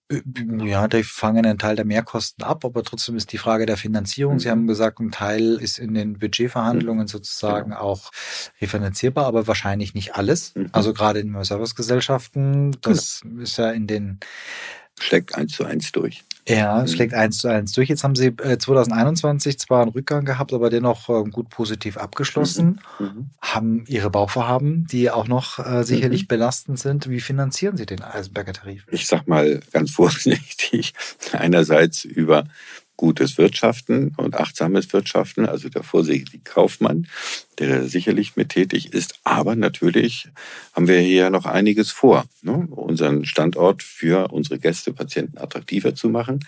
Äh, 0.09 0.21
ja, 0.65 0.87
die 0.87 1.03
fangen 1.03 1.45
einen 1.45 1.57
Teil 1.57 1.75
der 1.75 1.85
Mehrkosten 1.85 2.43
ab, 2.43 2.63
aber 2.65 2.83
trotzdem 2.83 3.15
ist 3.15 3.31
die 3.31 3.37
Frage 3.37 3.65
der 3.65 3.77
Finanzierung. 3.77 4.35
Mhm. 4.35 4.39
Sie 4.39 4.49
haben 4.49 4.67
gesagt, 4.67 4.99
ein 4.99 5.11
Teil 5.11 5.55
ist 5.55 5.79
in 5.79 5.93
den 5.93 6.19
Budgetverhandlungen 6.19 7.03
mhm. 7.03 7.07
sozusagen 7.07 7.71
genau. 7.71 7.81
auch 7.81 8.11
refinanzierbar, 8.61 9.25
aber 9.25 9.47
wahrscheinlich 9.47 9.93
nicht 9.93 10.15
alles. 10.15 10.55
Mhm. 10.55 10.69
Also 10.71 10.93
gerade 10.93 11.19
in 11.19 11.43
Servicegesellschaften, 11.43 12.77
das 12.81 13.21
genau. 13.21 13.41
ist 13.41 13.57
ja 13.57 13.71
in 13.71 13.87
den 13.87 14.19
schlägt 14.99 15.35
eins 15.35 15.53
zu 15.53 15.63
eins 15.63 15.91
durch. 15.91 16.23
Ja, 16.47 16.81
es 16.81 16.91
mhm. 16.91 16.95
schlägt 16.95 17.13
eins 17.13 17.39
zu 17.39 17.49
eins 17.49 17.73
durch. 17.73 17.89
Jetzt 17.89 18.03
haben 18.03 18.15
Sie 18.15 18.27
äh, 18.27 18.57
2021 18.57 19.59
zwar 19.59 19.81
einen 19.81 19.91
Rückgang 19.91 20.23
gehabt, 20.23 20.53
aber 20.53 20.69
dennoch 20.69 21.09
äh, 21.09 21.29
gut 21.29 21.49
positiv 21.49 21.97
abgeschlossen. 21.97 22.79
Mhm. 22.99 23.05
mhm. 23.05 23.29
Haben 23.41 23.83
Ihre 23.87 24.09
Bauvorhaben, 24.09 24.87
die 24.87 25.11
auch 25.11 25.27
noch 25.27 25.59
äh, 25.59 25.83
sicherlich 25.83 26.23
mhm. 26.23 26.27
belastend 26.27 26.79
sind. 26.79 27.09
Wie 27.09 27.19
finanzieren 27.19 27.75
Sie 27.75 27.85
den 27.85 28.01
Eisenberger 28.01 28.53
Tarif? 28.53 28.85
Ich 28.91 29.07
sag 29.07 29.27
mal 29.27 29.59
ganz 29.73 29.91
vorsichtig, 29.97 30.93
einerseits 31.33 32.05
über 32.05 32.45
gutes 32.97 33.37
Wirtschaften 33.37 34.13
und 34.17 34.35
achtsames 34.35 34.91
Wirtschaften, 34.91 35.45
also 35.45 35.69
der 35.69 35.83
vorsichtige 35.83 36.39
Kaufmann, 36.43 37.07
der 37.59 37.87
sicherlich 37.87 38.35
mit 38.35 38.49
tätig 38.49 38.93
ist. 38.93 39.19
Aber 39.23 39.55
natürlich 39.55 40.27
haben 40.73 40.87
wir 40.87 40.99
hier 40.99 41.29
noch 41.29 41.45
einiges 41.45 41.91
vor, 41.91 42.25
ne? 42.41 42.67
unseren 42.71 43.25
Standort 43.25 43.83
für 43.83 44.31
unsere 44.31 44.59
Gäste, 44.59 44.93
Patienten 44.93 45.37
attraktiver 45.37 45.95
zu 45.95 46.09
machen. 46.09 46.45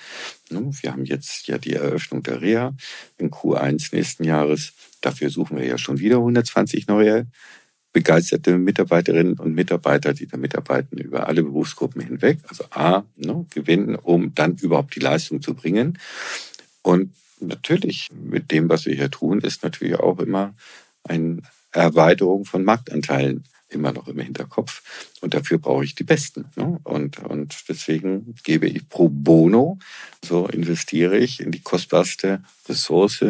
Ne? 0.50 0.72
Wir 0.82 0.92
haben 0.92 1.06
jetzt 1.06 1.48
ja 1.48 1.58
die 1.58 1.74
Eröffnung 1.74 2.24
der 2.24 2.42
Reha 2.42 2.74
in 3.18 3.30
Q1 3.30 3.96
nächsten 3.96 4.24
Jahres. 4.24 4.74
Dafür 5.02 5.30
suchen 5.30 5.58
wir 5.58 5.66
ja 5.66 5.78
schon 5.78 6.00
wieder 6.00 6.18
120 6.18 6.88
neue 6.88 7.28
begeisterte 7.92 8.58
Mitarbeiterinnen 8.58 9.40
und 9.40 9.56
Mitarbeiter, 9.56 10.14
die 10.14 10.28
da 10.28 10.38
mitarbeiten 10.38 10.98
über 10.98 11.28
alle 11.28 11.44
Berufsgruppen 11.44 12.02
hinweg. 12.02 12.40
Also 12.48 12.66
A, 12.70 13.04
ne, 13.16 13.46
gewinnen, 13.50 13.96
um 13.96 14.34
dann 14.36 14.56
überhaupt 14.58 14.96
die 14.96 15.00
Leistung 15.00 15.42
zu 15.42 15.56
bringen. 15.56 15.98
Und 16.82 17.14
natürlich 17.40 18.10
mit 18.14 18.52
dem, 18.52 18.70
was 18.70 18.86
wir 18.86 18.96
hier 18.96 19.10
tun, 19.10 19.40
ist 19.42 19.64
natürlich 19.64 19.96
auch 19.96 20.20
immer 20.20 20.54
eine 21.04 21.42
Erweiterung 21.72 22.46
von 22.46 22.64
Marktanteilen 22.64 23.44
immer 23.70 23.92
noch 23.92 24.08
im 24.08 24.20
Hinterkopf. 24.20 24.82
Und 25.22 25.34
dafür 25.34 25.58
brauche 25.58 25.84
ich 25.84 25.96
die 25.96 26.04
Besten. 26.04 26.46
Ne? 26.56 26.80
Und, 26.84 27.20
und 27.20 27.56
deswegen 27.70 28.36
gebe 28.44 28.68
ich 28.68 28.88
pro 28.90 29.10
bono, 29.10 29.80
so 30.24 30.48
investiere 30.48 31.18
ich 31.18 31.40
in 31.40 31.52
die 31.52 31.62
kostbarste 31.62 32.44
Ressource. 32.68 33.24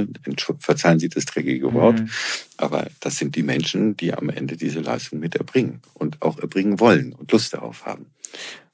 Verzeihen 0.59 0.99
Sie 0.99 1.09
das 1.09 1.25
dreckige 1.25 1.73
Wort. 1.73 1.99
Mhm. 1.99 2.09
Aber 2.57 2.87
das 2.99 3.17
sind 3.17 3.35
die 3.35 3.43
Menschen, 3.43 3.95
die 3.97 4.13
am 4.13 4.29
Ende 4.29 4.57
diese 4.57 4.79
Leistung 4.79 5.19
mit 5.19 5.35
erbringen 5.35 5.81
und 5.93 6.21
auch 6.21 6.39
erbringen 6.39 6.79
wollen 6.79 7.13
und 7.13 7.31
Lust 7.31 7.53
darauf 7.53 7.85
haben. 7.85 8.07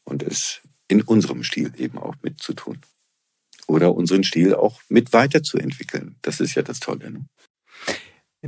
Und 0.03 0.23
es 0.23 0.61
in 0.87 1.01
unserem 1.01 1.43
Stil 1.43 1.73
eben 1.77 1.97
auch 1.97 2.15
mitzutun. 2.21 2.79
Oder 3.67 3.95
unseren 3.95 4.23
Stil 4.23 4.53
auch 4.53 4.81
mit 4.89 5.11
weiterzuentwickeln. 5.13 6.17
Das 6.21 6.39
ist 6.39 6.53
ja 6.53 6.61
das 6.61 6.79
Tolle. 6.79 7.09
Ne? 7.09 7.25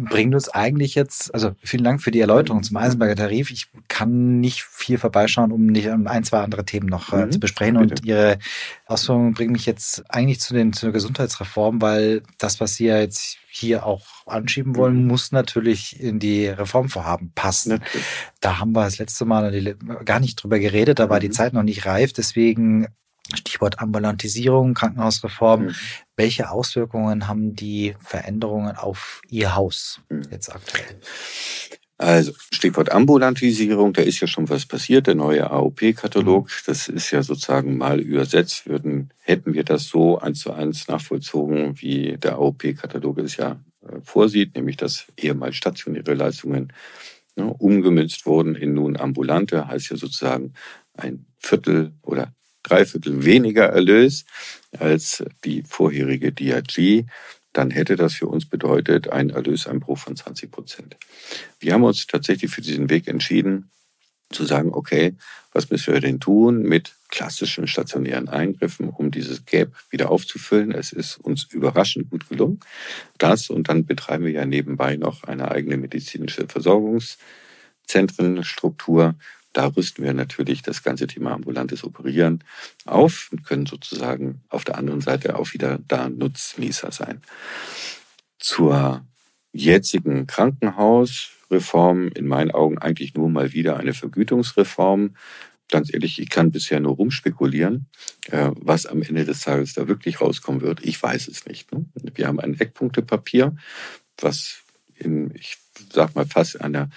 Bringt 0.05 0.33
uns 0.33 0.49
eigentlich 0.49 0.95
jetzt, 0.95 1.33
also 1.33 1.55
vielen 1.63 1.83
Dank 1.83 2.01
für 2.01 2.11
die 2.11 2.19
Erläuterung 2.19 2.63
zum 2.63 2.77
Eisenberger 2.77 3.15
Tarif. 3.15 3.51
Ich 3.51 3.67
kann 3.87 4.39
nicht 4.39 4.63
viel 4.63 4.97
vorbeischauen, 4.97 5.51
um 5.51 5.65
nicht 5.65 5.89
ein, 5.89 6.23
zwei 6.23 6.39
andere 6.39 6.65
Themen 6.65 6.87
noch 6.87 7.13
äh, 7.13 7.25
mhm. 7.25 7.31
zu 7.31 7.39
besprechen. 7.39 7.77
Bitte. 7.77 7.95
Und 7.95 8.05
Ihre 8.05 8.39
Ausführungen 8.85 9.33
bringen 9.33 9.53
mich 9.53 9.65
jetzt 9.65 10.03
eigentlich 10.09 10.39
zu 10.39 10.53
den 10.53 10.73
zur 10.73 10.91
Gesundheitsreform, 10.91 11.81
weil 11.81 12.23
das, 12.37 12.59
was 12.59 12.75
Sie 12.75 12.85
ja 12.85 12.99
jetzt 12.99 13.37
hier 13.49 13.85
auch 13.85 14.05
anschieben 14.27 14.75
wollen, 14.75 15.03
mhm. 15.03 15.07
muss 15.07 15.31
natürlich 15.31 15.99
in 15.99 16.19
die 16.19 16.47
Reformvorhaben 16.47 17.31
passen. 17.33 17.69
Natürlich. 17.69 18.05
Da 18.39 18.59
haben 18.59 18.73
wir 18.73 18.83
das 18.83 18.99
letzte 18.99 19.25
Mal 19.25 19.75
gar 20.05 20.19
nicht 20.19 20.35
drüber 20.35 20.59
geredet, 20.59 20.99
da 20.99 21.09
war 21.09 21.19
die 21.19 21.29
mhm. 21.29 21.33
Zeit 21.33 21.53
noch 21.53 21.63
nicht 21.63 21.85
reif. 21.85 22.13
Deswegen 22.13 22.87
Stichwort 23.35 23.79
Ambulantisierung, 23.79 24.73
Krankenhausreform. 24.73 25.65
Mhm. 25.65 25.75
Welche 26.15 26.49
Auswirkungen 26.49 27.27
haben 27.27 27.55
die 27.55 27.95
Veränderungen 27.99 28.75
auf 28.75 29.21
Ihr 29.29 29.55
Haus 29.55 30.01
mhm. 30.09 30.23
jetzt 30.31 30.53
aktuell? 30.53 30.99
Also 31.99 32.33
Stichwort 32.51 32.91
Ambulantisierung, 32.91 33.91
da 33.93 34.03
ist 34.03 34.19
ja 34.19 34.27
schon 34.27 34.49
was 34.49 34.67
passiert, 34.67 35.07
der 35.07 35.15
neue 35.15 35.49
AOP-Katalog, 35.49 36.45
mhm. 36.45 36.51
das 36.67 36.89
ist 36.89 37.09
ja 37.09 37.23
sozusagen 37.23 37.77
mal 37.77 37.99
übersetzt, 37.99 38.67
würden, 38.67 39.09
hätten 39.21 39.55
wir 39.55 39.63
das 39.63 39.85
so 39.85 40.19
eins 40.19 40.41
zu 40.41 40.53
eins 40.53 40.87
nachvollzogen, 40.87 41.81
wie 41.81 42.17
der 42.17 42.35
AOP-Katalog 42.35 43.17
es 43.17 43.37
ja 43.37 43.59
äh, 43.81 43.99
vorsieht, 44.03 44.55
nämlich 44.55 44.77
dass 44.77 45.07
ehemals 45.17 45.55
stationäre 45.55 46.13
Leistungen 46.13 46.71
ne, 47.35 47.45
umgemünzt 47.45 48.27
wurden 48.27 48.53
in 48.53 48.75
nun 48.75 48.95
ambulante, 48.97 49.67
heißt 49.67 49.89
ja 49.89 49.97
sozusagen 49.97 50.53
ein 50.93 51.25
Viertel 51.39 51.93
oder 52.03 52.31
Dreiviertel 52.67 53.23
weniger 53.23 53.65
Erlös 53.65 54.25
als 54.77 55.23
die 55.45 55.63
vorherige 55.63 56.33
DRG, 56.33 57.05
dann 57.53 57.71
hätte 57.71 57.95
das 57.95 58.15
für 58.15 58.27
uns 58.27 58.47
bedeutet 58.47 59.09
ein 59.09 59.29
Erlöseinbruch 59.29 59.97
von 59.97 60.15
20 60.15 60.51
Prozent. 60.51 60.97
Wir 61.59 61.73
haben 61.73 61.83
uns 61.83 62.05
tatsächlich 62.05 62.51
für 62.51 62.61
diesen 62.61 62.89
Weg 62.89 63.07
entschieden, 63.07 63.71
zu 64.29 64.45
sagen, 64.45 64.73
okay, 64.73 65.15
was 65.53 65.69
müssen 65.69 65.93
wir 65.93 66.01
denn 66.01 66.19
tun 66.19 66.61
mit 66.61 66.93
klassischen 67.09 67.67
stationären 67.67 68.27
Eingriffen, 68.27 68.89
um 68.89 69.11
dieses 69.11 69.45
Gap 69.45 69.73
wieder 69.89 70.11
aufzufüllen. 70.11 70.73
Es 70.73 70.91
ist 70.91 71.15
uns 71.17 71.45
überraschend 71.45 72.09
gut 72.09 72.27
gelungen. 72.27 72.59
Das 73.17 73.49
und 73.49 73.69
dann 73.69 73.85
betreiben 73.85 74.25
wir 74.25 74.33
ja 74.33 74.45
nebenbei 74.45 74.97
noch 74.97 75.23
eine 75.23 75.49
eigene 75.49 75.77
medizinische 75.77 76.47
Versorgungszentrenstruktur, 76.47 79.15
da 79.57 79.65
rüsten 79.65 80.03
wir 80.03 80.13
natürlich 80.13 80.61
das 80.61 80.83
ganze 80.83 81.07
Thema 81.07 81.31
ambulantes 81.31 81.83
Operieren 81.83 82.43
auf 82.85 83.29
und 83.31 83.43
können 83.43 83.65
sozusagen 83.65 84.41
auf 84.49 84.63
der 84.63 84.77
anderen 84.77 85.01
Seite 85.01 85.35
auch 85.35 85.51
wieder 85.51 85.79
da 85.87 86.09
Nutznießer 86.09 86.91
sein. 86.91 87.23
Zur 88.37 89.03
jetzigen 89.53 90.27
Krankenhausreform 90.27 92.09
in 92.09 92.27
meinen 92.27 92.51
Augen 92.51 92.77
eigentlich 92.77 93.15
nur 93.15 93.29
mal 93.29 93.51
wieder 93.53 93.77
eine 93.77 93.95
Vergütungsreform. 93.95 95.15
Ganz 95.69 95.91
ehrlich, 95.91 96.21
ich 96.21 96.29
kann 96.29 96.51
bisher 96.51 96.79
nur 96.79 96.95
rumspekulieren, 96.95 97.87
äh, 98.29 98.51
was 98.53 98.85
am 98.85 99.01
Ende 99.01 99.25
des 99.25 99.41
Tages 99.41 99.73
da 99.73 99.87
wirklich 99.87 100.21
rauskommen 100.21 100.61
wird. 100.61 100.85
Ich 100.85 101.01
weiß 101.01 101.27
es 101.29 101.47
nicht. 101.47 101.73
Ne? 101.73 101.83
Wir 102.13 102.27
haben 102.27 102.39
ein 102.39 102.59
Eckpunktepapier, 102.59 103.55
was 104.19 104.59
in, 104.93 105.33
ich 105.33 105.57
sag 105.91 106.13
mal, 106.13 106.27
fast 106.27 106.61
einer 106.61 106.91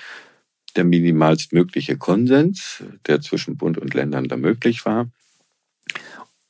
der 0.77 0.85
minimalstmögliche 0.85 1.97
Konsens, 1.97 2.83
der 3.07 3.21
zwischen 3.21 3.57
Bund 3.57 3.79
und 3.79 3.95
Ländern 3.95 4.29
da 4.29 4.37
möglich 4.37 4.85
war. 4.85 5.09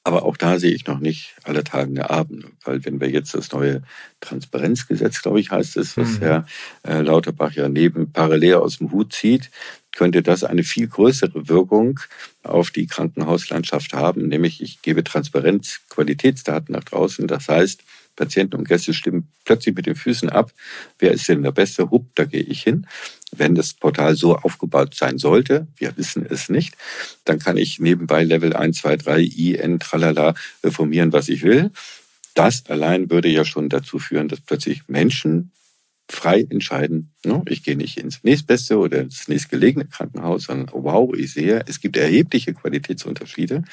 Aber 0.03 0.25
auch 0.25 0.37
da 0.37 0.59
sehe 0.59 0.73
ich 0.73 0.87
noch 0.87 0.99
nicht 0.99 1.35
alle 1.45 1.63
tagende 1.63 2.09
Abend, 2.09 2.47
weil 2.65 2.85
wenn 2.85 3.01
wir 3.01 3.11
jetzt 3.11 3.35
das 3.35 3.53
neue 3.53 3.83
Transparenzgesetz, 4.21 5.21
glaube 5.21 5.41
ich, 5.41 5.51
heißt 5.51 5.77
es, 5.77 5.97
was 5.97 6.13
mhm. 6.13 6.19
Herr 6.21 6.47
äh, 6.85 7.01
Lauterbach 7.03 7.53
ja 7.53 7.69
neben 7.69 8.11
parallel 8.11 8.55
aus 8.55 8.79
dem 8.79 8.93
Hut 8.93 9.13
zieht, 9.13 9.51
könnte 9.93 10.23
das 10.23 10.43
eine 10.43 10.63
viel 10.63 10.87
größere 10.87 11.49
Wirkung 11.49 12.01
auf 12.43 12.71
die 12.71 12.87
Krankenhauslandschaft 12.87 13.93
haben, 13.93 14.29
nämlich 14.29 14.63
ich 14.63 14.81
gebe 14.81 15.05
Transparenz, 15.05 15.81
Qualitätsdaten 15.91 16.73
nach 16.73 16.85
draußen. 16.85 17.27
Das 17.27 17.49
heißt, 17.49 17.83
Patienten 18.21 18.57
und 18.57 18.69
Gäste 18.69 18.93
stimmen 18.93 19.29
plötzlich 19.47 19.75
mit 19.75 19.87
den 19.87 19.97
Füßen 19.97 20.29
ab. 20.29 20.53
Wer 20.99 21.13
ist 21.13 21.27
denn 21.27 21.43
der 21.43 21.53
Beste? 21.53 21.91
Hupp, 21.91 22.15
da 22.17 22.27
gehe 22.27 22.43
ich 22.43 22.63
hin. 22.63 22.87
Wenn 23.33 23.55
das 23.55 23.73
Portal 23.73 24.15
so 24.15 24.37
aufgebaut 24.37 24.95
sein 24.95 25.17
sollte, 25.17 25.67
wir 25.77 25.97
wissen 25.97 26.27
es 26.29 26.51
nicht, 26.51 26.77
dann 27.25 27.39
kann 27.39 27.57
ich 27.57 27.81
nebenbei 27.81 28.23
Level 28.23 28.55
1, 28.55 28.77
2, 28.79 28.97
3, 28.97 29.23
IN, 29.23 29.79
tralala 29.79 30.35
reformieren, 30.63 31.15
was 31.15 31.31
ich 31.31 31.43
will. 31.43 31.71
Das 32.35 32.67
allein 32.69 33.11
würde 33.11 33.29
ja 33.29 33.47
schon 33.47 33.71
dazu 33.71 33.99
führen, 33.99 34.29
dass 34.29 34.43
plötzlich 34.43 34.83
Menschen 34.87 35.53
frei 36.11 36.47
entscheiden. 36.51 37.13
Ne? 37.25 37.43
Ich 37.49 37.63
gehe 37.63 37.77
nicht 37.77 37.97
ins 37.97 38.23
nächstbeste 38.23 38.77
oder 38.79 39.01
ins 39.01 39.29
nächstgelegene 39.29 39.87
Krankenhaus, 39.87 40.45
sondern 40.45 40.69
wow, 40.73 41.15
ich 41.17 41.33
sehe, 41.33 41.65
es 41.67 41.81
gibt 41.81 41.97
erhebliche 41.97 42.53
Qualitätsunterschiede. 42.53 43.65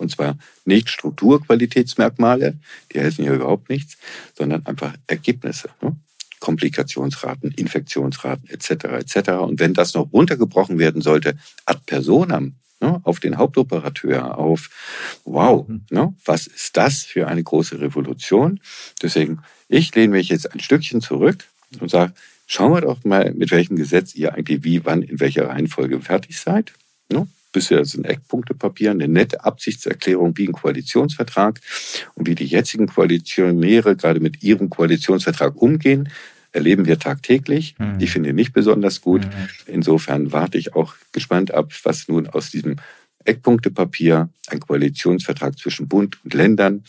Und 0.00 0.10
zwar 0.10 0.38
nicht 0.64 0.88
Strukturqualitätsmerkmale, 0.88 2.58
die 2.92 3.00
helfen 3.00 3.24
ja 3.24 3.34
überhaupt 3.34 3.68
nichts, 3.68 3.98
sondern 4.36 4.64
einfach 4.64 4.94
Ergebnisse. 5.06 5.68
Ne? 5.82 5.94
Komplikationsraten, 6.40 7.50
Infektionsraten 7.52 8.48
etc. 8.48 8.70
etc. 8.70 9.30
Und 9.42 9.60
wenn 9.60 9.74
das 9.74 9.92
noch 9.92 10.10
runtergebrochen 10.10 10.78
werden 10.78 11.02
sollte 11.02 11.36
ad 11.66 11.80
personam, 11.84 12.54
ne, 12.80 12.98
auf 13.04 13.20
den 13.20 13.36
Hauptoperateur, 13.36 14.38
auf 14.38 14.70
wow, 15.26 15.68
mhm. 15.68 15.84
ne, 15.90 16.14
was 16.24 16.46
ist 16.46 16.78
das 16.78 17.02
für 17.02 17.28
eine 17.28 17.42
große 17.42 17.78
Revolution? 17.78 18.58
Deswegen, 19.02 19.40
ich 19.68 19.94
lehne 19.94 20.14
mich 20.14 20.30
jetzt 20.30 20.50
ein 20.50 20.60
Stückchen 20.60 21.02
zurück 21.02 21.44
und 21.78 21.90
sage, 21.90 22.14
schauen 22.46 22.72
wir 22.72 22.80
doch 22.80 23.04
mal, 23.04 23.34
mit 23.34 23.50
welchem 23.50 23.76
Gesetz 23.76 24.14
ihr 24.14 24.32
eigentlich 24.32 24.64
wie, 24.64 24.82
wann, 24.86 25.02
in 25.02 25.20
welcher 25.20 25.48
Reihenfolge 25.48 26.00
fertig 26.00 26.40
seid. 26.40 26.72
Ne? 27.12 27.28
Bisher 27.52 27.84
sind 27.84 28.06
Eckpunktepapier, 28.06 28.92
eine 28.92 29.08
nette 29.08 29.44
Absichtserklärung 29.44 30.36
wie 30.36 30.48
ein 30.48 30.52
Koalitionsvertrag 30.52 31.60
und 32.14 32.28
wie 32.28 32.34
die 32.34 32.46
jetzigen 32.46 32.86
Koalitionäre 32.86 33.96
gerade 33.96 34.20
mit 34.20 34.42
ihrem 34.42 34.70
Koalitionsvertrag 34.70 35.56
umgehen, 35.56 36.10
erleben 36.52 36.86
wir 36.86 36.98
tagtäglich. 36.98 37.76
Mhm. 37.78 37.96
Ich 37.98 38.10
finde 38.10 38.32
nicht 38.32 38.52
besonders 38.52 39.00
gut. 39.00 39.24
Mhm. 39.24 39.48
Insofern 39.66 40.32
warte 40.32 40.58
ich 40.58 40.74
auch 40.74 40.94
gespannt 41.12 41.52
ab, 41.52 41.72
was 41.84 42.08
nun 42.08 42.28
aus 42.28 42.50
diesem 42.50 42.76
Eckpunktepapier, 43.24 44.30
ein 44.48 44.60
Koalitionsvertrag 44.60 45.58
zwischen 45.58 45.88
Bund 45.88 46.18
und 46.24 46.34
Ländern 46.34 46.84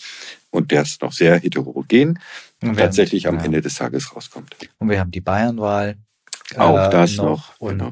und 0.49 0.71
der 0.71 0.83
ist 0.83 1.01
noch 1.01 1.11
sehr 1.11 1.37
heterogen, 1.37 2.19
tatsächlich 2.75 3.25
haben, 3.25 3.35
am 3.35 3.39
ja. 3.39 3.45
Ende 3.45 3.61
des 3.61 3.75
Tages 3.75 4.15
rauskommt. 4.15 4.55
Und 4.77 4.89
wir 4.89 4.99
haben 4.99 5.11
die 5.11 5.21
Bayernwahl. 5.21 5.97
Auch 6.55 6.87
äh, 6.87 6.89
das 6.89 7.17
noch. 7.17 7.25
noch. 7.25 7.59
Und 7.59 7.77
genau. 7.79 7.91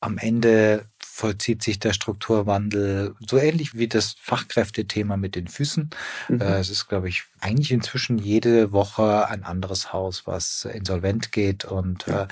am 0.00 0.18
Ende 0.18 0.84
vollzieht 1.16 1.62
sich 1.62 1.78
der 1.78 1.94
Strukturwandel 1.94 3.14
so 3.26 3.38
ähnlich 3.38 3.74
wie 3.74 3.88
das 3.88 4.16
Fachkräftethema 4.20 5.16
mit 5.16 5.34
den 5.34 5.48
Füßen. 5.48 5.88
Mhm. 6.28 6.40
Äh, 6.42 6.58
es 6.58 6.68
ist, 6.68 6.88
glaube 6.88 7.08
ich, 7.08 7.22
eigentlich 7.40 7.72
inzwischen 7.72 8.18
jede 8.18 8.70
Woche 8.70 9.26
ein 9.26 9.42
anderes 9.42 9.94
Haus, 9.94 10.26
was 10.26 10.66
insolvent 10.66 11.32
geht. 11.32 11.64
Und 11.64 12.06
ja. 12.06 12.24
äh, 12.24 12.28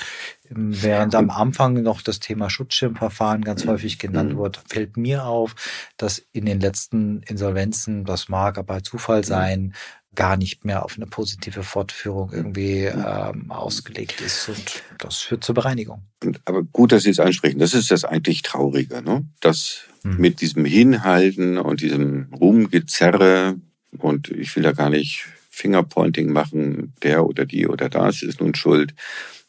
während 0.51 1.15
am 1.15 1.31
Anfang 1.31 1.83
noch 1.83 2.03
das 2.03 2.21
Thema 2.21 2.51
Schutzschirmverfahren 2.51 3.43
ganz 3.43 3.65
mhm. 3.65 3.71
häufig 3.71 3.99
genannt 3.99 4.35
mhm. 4.35 4.39
wird, 4.39 4.61
fällt 4.69 4.99
mir 4.99 5.25
auf, 5.25 5.55
dass 5.97 6.19
in 6.33 6.45
den 6.45 6.61
letzten 6.61 7.23
Insolvenzen, 7.23 8.05
das 8.05 8.29
mag 8.29 8.59
aber 8.59 8.83
Zufall 8.83 9.21
mhm. 9.21 9.25
sein, 9.25 9.75
gar 10.15 10.37
nicht 10.37 10.65
mehr 10.65 10.85
auf 10.85 10.97
eine 10.97 11.07
positive 11.07 11.63
Fortführung 11.63 12.33
irgendwie 12.33 12.85
ähm, 12.85 13.51
ausgelegt 13.51 14.21
ist. 14.21 14.49
Und 14.49 14.83
das 14.99 15.19
führt 15.19 15.45
zur 15.45 15.55
Bereinigung. 15.55 16.03
Aber 16.45 16.63
gut, 16.63 16.93
dass 16.93 17.03
Sie 17.03 17.11
es 17.11 17.21
ansprechen. 17.21 17.59
Das 17.59 17.75
ist 17.75 17.91
das 17.91 18.05
eigentlich 18.05 18.43
Traurige, 18.43 19.03
ne? 19.03 19.27
dass 19.41 19.83
hm. 20.03 20.17
mit 20.19 20.41
diesem 20.41 20.65
Hinhalten 20.65 21.59
und 21.59 21.81
diesem 21.81 22.33
Rumgezerre 22.33 23.57
und 23.99 24.29
ich 24.31 24.55
will 24.57 24.63
da 24.63 24.73
gar 24.73 24.91
nicht 24.91 25.27
Fingerpointing 25.51 26.33
machen, 26.33 26.95
der 27.03 27.27
oder 27.27 27.47
die 27.47 27.67
oder 27.69 27.89
das 27.89 28.23
ist 28.23 28.41
nun 28.41 28.55
schuld. 28.55 28.95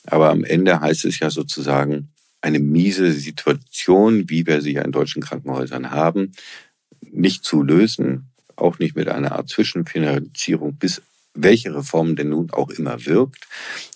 Aber 0.06 0.30
am 0.30 0.44
Ende 0.44 0.80
heißt 0.80 1.06
es 1.06 1.20
ja 1.20 1.30
sozusagen, 1.30 2.12
eine 2.42 2.60
miese 2.60 3.12
Situation, 3.12 4.30
wie 4.30 4.46
wir 4.46 4.62
sie 4.62 4.74
ja 4.74 4.84
in 4.84 4.92
deutschen 4.92 5.24
Krankenhäusern 5.24 5.90
haben, 5.90 6.34
nicht 7.02 7.44
zu 7.44 7.64
lösen, 7.64 8.30
auch 8.56 8.80
nicht 8.80 8.96
mit 8.96 9.08
einer 9.10 9.34
Art 9.34 9.50
Zwischenfinanzierung, 9.50 10.76
bis 10.76 11.02
welche 11.34 11.76
Reform 11.76 12.16
denn 12.16 12.30
nun 12.30 12.52
auch 12.52 12.70
immer 12.70 13.06
wirkt, 13.06 13.48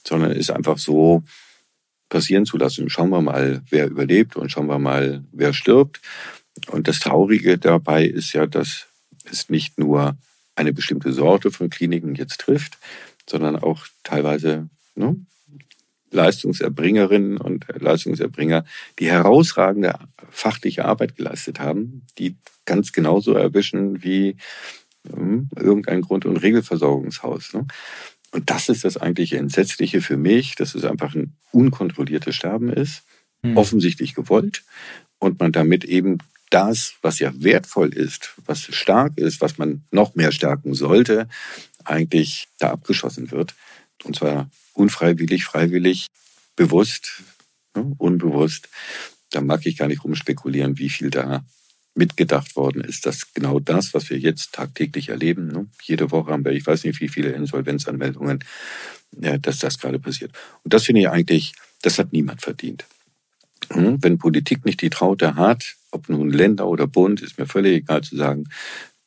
sondern 0.05 0.31
ist 0.31 0.51
einfach 0.51 0.77
so 0.77 1.23
passieren 2.09 2.45
zu 2.45 2.57
lassen. 2.57 2.89
Schauen 2.89 3.11
wir 3.11 3.21
mal, 3.21 3.61
wer 3.69 3.87
überlebt 3.87 4.35
und 4.35 4.51
schauen 4.51 4.67
wir 4.67 4.79
mal, 4.79 5.23
wer 5.31 5.53
stirbt. 5.53 6.01
Und 6.71 6.87
das 6.87 6.99
Traurige 6.99 7.57
dabei 7.57 8.05
ist 8.05 8.33
ja, 8.33 8.45
dass 8.45 8.87
es 9.23 9.49
nicht 9.49 9.77
nur 9.77 10.17
eine 10.55 10.73
bestimmte 10.73 11.13
Sorte 11.13 11.51
von 11.51 11.69
Kliniken 11.69 12.15
jetzt 12.15 12.41
trifft, 12.41 12.77
sondern 13.29 13.55
auch 13.55 13.85
teilweise 14.03 14.69
ne, 14.95 15.15
Leistungserbringerinnen 16.11 17.37
und 17.37 17.65
Leistungserbringer, 17.73 18.65
die 18.99 19.09
herausragende 19.09 19.95
fachliche 20.29 20.85
Arbeit 20.85 21.15
geleistet 21.15 21.59
haben, 21.59 22.05
die 22.17 22.37
ganz 22.65 22.91
genauso 22.91 23.33
erwischen 23.33 24.03
wie 24.03 24.37
hm, 25.07 25.49
irgendein 25.55 26.01
Grund- 26.01 26.25
und 26.25 26.37
Regelversorgungshaus. 26.37 27.53
Ne? 27.53 27.65
Und 28.31 28.49
das 28.49 28.69
ist 28.69 28.83
das 28.83 28.97
eigentliche 28.97 29.37
Entsetzliche 29.37 30.01
für 30.01 30.17
mich, 30.17 30.55
dass 30.55 30.75
es 30.75 30.85
einfach 30.85 31.15
ein 31.15 31.35
unkontrolliertes 31.51 32.35
Sterben 32.35 32.71
ist, 32.71 33.03
hm. 33.43 33.57
offensichtlich 33.57 34.13
gewollt, 34.15 34.63
und 35.19 35.39
man 35.39 35.51
damit 35.51 35.83
eben 35.83 36.19
das, 36.49 36.95
was 37.01 37.19
ja 37.19 37.31
wertvoll 37.35 37.93
ist, 37.93 38.33
was 38.45 38.61
stark 38.61 39.17
ist, 39.17 39.41
was 39.41 39.57
man 39.57 39.83
noch 39.91 40.15
mehr 40.15 40.31
stärken 40.31 40.73
sollte, 40.73 41.27
eigentlich 41.83 42.47
da 42.57 42.71
abgeschossen 42.71 43.31
wird. 43.31 43.53
Und 44.03 44.15
zwar 44.15 44.49
unfreiwillig, 44.73 45.45
freiwillig, 45.45 46.07
bewusst, 46.55 47.23
ne, 47.75 47.93
unbewusst. 47.97 48.69
Da 49.31 49.41
mag 49.41 49.65
ich 49.65 49.77
gar 49.77 49.87
nicht 49.87 50.03
rumspekulieren, 50.03 50.77
wie 50.77 50.89
viel 50.89 51.09
da 51.09 51.45
mitgedacht 51.95 52.55
worden 52.55 52.81
ist, 52.81 53.05
dass 53.05 53.33
genau 53.33 53.59
das, 53.59 53.93
was 53.93 54.09
wir 54.09 54.17
jetzt 54.17 54.53
tagtäglich 54.53 55.09
erleben, 55.09 55.47
ne, 55.47 55.67
jede 55.83 56.11
Woche 56.11 56.31
haben 56.31 56.45
wir, 56.45 56.53
ich 56.53 56.65
weiß 56.65 56.83
nicht, 56.85 57.01
wie 57.01 57.09
viele 57.09 57.31
Insolvenzanmeldungen, 57.31 58.43
ja, 59.19 59.37
dass 59.37 59.59
das 59.59 59.79
gerade 59.79 59.99
passiert. 59.99 60.31
Und 60.63 60.73
das 60.73 60.85
finde 60.85 61.01
ich 61.01 61.09
eigentlich, 61.09 61.53
das 61.81 61.99
hat 61.99 62.13
niemand 62.13 62.41
verdient. 62.41 62.85
Hm, 63.71 64.01
wenn 64.01 64.17
Politik 64.17 64.65
nicht 64.65 64.81
die 64.81 64.89
Traute 64.89 65.35
hat, 65.35 65.75
ob 65.91 66.09
nun 66.09 66.31
Länder 66.31 66.67
oder 66.67 66.87
Bund, 66.87 67.21
ist 67.21 67.37
mir 67.37 67.45
völlig 67.45 67.77
egal 67.77 68.01
zu 68.01 68.15
sagen, 68.15 68.45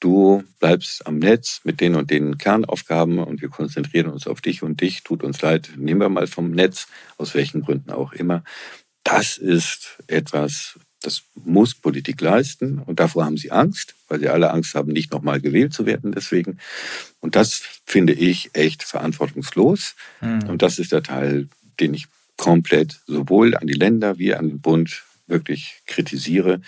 du 0.03 0.43
bleibst 0.59 1.07
am 1.07 1.19
Netz 1.19 1.61
mit 1.63 1.81
den 1.81 1.95
und 1.95 2.11
den 2.11 2.37
Kernaufgaben 2.37 3.19
und 3.19 3.41
wir 3.41 3.49
konzentrieren 3.49 4.09
uns 4.09 4.27
auf 4.27 4.41
dich 4.41 4.63
und 4.63 4.81
dich, 4.81 5.05
tut 5.05 5.23
uns 5.23 5.41
leid, 5.43 5.71
nehmen 5.77 6.01
wir 6.01 6.09
mal 6.09 6.27
vom 6.27 6.51
Netz, 6.51 6.89
aus 7.19 7.35
welchen 7.35 7.63
Gründen 7.63 7.91
auch 7.91 8.13
immer. 8.13 8.43
Das 9.05 9.39
ist 9.39 10.03
etwas, 10.09 10.79
das 11.03 11.23
muss 11.35 11.75
Politik 11.75 12.21
leisten 12.21 12.81
und 12.81 12.99
davor 12.99 13.25
haben 13.25 13.37
sie 13.37 13.53
Angst, 13.53 13.95
weil 14.09 14.19
sie 14.19 14.29
alle 14.29 14.51
Angst 14.51 14.75
haben, 14.75 14.93
nicht 14.93 15.13
nochmal 15.13 15.41
gewählt 15.41 15.73
zu 15.73 15.87
werden 15.87 16.11
deswegen. 16.11 16.59
Und 17.21 17.37
das 17.37 17.63
finde 17.87 18.13
ich 18.13 18.51
echt 18.55 18.83
verantwortungslos 18.83 19.95
mhm. 20.21 20.49
und 20.49 20.63
das 20.63 20.81
ist 20.81 20.91
der 20.91 21.05
Teil, 21.05 21.49
den 21.79 21.95
ich 21.95 22.09
komplett 22.37 23.01
sowohl 23.07 23.57
an 23.57 23.69
die 23.69 23.73
Länder 23.73 24.19
wie 24.19 24.35
an 24.35 24.49
den 24.49 24.61
Bund 24.61 25.05
wirklich 25.29 25.81
kritisiere. 25.87 26.61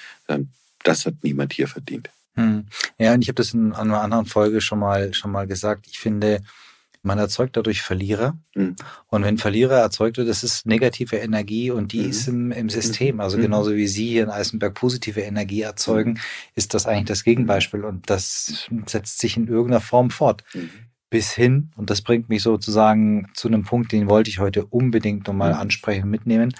Das 0.84 1.04
hat 1.04 1.14
niemand 1.22 1.52
hier 1.52 1.66
verdient. 1.66 2.10
Hm. 2.36 2.66
Ja, 2.98 3.14
und 3.14 3.22
ich 3.22 3.28
habe 3.28 3.36
das 3.36 3.54
in 3.54 3.72
einer 3.72 4.00
anderen 4.00 4.26
Folge 4.26 4.60
schon 4.60 4.78
mal, 4.78 5.14
schon 5.14 5.30
mal 5.30 5.46
gesagt. 5.46 5.86
Ich 5.88 5.98
finde, 5.98 6.40
man 7.04 7.18
erzeugt 7.18 7.56
dadurch 7.56 7.82
Verlierer. 7.82 8.36
Mhm. 8.54 8.76
Und 9.08 9.24
wenn 9.24 9.38
Verlierer 9.38 9.76
erzeugt 9.76 10.16
wird, 10.16 10.28
das 10.28 10.42
ist 10.42 10.66
negative 10.66 11.16
Energie 11.16 11.70
und 11.70 11.92
die 11.92 12.00
mhm. 12.00 12.10
ist 12.10 12.28
im, 12.28 12.50
im 12.50 12.70
System. 12.70 13.20
Also 13.20 13.36
mhm. 13.36 13.42
genauso 13.42 13.74
wie 13.74 13.86
Sie 13.86 14.08
hier 14.08 14.24
in 14.24 14.30
Eisenberg 14.30 14.74
positive 14.74 15.20
Energie 15.20 15.60
erzeugen, 15.60 16.12
mhm. 16.12 16.20
ist 16.54 16.74
das 16.74 16.86
eigentlich 16.86 17.04
das 17.04 17.24
Gegenbeispiel. 17.24 17.84
Und 17.84 18.08
das 18.08 18.68
setzt 18.86 19.18
sich 19.18 19.36
in 19.36 19.48
irgendeiner 19.48 19.82
Form 19.82 20.10
fort. 20.10 20.44
Mhm. 20.54 20.70
Bis 21.10 21.32
hin, 21.32 21.70
und 21.76 21.90
das 21.90 22.02
bringt 22.02 22.28
mich 22.28 22.42
sozusagen 22.42 23.28
zu 23.34 23.48
einem 23.48 23.62
Punkt, 23.62 23.92
den 23.92 24.08
wollte 24.08 24.30
ich 24.30 24.40
heute 24.40 24.64
unbedingt 24.64 25.28
nochmal 25.28 25.52
mhm. 25.52 25.60
ansprechen, 25.60 26.10
mitnehmen. 26.10 26.54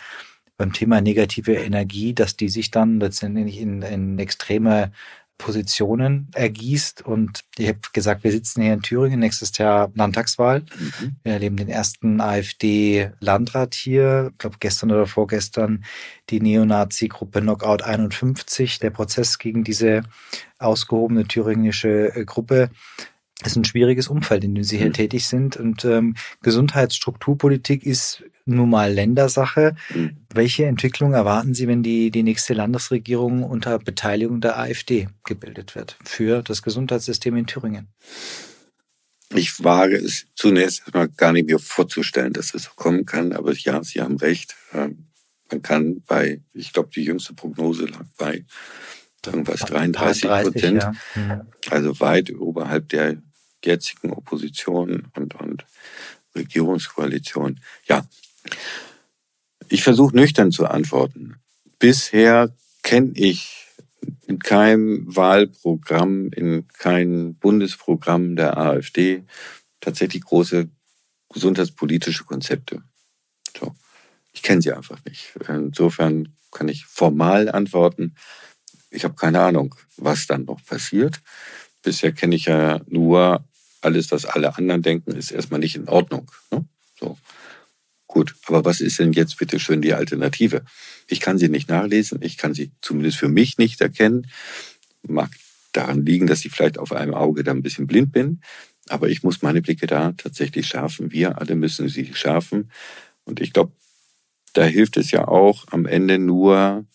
Beim 0.57 0.73
Thema 0.73 1.01
negative 1.01 1.55
Energie, 1.55 2.15
dass 2.15 2.37
die 2.37 2.49
sich 2.49 2.71
dann 2.71 3.01
letztendlich 3.01 3.59
in, 3.59 3.83
in 3.83 4.19
extreme 4.21 4.93
Positionen 5.39 6.29
ergießt. 6.35 7.05
Und 7.05 7.41
ich 7.59 7.69
habe 7.69 7.81
gesagt, 7.93 8.25
wir 8.25 8.31
sitzen 8.31 8.63
hier 8.63 8.73
in 8.73 8.83
Thüringen, 8.83 9.21
nächstes 9.21 9.57
Jahr 9.59 9.91
Landtagswahl. 9.95 10.61
Mhm. 10.61 11.17
Wir 11.23 11.33
erleben 11.33 11.57
den 11.57 11.69
ersten 11.69 12.21
AfD-Landrat 12.21 13.75
hier. 13.75 14.31
Ich 14.33 14.39
glaube, 14.39 14.57
gestern 14.61 14.93
oder 14.93 15.07
vorgestern 15.07 15.85
die 16.31 16.41
Neonazi-Gruppe 16.41 17.41
Knockout 17.41 17.83
51. 17.83 18.79
Der 18.79 18.91
Prozess 18.91 19.39
gegen 19.39 19.65
diese 19.65 20.03
ausgehobene 20.59 21.27
thüringische 21.27 22.15
äh, 22.15 22.25
Gruppe 22.25 22.71
ist 23.45 23.57
ein 23.57 23.65
schwieriges 23.65 24.09
Umfeld, 24.09 24.45
in 24.45 24.55
dem 24.55 24.65
sie 24.65 24.79
hier 24.79 24.87
mhm. 24.87 24.95
tätig 24.95 25.27
sind. 25.27 25.57
Und 25.57 25.85
ähm, 25.85 26.15
Gesundheitsstrukturpolitik 26.43 27.85
ist 27.85 28.23
nun 28.47 28.71
mal 28.71 28.93
Ländersache. 28.93 29.77
Mhm. 29.95 30.17
Welche 30.33 30.67
Entwicklung 30.67 31.13
erwarten 31.15 31.55
Sie, 31.55 31.67
wenn 31.67 31.83
die, 31.83 32.11
die 32.11 32.23
nächste 32.23 32.55
Landesregierung 32.55 33.43
unter 33.43 33.79
Beteiligung 33.79 34.41
der 34.41 34.59
AfD 34.59 35.09
gebildet 35.25 35.75
wird 35.75 35.97
für 36.05 36.43
das 36.43 36.63
Gesundheitssystem 36.63 37.37
in 37.37 37.47
Thüringen? 37.47 37.89
Ich 39.35 39.65
wage 39.65 39.97
es 39.97 40.27
zunächst 40.35 40.81
erstmal 40.81 41.09
gar 41.09 41.33
nicht 41.33 41.47
mir 41.47 41.59
vorzustellen, 41.59 42.33
dass 42.33 42.55
es 42.55 42.65
so 42.65 42.71
kommen 42.77 43.05
kann, 43.05 43.33
aber 43.33 43.53
ja, 43.53 43.83
Sie 43.83 44.01
haben 44.01 44.17
recht. 44.17 44.55
Ähm, 44.73 45.07
man 45.51 45.63
kann 45.63 46.03
bei, 46.07 46.41
ich 46.53 46.73
glaube, 46.73 46.91
die 46.95 47.05
jüngste 47.05 47.35
Prognose 47.35 47.87
lag 47.87 48.05
bei 48.17 48.45
irgendwas 49.27 49.61
33 49.61 50.29
Prozent, 50.29 50.83
ja. 50.83 50.93
Mhm. 51.15 51.41
also 51.71 51.99
weit 52.01 52.33
oberhalb 52.35 52.89
der 52.91 53.17
jetzigen 53.65 54.11
Opposition 54.11 55.09
und, 55.17 55.35
und 55.35 55.65
Regierungskoalition. 56.35 57.61
Ja, 57.87 58.07
ich 59.69 59.83
versuche 59.83 60.15
nüchtern 60.17 60.53
zu 60.53 60.67
antworten. 60.67 61.37
Bisher 61.79 62.55
kenne 62.83 63.13
ich 63.15 63.67
in 64.27 64.39
keinem 64.39 65.05
Wahlprogramm, 65.15 66.31
in 66.31 66.69
keinem 66.69 67.37
Bundesprogramm 67.37 68.37
der 68.37 68.59
AfD 68.59 69.25
tatsächlich 69.81 70.25
große 70.25 70.69
gesundheitspolitische 71.33 72.25
Konzepte. 72.25 72.83
So. 73.59 73.75
Ich 74.33 74.43
kenne 74.43 74.63
sie 74.63 74.73
einfach 74.73 75.05
nicht. 75.05 75.33
Insofern 75.49 76.35
kann 76.51 76.69
ich 76.69 76.87
formal 76.87 77.49
antworten. 77.49 78.15
Ich 78.91 79.05
habe 79.05 79.15
keine 79.15 79.41
Ahnung, 79.41 79.75
was 79.97 80.27
dann 80.27 80.45
noch 80.45 80.65
passiert. 80.65 81.21
Bisher 81.83 82.13
kenne 82.13 82.37
ich 82.37 82.47
ja 82.47 82.81
nur 82.87 83.45
alles, 83.81 84.11
was 84.11 84.25
alle 84.25 84.57
anderen 84.57 84.83
denken, 84.83 85.13
ist 85.13 85.31
erstmal 85.31 85.61
nicht 85.61 85.77
in 85.77 85.89
Ordnung. 85.89 86.31
Ne? 86.51 86.65
So. 86.99 87.19
Gut, 88.15 88.37
aber 88.47 88.65
was 88.65 88.81
ist 88.81 89.01
denn 89.01 89.13
jetzt 89.13 89.39
bitte 89.39 89.59
schön 89.59 89.83
die 89.83 89.93
Alternative? 89.93 90.65
Ich 91.09 91.19
kann 91.19 91.37
sie 91.37 91.49
nicht 91.49 91.69
nachlesen, 91.69 92.23
ich 92.23 92.39
kann 92.39 92.55
sie 92.55 92.71
zumindest 92.81 93.19
für 93.19 93.29
mich 93.29 93.59
nicht 93.59 93.81
erkennen. 93.81 94.29
Mag 95.03 95.31
daran 95.73 96.07
liegen, 96.07 96.29
dass 96.29 96.45
ich 96.45 96.53
vielleicht 96.53 96.79
auf 96.79 96.93
einem 96.93 97.13
Auge 97.13 97.43
da 97.43 97.51
ein 97.51 97.63
bisschen 97.63 97.89
blind 97.89 98.13
bin, 98.13 98.41
aber 98.89 99.09
ich 99.09 99.25
muss 99.25 99.43
meine 99.43 99.63
Blicke 99.63 99.89
da 99.89 100.13
tatsächlich 100.13 100.69
schärfen. 100.69 101.11
Wir 101.11 101.41
alle 101.41 101.57
müssen 101.57 101.89
sie 101.89 102.15
schärfen. 102.15 102.71
Und 103.25 103.41
ich 103.41 103.53
glaube, 103.53 103.73
da 104.53 104.63
hilft 104.63 104.97
es 104.97 105.11
ja 105.11 105.27
auch 105.27 105.65
am 105.73 105.85
Ende 105.85 106.21
nur 106.21 106.87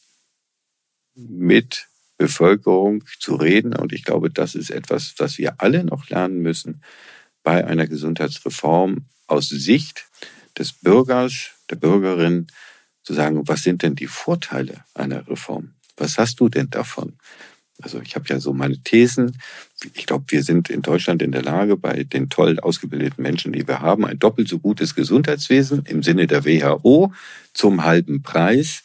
mit 1.16 1.90
Bevölkerung 2.18 3.04
zu 3.20 3.36
reden. 3.36 3.76
Und 3.76 3.92
ich 3.92 4.06
glaube, 4.06 4.30
das 4.30 4.56
ist 4.56 4.70
etwas, 4.70 5.16
was 5.18 5.38
wir 5.38 5.60
alle 5.60 5.84
noch 5.84 6.08
lernen 6.08 6.40
müssen 6.40 6.82
bei 7.44 7.68
einer 7.68 7.88
Gesundheitsreform 7.88 9.08
aus 9.28 9.50
Sicht 9.50 10.09
des 10.58 10.74
Bürgers, 10.74 11.52
der 11.70 11.76
Bürgerin, 11.76 12.48
zu 13.04 13.14
sagen, 13.14 13.48
was 13.48 13.64
sind 13.64 13.82
denn 13.82 13.96
die 13.96 14.08
Vorteile 14.08 14.84
einer 14.94 15.28
Reform? 15.28 15.74
Was 15.98 16.18
hast 16.18 16.40
du 16.40 16.50
denn 16.50 16.70
davon? 16.70 17.18
Also 17.82 18.02
ich 18.02 18.16
habe 18.16 18.26
ja 18.28 18.40
so 18.40 18.54
meine 18.54 18.78
Thesen. 18.84 19.38
Ich 19.94 20.06
glaube, 20.06 20.26
wir 20.28 20.44
sind 20.44 20.70
in 20.70 20.82
Deutschland 20.82 21.22
in 21.22 21.32
der 21.32 21.42
Lage, 21.42 21.78
bei 21.78 22.04
den 22.04 22.30
toll 22.30 22.60
ausgebildeten 22.60 23.22
Menschen, 23.24 23.54
die 23.54 23.68
wir 23.68 23.80
haben, 23.80 24.06
ein 24.06 24.20
doppelt 24.20 24.50
so 24.50 24.60
gutes 24.60 24.96
Gesundheitswesen 24.96 25.84
im 25.86 26.04
Sinne 26.04 26.28
der 26.28 26.46
WHO 26.46 27.14
zum 27.54 27.84
halben 27.86 28.22
Preis 28.22 28.84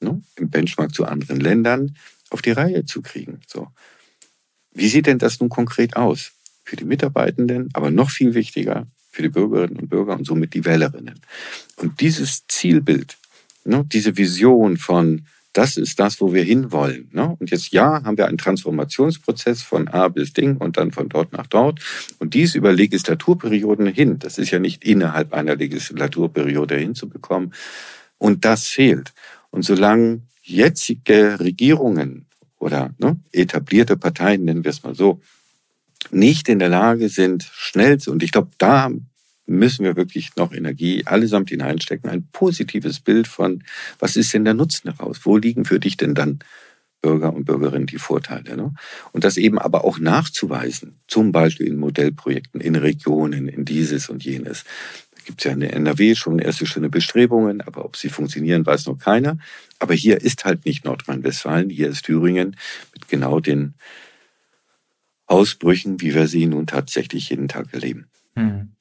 ne, 0.00 0.22
im 0.36 0.50
Benchmark 0.50 0.94
zu 0.94 1.04
anderen 1.04 1.40
Ländern 1.40 1.96
auf 2.30 2.42
die 2.42 2.52
Reihe 2.52 2.84
zu 2.84 3.02
kriegen. 3.02 3.40
So. 3.46 3.68
Wie 4.72 4.88
sieht 4.88 5.06
denn 5.06 5.18
das 5.18 5.40
nun 5.40 5.48
konkret 5.48 5.96
aus? 5.96 6.32
Für 6.64 6.76
die 6.76 6.84
Mitarbeitenden, 6.84 7.68
aber 7.74 7.90
noch 7.90 8.10
viel 8.10 8.34
wichtiger 8.34 8.86
für 9.16 9.22
die 9.22 9.30
Bürgerinnen 9.30 9.78
und 9.78 9.88
Bürger 9.88 10.14
und 10.14 10.26
somit 10.26 10.52
die 10.52 10.66
Wählerinnen. 10.66 11.18
Und 11.76 12.00
dieses 12.00 12.46
Zielbild, 12.48 13.16
ne, 13.64 13.82
diese 13.90 14.18
Vision 14.18 14.76
von 14.76 15.24
das 15.54 15.78
ist 15.78 15.98
das, 15.98 16.20
wo 16.20 16.34
wir 16.34 16.44
hinwollen. 16.44 17.08
Ne? 17.12 17.34
Und 17.38 17.50
jetzt 17.50 17.72
ja, 17.72 18.04
haben 18.04 18.18
wir 18.18 18.26
einen 18.26 18.36
Transformationsprozess 18.36 19.62
von 19.62 19.88
A 19.88 20.08
bis 20.08 20.34
Ding 20.34 20.58
und 20.58 20.76
dann 20.76 20.92
von 20.92 21.08
dort 21.08 21.32
nach 21.32 21.46
dort. 21.46 21.80
Und 22.18 22.34
dies 22.34 22.54
über 22.54 22.74
Legislaturperioden 22.74 23.86
hin. 23.86 24.18
Das 24.18 24.36
ist 24.36 24.50
ja 24.50 24.58
nicht 24.58 24.84
innerhalb 24.84 25.32
einer 25.32 25.56
Legislaturperiode 25.56 26.76
hinzubekommen. 26.76 27.54
Und 28.18 28.44
das 28.44 28.66
fehlt. 28.66 29.14
Und 29.50 29.62
solange 29.62 30.20
jetzige 30.42 31.40
Regierungen 31.40 32.26
oder 32.58 32.94
ne, 32.98 33.18
etablierte 33.32 33.96
Parteien, 33.96 34.44
nennen 34.44 34.62
wir 34.62 34.72
es 34.72 34.82
mal 34.82 34.94
so, 34.94 35.22
nicht 36.10 36.48
in 36.48 36.58
der 36.58 36.68
Lage 36.68 37.08
sind, 37.08 37.48
schnell 37.52 37.98
zu, 37.98 38.10
und 38.12 38.22
ich 38.22 38.32
glaube, 38.32 38.50
da 38.58 38.90
müssen 39.46 39.84
wir 39.84 39.96
wirklich 39.96 40.36
noch 40.36 40.52
Energie 40.52 41.02
allesamt 41.06 41.50
hineinstecken, 41.50 42.10
ein 42.10 42.28
positives 42.32 43.00
Bild 43.00 43.28
von, 43.28 43.62
was 43.98 44.16
ist 44.16 44.34
denn 44.34 44.44
der 44.44 44.54
Nutzen 44.54 44.88
daraus? 44.88 45.20
Wo 45.24 45.36
liegen 45.36 45.64
für 45.64 45.80
dich 45.80 45.96
denn 45.96 46.14
dann 46.14 46.40
Bürger 47.00 47.32
und 47.32 47.44
Bürgerinnen 47.44 47.86
die 47.86 47.98
Vorteile? 47.98 48.56
Ne? 48.56 48.74
Und 49.12 49.24
das 49.24 49.36
eben 49.36 49.58
aber 49.58 49.84
auch 49.84 49.98
nachzuweisen, 49.98 50.98
zum 51.06 51.32
Beispiel 51.32 51.68
in 51.68 51.76
Modellprojekten, 51.76 52.60
in 52.60 52.74
Regionen, 52.74 53.48
in 53.48 53.64
dieses 53.64 54.08
und 54.08 54.24
jenes. 54.24 54.64
Da 55.14 55.22
gibt 55.24 55.40
es 55.40 55.44
ja 55.44 55.52
in 55.52 55.60
der 55.60 55.74
NRW 55.74 56.14
schon 56.16 56.38
erste 56.38 56.66
schöne 56.66 56.90
Bestrebungen, 56.90 57.60
aber 57.60 57.84
ob 57.84 57.96
sie 57.96 58.08
funktionieren, 58.08 58.66
weiß 58.66 58.86
noch 58.86 58.98
keiner. 58.98 59.38
Aber 59.78 59.94
hier 59.94 60.20
ist 60.20 60.44
halt 60.44 60.66
nicht 60.66 60.84
Nordrhein-Westfalen, 60.84 61.70
hier 61.70 61.88
ist 61.88 62.06
Thüringen 62.06 62.56
mit 62.92 63.08
genau 63.08 63.38
den 63.38 63.74
Ausbrüchen, 65.26 66.00
wie 66.00 66.14
wir 66.14 66.28
sie 66.28 66.46
nun 66.46 66.66
tatsächlich 66.66 67.30
jeden 67.30 67.48
Tag 67.48 67.72
erleben. 67.72 68.08
Hm. 68.34 68.72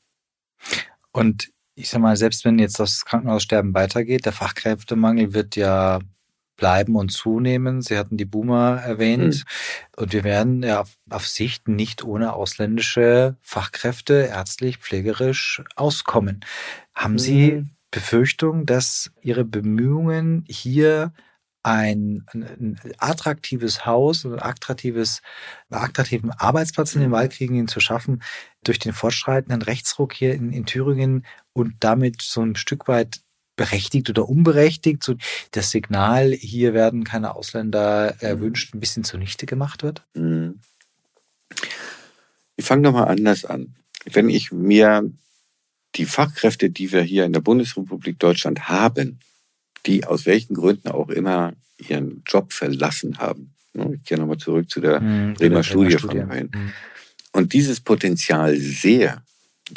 Und 1.12 1.50
ich 1.76 1.90
sag 1.90 2.00
mal, 2.00 2.16
selbst 2.16 2.46
wenn 2.46 2.60
jetzt 2.60 2.80
das 2.80 3.06
Krankenhaussterben 3.06 3.74
weitergeht, 3.74 4.26
der 4.26 4.32
Fachkräftemangel 4.32 5.34
wird 5.34 5.56
ja 5.56 6.00
bleiben 6.56 6.96
und 6.96 7.12
zunehmen. 7.12 7.82
Sie 7.82 7.98
hatten 7.98 8.18
die 8.18 8.26
Boomer 8.26 8.82
erwähnt. 8.82 9.44
Mhm. 9.44 10.02
Und 10.04 10.14
wir 10.14 10.24
werden 10.24 10.64
ja 10.64 10.82
auf, 10.82 10.98
auf, 11.10 11.28
Sicht 11.28 11.68
nicht 11.68 12.04
ohne 12.04 12.34
ausländische 12.34 13.36
Fachkräfte 13.42 14.30
ärztlich, 14.32 14.78
pflegerisch 14.78 15.62
auskommen. 15.76 16.42
Haben 16.94 17.14
mhm. 17.14 17.20
Sie 17.20 17.64
Befürchtung, 17.92 18.66
dass 18.66 19.12
Ihre 19.22 19.46
Bemühungen 19.46 20.44
hier 20.48 21.14
ein, 21.66 22.24
ein, 22.32 22.80
attraktives 23.00 23.88
Haus, 23.88 24.24
ein 24.24 24.40
attraktives, 24.40 25.22
einen 25.70 25.84
attraktiven 25.84 26.30
Arbeitsplatz 26.30 26.94
in 26.94 27.02
den 27.02 27.12
Waldkriegen 27.12 27.68
zu 27.68 27.80
schaffen, 27.80 28.22
durch 28.64 28.78
den 28.78 28.94
fortschreitenden 28.94 29.64
Rechtsruck 29.64 30.14
hier 30.14 30.36
in, 30.36 30.54
in 30.54 30.68
Thüringen 30.68 31.26
und 31.54 31.74
damit 31.80 32.22
so 32.22 32.44
ein 32.44 32.56
Stück 32.56 32.88
weit 32.88 33.22
berechtigt 33.56 34.10
oder 34.12 34.30
unberechtigt, 34.30 35.02
so 35.02 35.16
das 35.52 35.72
Signal, 35.72 36.34
hier 36.34 36.76
werden 36.76 37.04
keine 37.04 37.36
Ausländer 37.36 38.16
erwünscht, 38.20 38.76
ein 38.76 38.80
bisschen 38.80 39.04
zunichte 39.04 39.48
gemacht 39.48 39.82
wird? 39.82 40.06
Mhm. 40.14 40.60
Ich 42.58 42.66
fange 42.66 42.84
nochmal 42.84 43.08
anders 43.08 43.44
an. 43.44 43.76
Wenn 44.06 44.30
ich 44.30 44.52
mir 44.52 45.10
die 45.96 46.06
Fachkräfte, 46.06 46.70
die 46.70 46.92
wir 46.92 47.02
hier 47.02 47.26
in 47.26 47.34
der 47.34 47.40
Bundesrepublik 47.40 48.20
Deutschland 48.20 48.70
haben, 48.70 49.20
die 49.86 50.06
aus 50.06 50.26
welchen 50.26 50.56
Gründen 50.56 50.90
auch 50.90 51.10
immer 51.10 51.54
ihren 51.78 52.24
Job 52.26 52.54
verlassen 52.54 53.18
haben. 53.18 53.54
Ne, 53.74 53.96
ich 53.96 54.04
gehe 54.04 54.18
nochmal 54.18 54.38
zurück 54.38 54.70
zu 54.70 54.80
der 54.80 55.02
mhm, 55.02 55.34
Bremer 55.34 55.64
Studie 55.64 55.98
von 55.98 56.12
vorhin. 56.12 56.50
Mhm. 56.54 56.72
Und 57.34 57.54
dieses 57.54 57.82
Potenzial 57.82 58.56
sehr, 58.56 59.24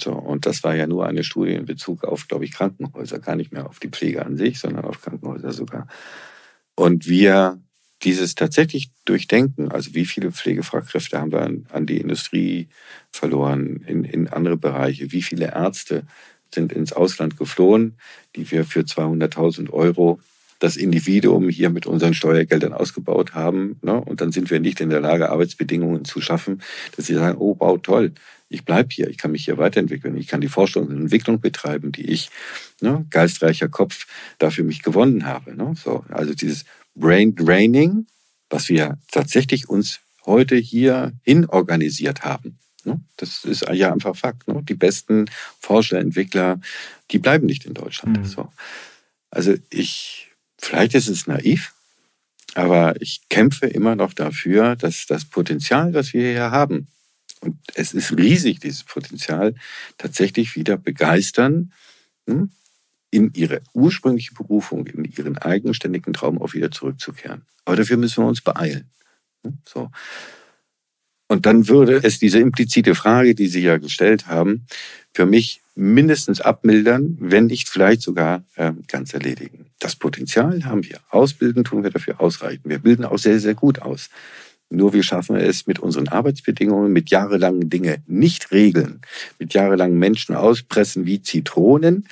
so, 0.00 0.12
und 0.12 0.46
das 0.46 0.62
war 0.62 0.76
ja 0.76 0.86
nur 0.86 1.06
eine 1.06 1.24
Studie 1.24 1.54
in 1.54 1.64
Bezug 1.64 2.04
auf, 2.04 2.28
glaube 2.28 2.44
ich, 2.44 2.52
Krankenhäuser, 2.52 3.18
gar 3.18 3.34
nicht 3.34 3.52
mehr 3.52 3.66
auf 3.66 3.80
die 3.80 3.88
Pflege 3.88 4.24
an 4.24 4.36
sich, 4.36 4.60
sondern 4.60 4.84
auf 4.84 5.00
Krankenhäuser 5.02 5.52
sogar. 5.52 5.88
Und 6.76 7.08
wir 7.08 7.60
dieses 8.02 8.36
tatsächlich 8.36 8.92
durchdenken, 9.04 9.72
also 9.72 9.94
wie 9.94 10.06
viele 10.06 10.30
Pflegefachkräfte 10.30 11.18
haben 11.18 11.32
wir 11.32 11.42
an, 11.42 11.66
an 11.72 11.86
die 11.86 11.98
Industrie 11.98 12.68
verloren, 13.10 13.82
in, 13.86 14.04
in 14.04 14.28
andere 14.28 14.56
Bereiche, 14.56 15.10
wie 15.10 15.22
viele 15.22 15.46
Ärzte 15.46 16.06
sind 16.52 16.72
ins 16.72 16.92
Ausland 16.92 17.36
geflohen, 17.36 17.98
die 18.36 18.50
wir 18.50 18.64
für 18.64 18.80
200.000 18.80 19.70
Euro 19.70 20.20
das 20.58 20.76
Individuum 20.76 21.48
hier 21.48 21.70
mit 21.70 21.86
unseren 21.86 22.14
Steuergeldern 22.14 22.72
ausgebaut 22.72 23.34
haben. 23.34 23.78
Ne? 23.82 23.94
Und 23.94 24.20
dann 24.20 24.32
sind 24.32 24.50
wir 24.50 24.60
nicht 24.60 24.80
in 24.80 24.90
der 24.90 25.00
Lage, 25.00 25.30
Arbeitsbedingungen 25.30 26.04
zu 26.04 26.20
schaffen, 26.20 26.62
dass 26.96 27.06
sie 27.06 27.14
sagen, 27.14 27.38
oh, 27.38 27.56
wow, 27.58 27.78
toll, 27.80 28.12
ich 28.48 28.64
bleibe 28.64 28.88
hier, 28.90 29.08
ich 29.08 29.18
kann 29.18 29.32
mich 29.32 29.44
hier 29.44 29.58
weiterentwickeln, 29.58 30.16
ich 30.16 30.26
kann 30.26 30.40
die 30.40 30.48
Forschung 30.48 30.86
und 30.86 30.96
Entwicklung 30.96 31.40
betreiben, 31.40 31.92
die 31.92 32.10
ich, 32.10 32.30
ne, 32.80 33.06
geistreicher 33.10 33.68
Kopf, 33.68 34.06
dafür 34.38 34.64
mich 34.64 34.82
gewonnen 34.82 35.26
habe. 35.26 35.54
Ne? 35.54 35.74
So, 35.76 36.04
also 36.08 36.34
dieses 36.34 36.64
Brain 36.94 37.34
Draining, 37.34 38.06
was 38.50 38.68
wir 38.68 38.98
tatsächlich 39.12 39.68
uns 39.68 40.00
heute 40.24 40.56
hier 40.56 41.12
hin 41.22 41.46
organisiert 41.46 42.24
haben. 42.24 42.58
Ne? 42.88 43.00
Das 43.16 43.44
ist 43.44 43.64
ja 43.72 43.92
einfach 43.92 44.16
Fakt. 44.16 44.48
Ne? 44.48 44.62
Die 44.62 44.74
besten 44.74 45.26
Forscher, 45.60 45.98
Entwickler, 45.98 46.60
die 47.10 47.18
bleiben 47.18 47.46
nicht 47.46 47.66
in 47.66 47.74
Deutschland. 47.74 48.18
Mhm. 48.18 48.24
So. 48.24 48.52
Also 49.30 49.54
ich, 49.70 50.30
vielleicht 50.58 50.94
ist 50.94 51.08
es 51.08 51.26
naiv, 51.26 51.74
aber 52.54 53.00
ich 53.00 53.20
kämpfe 53.28 53.66
immer 53.66 53.94
noch 53.94 54.14
dafür, 54.14 54.74
dass 54.74 55.06
das 55.06 55.24
Potenzial, 55.24 55.94
was 55.94 56.12
wir 56.12 56.32
hier 56.32 56.50
haben, 56.50 56.88
und 57.40 57.56
es 57.74 57.94
ist 57.94 58.16
riesig, 58.16 58.60
dieses 58.60 58.82
Potenzial, 58.82 59.54
tatsächlich 59.96 60.56
wieder 60.56 60.76
begeistern, 60.76 61.72
hm, 62.26 62.50
in 63.10 63.32
ihre 63.34 63.62
ursprüngliche 63.74 64.34
Berufung, 64.34 64.86
in 64.86 65.04
ihren 65.04 65.38
eigenständigen 65.38 66.12
Traum 66.12 66.42
auch 66.42 66.52
wieder 66.52 66.70
zurückzukehren. 66.70 67.42
Aber 67.64 67.76
dafür 67.76 67.96
müssen 67.96 68.24
wir 68.24 68.28
uns 68.28 68.40
beeilen. 68.40 68.90
Hm, 69.44 69.58
so. 69.64 69.90
Und 71.28 71.46
dann 71.46 71.68
würde 71.68 72.00
es 72.02 72.18
diese 72.18 72.38
implizite 72.38 72.94
Frage, 72.94 73.34
die 73.34 73.46
Sie 73.46 73.60
ja 73.60 73.76
gestellt 73.76 74.26
haben, 74.26 74.66
für 75.12 75.26
mich 75.26 75.60
mindestens 75.74 76.40
abmildern, 76.40 77.16
wenn 77.20 77.46
nicht 77.46 77.68
vielleicht 77.68 78.02
sogar 78.02 78.42
äh, 78.56 78.72
ganz 78.88 79.14
erledigen. 79.14 79.66
Das 79.78 79.94
Potenzial 79.94 80.64
haben 80.64 80.84
wir. 80.84 80.98
Ausbilden 81.10 81.62
tun 81.62 81.84
wir 81.84 81.90
dafür 81.90 82.20
ausreichend. 82.20 82.62
Wir 82.64 82.80
bilden 82.80 83.04
auch 83.04 83.18
sehr, 83.18 83.38
sehr 83.38 83.54
gut 83.54 83.80
aus. 83.80 84.10
Nur 84.70 84.92
wir 84.92 85.02
schaffen 85.02 85.36
es 85.36 85.66
mit 85.66 85.78
unseren 85.78 86.08
Arbeitsbedingungen, 86.08 86.92
mit 86.92 87.10
jahrelangen 87.10 87.70
Dinge 87.70 88.02
nicht 88.06 88.50
regeln, 88.50 89.00
mit 89.38 89.54
jahrelangen 89.54 89.98
Menschen 89.98 90.34
auspressen 90.34 91.06
wie 91.06 91.22
Zitronen 91.22 92.08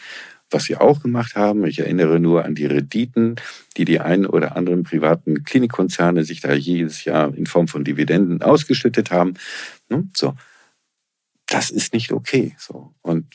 was 0.50 0.68
wir 0.68 0.80
auch 0.80 1.02
gemacht 1.02 1.34
haben, 1.34 1.64
ich 1.66 1.80
erinnere 1.80 2.20
nur 2.20 2.44
an 2.44 2.54
die 2.54 2.66
Renditen, 2.66 3.36
die 3.76 3.84
die 3.84 4.00
einen 4.00 4.26
oder 4.26 4.56
anderen 4.56 4.84
privaten 4.84 5.44
Klinikkonzerne 5.44 6.24
sich 6.24 6.40
da 6.40 6.52
jedes 6.52 7.04
Jahr 7.04 7.34
in 7.34 7.46
Form 7.46 7.68
von 7.68 7.84
Dividenden 7.84 8.42
ausgeschüttet 8.42 9.10
haben. 9.10 9.34
Ne? 9.88 10.08
So, 10.16 10.34
das 11.46 11.70
ist 11.70 11.92
nicht 11.92 12.12
okay. 12.12 12.54
So 12.58 12.94
und 13.02 13.26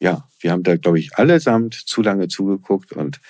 ja, 0.00 0.28
wir 0.40 0.50
haben 0.50 0.62
da, 0.62 0.76
glaube 0.76 0.98
ich, 0.98 1.16
allesamt 1.16 1.74
zu 1.74 2.02
lange 2.02 2.28
zugeguckt 2.28 2.92
und 2.92 3.20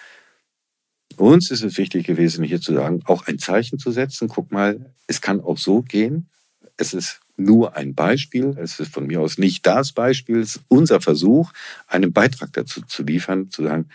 uns 1.17 1.51
ist 1.51 1.63
es 1.63 1.77
wichtig 1.77 2.07
gewesen, 2.07 2.45
hier 2.45 2.61
zu 2.61 2.73
sagen, 2.73 3.03
auch 3.05 3.27
ein 3.27 3.39
Zeichen 3.39 3.79
zu 3.79 3.91
setzen. 3.91 4.29
Guck 4.29 4.53
mal, 4.53 4.95
es 5.07 5.21
kann 5.21 5.41
auch 5.41 5.59
so 5.59 5.83
gehen. 5.83 6.31
Es 6.77 6.95
ist 6.95 7.20
nur 7.45 7.77
ein 7.77 7.95
Beispiel. 7.95 8.57
Es 8.59 8.81
ist 8.81 8.93
von 8.93 9.07
mir 9.07 9.21
aus 9.21 9.39
nicht 9.39 9.67
das 9.67 9.93
Beispiel. 9.93 10.41
Es 10.41 10.57
ist 10.57 10.63
unser 10.69 11.01
Versuch, 11.01 11.53
einen 11.87 12.13
Beitrag 12.13 12.53
dazu 12.53 12.83
zu 12.83 13.03
liefern, 13.03 13.51
zu 13.51 13.65
sagen, 13.65 13.89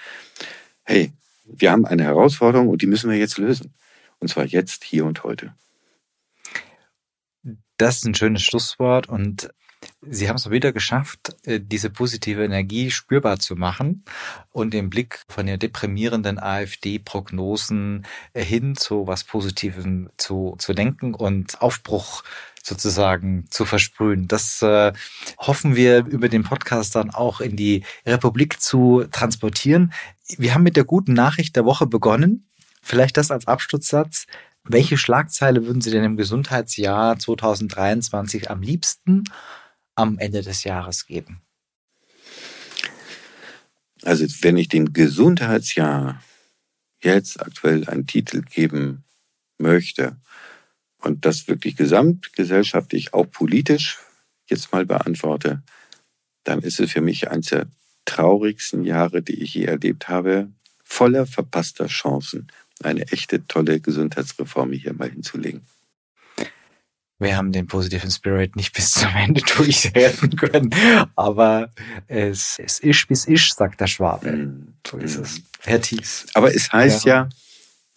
hey, 0.84 1.12
wir 1.46 1.72
haben 1.72 1.86
eine 1.86 2.04
Herausforderung 2.04 2.70
und 2.70 2.82
die 2.82 2.88
müssen 2.88 3.10
wir 3.10 3.18
jetzt 3.18 3.38
lösen. 3.38 3.74
Und 4.20 4.30
zwar 4.30 4.46
jetzt, 4.46 4.84
hier 4.84 5.06
und 5.06 5.24
heute. 5.24 5.54
Das 7.78 7.98
ist 7.98 8.06
ein 8.06 8.16
schönes 8.16 8.44
Schlusswort 8.44 9.08
und 9.10 9.50
Sie 10.02 10.30
haben 10.30 10.36
es 10.36 10.50
wieder 10.50 10.72
geschafft, 10.72 11.36
äh, 11.44 11.60
diese 11.60 11.90
positive 11.90 12.44
Energie 12.44 12.92
spürbar 12.92 13.40
zu 13.40 13.56
machen 13.56 14.04
und 14.52 14.74
den 14.74 14.90
Blick 14.90 15.24
von 15.28 15.46
den 15.46 15.60
deprimierenden 15.60 16.40
AfD-Prognosen 16.40 18.06
äh, 18.34 18.44
hin 18.44 18.76
zu 18.76 19.08
was 19.08 19.24
Positivem 19.24 20.10
zu, 20.18 20.56
zu 20.60 20.74
denken 20.74 21.14
und 21.14 21.62
Aufbruch 21.62 22.24
sozusagen 22.66 23.46
zu 23.50 23.66
versprühen. 23.66 24.28
Das 24.28 24.62
äh, 24.62 24.92
hoffen 25.38 25.76
wir 25.76 26.06
über 26.06 26.30
den 26.30 26.44
Podcast 26.44 26.96
dann 26.96 27.12
auch 27.12 27.40
in 27.40 27.56
die 27.56 27.84
Republik 28.06 28.60
zu 28.60 29.06
transportieren. 29.12 29.94
Wir 30.38 30.56
haben 30.56 30.64
mit 30.64 30.76
der 30.76 30.84
guten 30.84 31.14
Nachricht 31.14 31.56
der 31.56 31.66
Woche 31.66 31.86
begonnen. 31.86 32.50
Vielleicht 32.82 33.18
das 33.18 33.30
als 33.30 33.48
Abschlusssatz. 33.48 34.26
Welche 34.64 34.98
Schlagzeile 34.98 35.66
würden 35.66 35.82
Sie 35.82 35.92
denn 35.92 36.04
im 36.04 36.18
Gesundheitsjahr 36.18 37.20
2023 37.20 38.50
am 38.50 38.62
liebsten 38.62 39.26
am 39.94 40.18
Ende 40.18 40.42
des 40.42 40.64
Jahres 40.64 41.06
geben? 41.06 41.42
Also 44.02 44.26
wenn 44.42 44.58
ich 44.58 44.70
dem 44.70 44.92
Gesundheitsjahr 44.92 46.20
jetzt 47.00 47.40
aktuell 47.40 47.88
einen 47.88 48.08
Titel 48.08 48.42
geben 48.42 49.04
möchte 49.60 50.18
und 51.06 51.26
das 51.26 51.48
wirklich 51.48 51.76
gesamtgesellschaftlich, 51.76 53.14
auch 53.14 53.30
politisch 53.30 54.00
jetzt 54.50 54.72
mal 54.72 54.86
beantworte, 54.86 55.64
dann 56.44 56.60
ist 56.60 56.80
es 56.80 56.92
für 56.92 57.02
mich 57.02 57.30
eines 57.30 57.48
der 57.48 57.68
traurigsten 58.06 58.84
Jahre, 58.84 59.22
die 59.22 59.42
ich 59.42 59.54
je 59.54 59.66
erlebt 59.66 60.10
habe, 60.10 60.50
voller 60.84 61.26
verpasster 61.26 61.88
Chancen, 61.88 62.48
eine 62.84 63.12
echte 63.12 63.48
tolle 63.48 63.80
Gesundheitsreform 63.80 64.74
hier 64.74 64.94
mal 64.94 65.10
hinzulegen 65.10 65.62
wir 67.18 67.38
haben 67.38 67.52
den 67.52 67.68
positiven 67.68 68.12
Spirit 68.12 68.56
nicht 68.56 68.74
bis 68.74 68.92
zum 68.92 69.10
Ende 69.16 69.42
durchhalten 69.58 70.36
können. 70.36 70.70
Aber 71.16 71.72
es, 72.08 72.60
es 72.60 72.80
ist, 72.80 73.10
wie 73.10 73.14
es 73.14 73.26
ist, 73.26 73.56
sagt 73.56 73.80
der 73.80 73.88
Schwabe. 73.88 74.32
Mm. 74.32 74.74
So 74.86 74.98
ist 74.98 75.18
es. 75.18 75.42
Herr 75.62 75.82
Thies. 75.82 76.26
Aber 76.34 76.54
es 76.54 76.72
heißt 76.72 77.06
ja. 77.06 77.24
ja, 77.24 77.30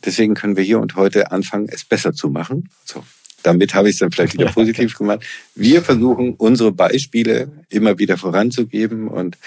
deswegen 0.04 0.34
können 0.34 0.56
wir 0.56 0.64
hier 0.64 0.80
und 0.80 0.96
heute 0.96 1.32
anfangen, 1.32 1.68
es 1.68 1.84
besser 1.84 2.12
zu 2.12 2.28
machen. 2.28 2.68
So. 2.84 3.04
Damit 3.42 3.72
habe 3.74 3.88
ich 3.88 3.94
es 3.94 4.00
dann 4.00 4.10
vielleicht 4.10 4.34
wieder 4.34 4.46
positiv 4.52 4.96
gemacht. 4.96 5.24
Wir 5.54 5.82
versuchen, 5.82 6.34
unsere 6.34 6.72
Beispiele 6.72 7.50
immer 7.68 7.98
wieder 7.98 8.18
voranzugeben 8.18 9.08
und 9.08 9.38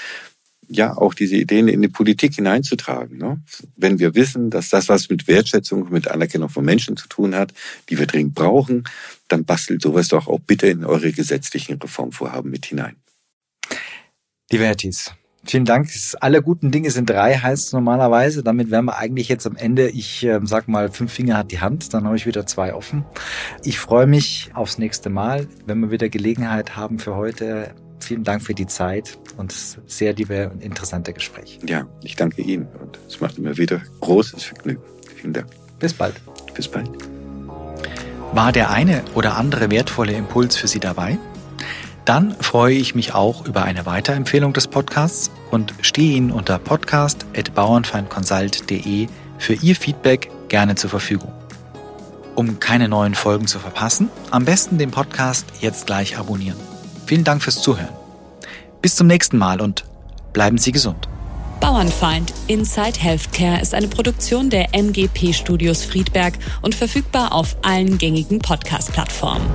ja 0.72 0.96
auch 0.96 1.14
diese 1.14 1.36
Ideen 1.36 1.68
in 1.68 1.82
die 1.82 1.90
Politik 1.90 2.36
hineinzutragen. 2.36 3.18
Ne? 3.18 3.42
Wenn 3.76 4.00
wir 4.00 4.16
wissen, 4.16 4.50
dass 4.50 4.70
das 4.70 4.88
was 4.88 5.10
mit 5.10 5.28
Wertschätzung, 5.28 5.92
mit 5.92 6.08
Anerkennung 6.08 6.50
von 6.50 6.64
Menschen 6.64 6.96
zu 6.96 7.08
tun 7.08 7.36
hat, 7.36 7.54
die 7.90 8.00
wir 8.00 8.08
dringend 8.08 8.36
brauchen, 8.36 8.86
dann 9.28 9.44
bastelt 9.46 9.82
sowas 9.82 10.08
doch 10.08 10.28
auch 10.28 10.40
bitte 10.40 10.68
in 10.68 10.86
eure 10.86 11.12
gesetzlichen 11.12 11.78
Reformvorhaben 11.78 12.50
mit 12.50 12.66
hinein. 12.66 12.96
Lieber 14.50 14.66
Herr 14.66 14.78
Thies, 14.78 15.12
vielen 15.44 15.66
Dank. 15.66 15.90
Alle 16.20 16.42
guten 16.42 16.72
Dinge 16.72 16.92
sind 16.92 17.10
drei, 17.10 17.36
heißt 17.36 17.68
es 17.68 17.74
normalerweise. 17.74 18.44
Damit 18.44 18.72
wären 18.72 18.86
wir 18.86 18.98
eigentlich 18.98 19.30
jetzt 19.30 19.46
am 19.48 19.56
Ende. 19.56 19.90
Ich 19.90 20.24
äh, 20.24 20.40
sag 20.44 20.68
mal, 20.68 20.90
fünf 20.92 21.12
Finger 21.12 21.38
hat 21.38 21.52
die 21.52 21.60
Hand, 21.60 21.94
dann 21.94 22.06
habe 22.06 22.16
ich 22.16 22.26
wieder 22.26 22.46
zwei 22.46 22.74
offen. 22.74 23.06
Ich 23.64 23.80
freue 23.80 24.08
mich 24.08 24.52
aufs 24.54 24.78
nächste 24.78 25.10
Mal, 25.10 25.48
wenn 25.66 25.80
wir 25.80 25.92
wieder 25.92 26.10
Gelegenheit 26.10 26.76
haben 26.76 27.00
für 27.00 27.16
heute 27.16 27.74
vielen 28.04 28.24
Dank 28.24 28.42
für 28.42 28.54
die 28.54 28.68
Zeit 28.68 29.18
und 29.38 29.52
das 29.52 29.78
sehr 29.88 30.14
liebe 30.14 30.50
und 30.50 30.64
interessante 30.64 31.14
Gespräch. 31.14 31.60
Ja, 31.68 31.86
ich 32.04 32.16
danke 32.16 32.42
Ihnen 32.42 32.68
und 32.82 33.00
es 33.08 33.22
macht 33.22 33.38
immer 33.38 33.58
wieder 33.58 33.82
großes 34.00 34.44
Vergnügen. 34.44 34.82
Vielen 35.16 35.34
Dank. 35.34 35.48
Bis 35.80 35.94
bald. 35.94 36.16
Bis 36.54 36.68
bald. 36.68 36.90
War 38.34 38.52
der 38.52 38.72
eine 38.72 39.04
oder 39.14 39.38
andere 39.38 39.70
wertvolle 39.72 40.14
Impuls 40.14 40.56
für 40.56 40.68
Sie 40.68 40.80
dabei? 40.80 41.18
Dann 42.06 42.36
freue 42.40 42.76
ich 42.76 42.96
mich 42.96 43.14
auch 43.14 43.46
über 43.46 43.64
eine 43.64 43.86
Weiterempfehlung 43.86 44.54
des 44.54 44.68
Podcasts 44.68 45.30
und 45.52 45.74
stehe 45.82 46.16
Ihnen 46.18 46.32
unter 46.32 46.58
podcast.bauernfeindconsult.de 46.58 49.08
für 49.38 49.54
Ihr 49.54 49.76
Feedback 49.76 50.32
gerne 50.50 50.74
zur 50.76 50.90
Verfügung. 50.90 51.32
Um 52.36 52.60
keine 52.60 52.90
neuen 52.90 53.14
Folgen 53.14 53.46
zu 53.48 53.60
verpassen, 53.60 54.10
am 54.32 54.46
besten 54.46 54.78
den 54.78 54.92
Podcast 54.92 55.46
jetzt 55.60 55.86
gleich 55.86 56.18
abonnieren. 56.18 56.58
Vielen 57.06 57.24
Dank 57.24 57.44
fürs 57.44 57.62
Zuhören. 57.62 57.94
Bis 58.82 58.96
zum 58.96 59.08
nächsten 59.08 59.38
Mal 59.38 59.62
und 59.62 59.86
bleiben 60.34 60.58
Sie 60.58 60.72
gesund. 60.72 61.08
Bauernfeind 61.60 62.34
Inside 62.48 63.00
Healthcare 63.00 63.62
ist 63.62 63.76
eine 63.76 63.88
Produktion 63.88 64.50
der 64.50 64.74
MGP 64.74 65.34
Studios 65.34 65.84
Friedberg 65.84 66.34
und 66.64 66.74
verfügbar 66.74 67.34
auf 67.34 67.56
allen 67.62 68.00
gängigen 68.00 68.40
Podcast-Plattformen. 68.40 69.46